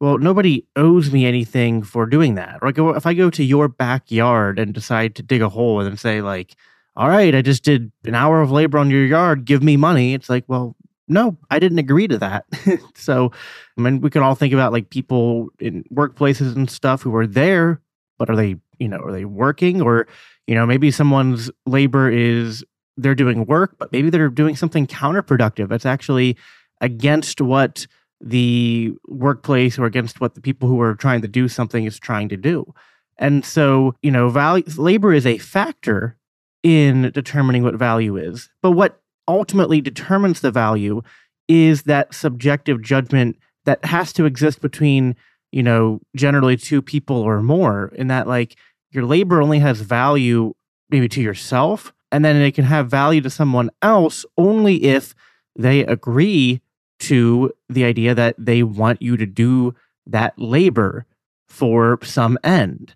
well, 0.00 0.18
nobody 0.18 0.66
owes 0.76 1.12
me 1.12 1.26
anything 1.26 1.82
for 1.82 2.06
doing 2.06 2.34
that. 2.34 2.62
Like 2.62 2.78
if 2.78 3.06
I 3.06 3.14
go 3.14 3.30
to 3.30 3.44
your 3.44 3.68
backyard 3.68 4.58
and 4.58 4.72
decide 4.72 5.14
to 5.16 5.22
dig 5.22 5.42
a 5.42 5.48
hole 5.48 5.80
and 5.80 5.98
say 5.98 6.22
like, 6.22 6.56
"All 6.96 7.08
right, 7.08 7.34
I 7.34 7.42
just 7.42 7.62
did 7.64 7.92
an 8.04 8.14
hour 8.14 8.40
of 8.40 8.50
labor 8.50 8.78
on 8.78 8.90
your 8.90 9.04
yard, 9.04 9.44
give 9.44 9.62
me 9.62 9.76
money." 9.76 10.14
It's 10.14 10.30
like, 10.30 10.44
well, 10.48 10.76
no, 11.08 11.36
I 11.50 11.58
didn't 11.58 11.78
agree 11.78 12.08
to 12.08 12.18
that. 12.18 12.46
so, 12.94 13.32
I 13.76 13.80
mean, 13.80 14.00
we 14.00 14.10
can 14.10 14.22
all 14.22 14.34
think 14.34 14.54
about 14.54 14.72
like 14.72 14.90
people 14.90 15.48
in 15.58 15.84
workplaces 15.92 16.56
and 16.56 16.70
stuff 16.70 17.02
who 17.02 17.14
are 17.16 17.26
there, 17.26 17.80
but 18.18 18.30
are 18.30 18.36
they 18.36 18.56
you 18.80 18.88
know, 18.88 18.98
are 18.98 19.12
they 19.12 19.26
working 19.26 19.80
or, 19.80 20.08
you 20.48 20.56
know, 20.56 20.66
maybe 20.66 20.90
someone's 20.90 21.50
labor 21.66 22.10
is 22.10 22.64
they're 22.96 23.14
doing 23.14 23.46
work, 23.46 23.76
but 23.78 23.92
maybe 23.92 24.10
they're 24.10 24.28
doing 24.28 24.56
something 24.56 24.86
counterproductive. 24.86 25.68
That's 25.68 25.86
actually 25.86 26.36
against 26.80 27.40
what 27.40 27.86
the 28.20 28.92
workplace 29.08 29.78
or 29.78 29.86
against 29.86 30.20
what 30.20 30.34
the 30.34 30.40
people 30.40 30.68
who 30.68 30.80
are 30.80 30.94
trying 30.94 31.22
to 31.22 31.28
do 31.28 31.48
something 31.48 31.84
is 31.84 31.98
trying 31.98 32.28
to 32.28 32.36
do. 32.36 32.72
And 33.18 33.44
so, 33.44 33.94
you 34.02 34.10
know, 34.10 34.28
value 34.28 34.64
labor 34.76 35.12
is 35.12 35.26
a 35.26 35.38
factor 35.38 36.16
in 36.62 37.10
determining 37.12 37.62
what 37.62 37.74
value 37.74 38.16
is. 38.16 38.50
But 38.62 38.72
what 38.72 39.00
ultimately 39.28 39.80
determines 39.80 40.40
the 40.40 40.50
value 40.50 41.02
is 41.48 41.82
that 41.82 42.14
subjective 42.14 42.82
judgment 42.82 43.36
that 43.64 43.84
has 43.84 44.12
to 44.14 44.24
exist 44.24 44.60
between, 44.60 45.16
you 45.52 45.62
know, 45.62 46.00
generally 46.16 46.56
two 46.56 46.82
people 46.82 47.16
or 47.16 47.42
more 47.42 47.92
in 47.94 48.08
that 48.08 48.26
like 48.26 48.56
your 48.90 49.04
labor 49.04 49.40
only 49.40 49.58
has 49.58 49.80
value 49.80 50.52
maybe 50.90 51.08
to 51.08 51.22
yourself 51.22 51.92
and 52.12 52.24
then 52.24 52.36
it 52.36 52.54
can 52.54 52.64
have 52.64 52.90
value 52.90 53.20
to 53.20 53.30
someone 53.30 53.70
else 53.82 54.24
only 54.36 54.84
if 54.84 55.14
they 55.56 55.84
agree 55.84 56.60
to 57.00 57.52
the 57.68 57.84
idea 57.84 58.14
that 58.14 58.34
they 58.38 58.62
want 58.62 59.02
you 59.02 59.16
to 59.16 59.26
do 59.26 59.74
that 60.06 60.38
labor 60.38 61.06
for 61.48 61.98
some 62.02 62.38
end. 62.44 62.94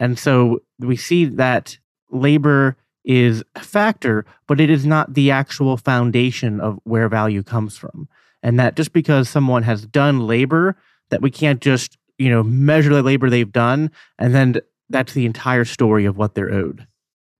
And 0.00 0.18
so 0.18 0.62
we 0.78 0.96
see 0.96 1.24
that 1.24 1.78
labor 2.10 2.76
is 3.04 3.42
a 3.54 3.60
factor, 3.60 4.24
but 4.46 4.60
it 4.60 4.70
is 4.70 4.84
not 4.86 5.14
the 5.14 5.30
actual 5.30 5.76
foundation 5.76 6.60
of 6.60 6.78
where 6.84 7.08
value 7.08 7.42
comes 7.42 7.76
from. 7.76 8.08
And 8.42 8.58
that 8.58 8.76
just 8.76 8.92
because 8.92 9.28
someone 9.28 9.62
has 9.62 9.86
done 9.86 10.26
labor, 10.26 10.76
that 11.10 11.22
we 11.22 11.30
can't 11.30 11.60
just, 11.60 11.96
you 12.18 12.30
know, 12.30 12.42
measure 12.42 12.92
the 12.92 13.02
labor 13.02 13.30
they've 13.30 13.52
done 13.52 13.90
and 14.18 14.34
then 14.34 14.56
that's 14.88 15.14
the 15.14 15.26
entire 15.26 15.64
story 15.64 16.04
of 16.04 16.16
what 16.16 16.34
they're 16.34 16.52
owed. 16.52 16.86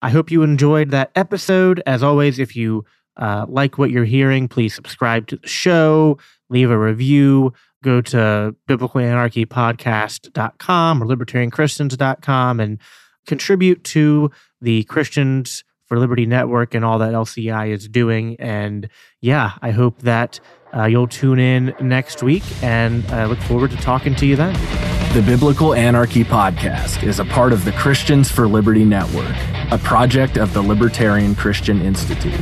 I 0.00 0.10
hope 0.10 0.30
you 0.30 0.42
enjoyed 0.42 0.90
that 0.90 1.12
episode. 1.14 1.82
As 1.86 2.02
always, 2.02 2.38
if 2.38 2.56
you 2.56 2.84
uh, 3.16 3.46
like 3.48 3.78
what 3.78 3.90
you're 3.90 4.04
hearing, 4.04 4.46
please 4.48 4.74
subscribe 4.74 5.26
to 5.28 5.36
the 5.36 5.48
show, 5.48 6.18
leave 6.48 6.70
a 6.70 6.78
review, 6.78 7.52
go 7.82 8.00
to 8.00 8.54
biblicalanarchypodcast.com 8.68 11.02
or 11.02 11.06
libertarianchristians.com 11.06 12.60
and 12.60 12.78
contribute 13.26 13.82
to 13.84 14.30
the 14.60 14.84
Christians 14.84 15.64
for 15.86 15.98
Liberty 15.98 16.26
Network 16.26 16.74
and 16.74 16.84
all 16.84 16.98
that 16.98 17.12
LCI 17.12 17.70
is 17.70 17.88
doing. 17.88 18.36
And 18.38 18.88
yeah, 19.20 19.54
I 19.60 19.72
hope 19.72 20.02
that 20.02 20.38
uh, 20.74 20.86
you'll 20.86 21.08
tune 21.08 21.38
in 21.38 21.74
next 21.80 22.22
week 22.22 22.44
and 22.62 23.04
I 23.06 23.24
look 23.26 23.40
forward 23.40 23.72
to 23.72 23.76
talking 23.76 24.14
to 24.16 24.26
you 24.26 24.36
then. 24.36 25.01
The 25.12 25.20
Biblical 25.20 25.74
Anarchy 25.74 26.24
Podcast 26.24 27.02
is 27.06 27.20
a 27.20 27.24
part 27.26 27.52
of 27.52 27.66
the 27.66 27.72
Christians 27.72 28.30
for 28.30 28.48
Liberty 28.48 28.82
Network, 28.82 29.36
a 29.70 29.76
project 29.76 30.38
of 30.38 30.54
the 30.54 30.62
Libertarian 30.62 31.34
Christian 31.34 31.82
Institute. 31.82 32.40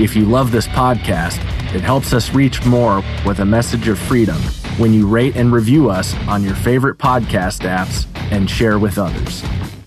If 0.00 0.16
you 0.16 0.24
love 0.24 0.50
this 0.50 0.66
podcast, 0.68 1.36
it 1.74 1.82
helps 1.82 2.14
us 2.14 2.32
reach 2.32 2.64
more 2.64 3.04
with 3.26 3.40
a 3.40 3.44
message 3.44 3.88
of 3.88 3.98
freedom 3.98 4.38
when 4.78 4.94
you 4.94 5.06
rate 5.06 5.36
and 5.36 5.52
review 5.52 5.90
us 5.90 6.14
on 6.28 6.42
your 6.42 6.54
favorite 6.54 6.96
podcast 6.96 7.68
apps 7.68 8.06
and 8.32 8.48
share 8.48 8.78
with 8.78 8.96
others. 8.96 9.44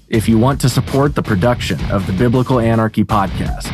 If 0.07 0.29
you 0.29 0.37
want 0.37 0.61
to 0.61 0.69
support 0.69 1.15
the 1.15 1.23
production 1.23 1.83
of 1.89 2.05
the 2.05 2.13
Biblical 2.13 2.59
Anarchy 2.59 3.03
Podcast, 3.03 3.71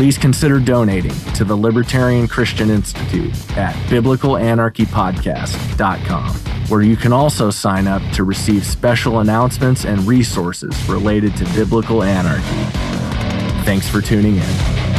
please 0.00 0.16
consider 0.16 0.58
donating 0.58 1.12
to 1.34 1.44
the 1.44 1.54
Libertarian 1.54 2.26
Christian 2.26 2.70
Institute 2.70 3.34
at 3.58 3.74
biblicalanarchypodcast.com, 3.90 6.34
where 6.70 6.80
you 6.80 6.96
can 6.96 7.12
also 7.12 7.50
sign 7.50 7.86
up 7.86 8.00
to 8.12 8.24
receive 8.24 8.64
special 8.64 9.18
announcements 9.18 9.84
and 9.84 10.00
resources 10.06 10.74
related 10.88 11.36
to 11.36 11.44
biblical 11.52 12.02
anarchy. 12.02 12.64
Thanks 13.66 13.90
for 13.90 14.00
tuning 14.00 14.36
in. 14.36 14.89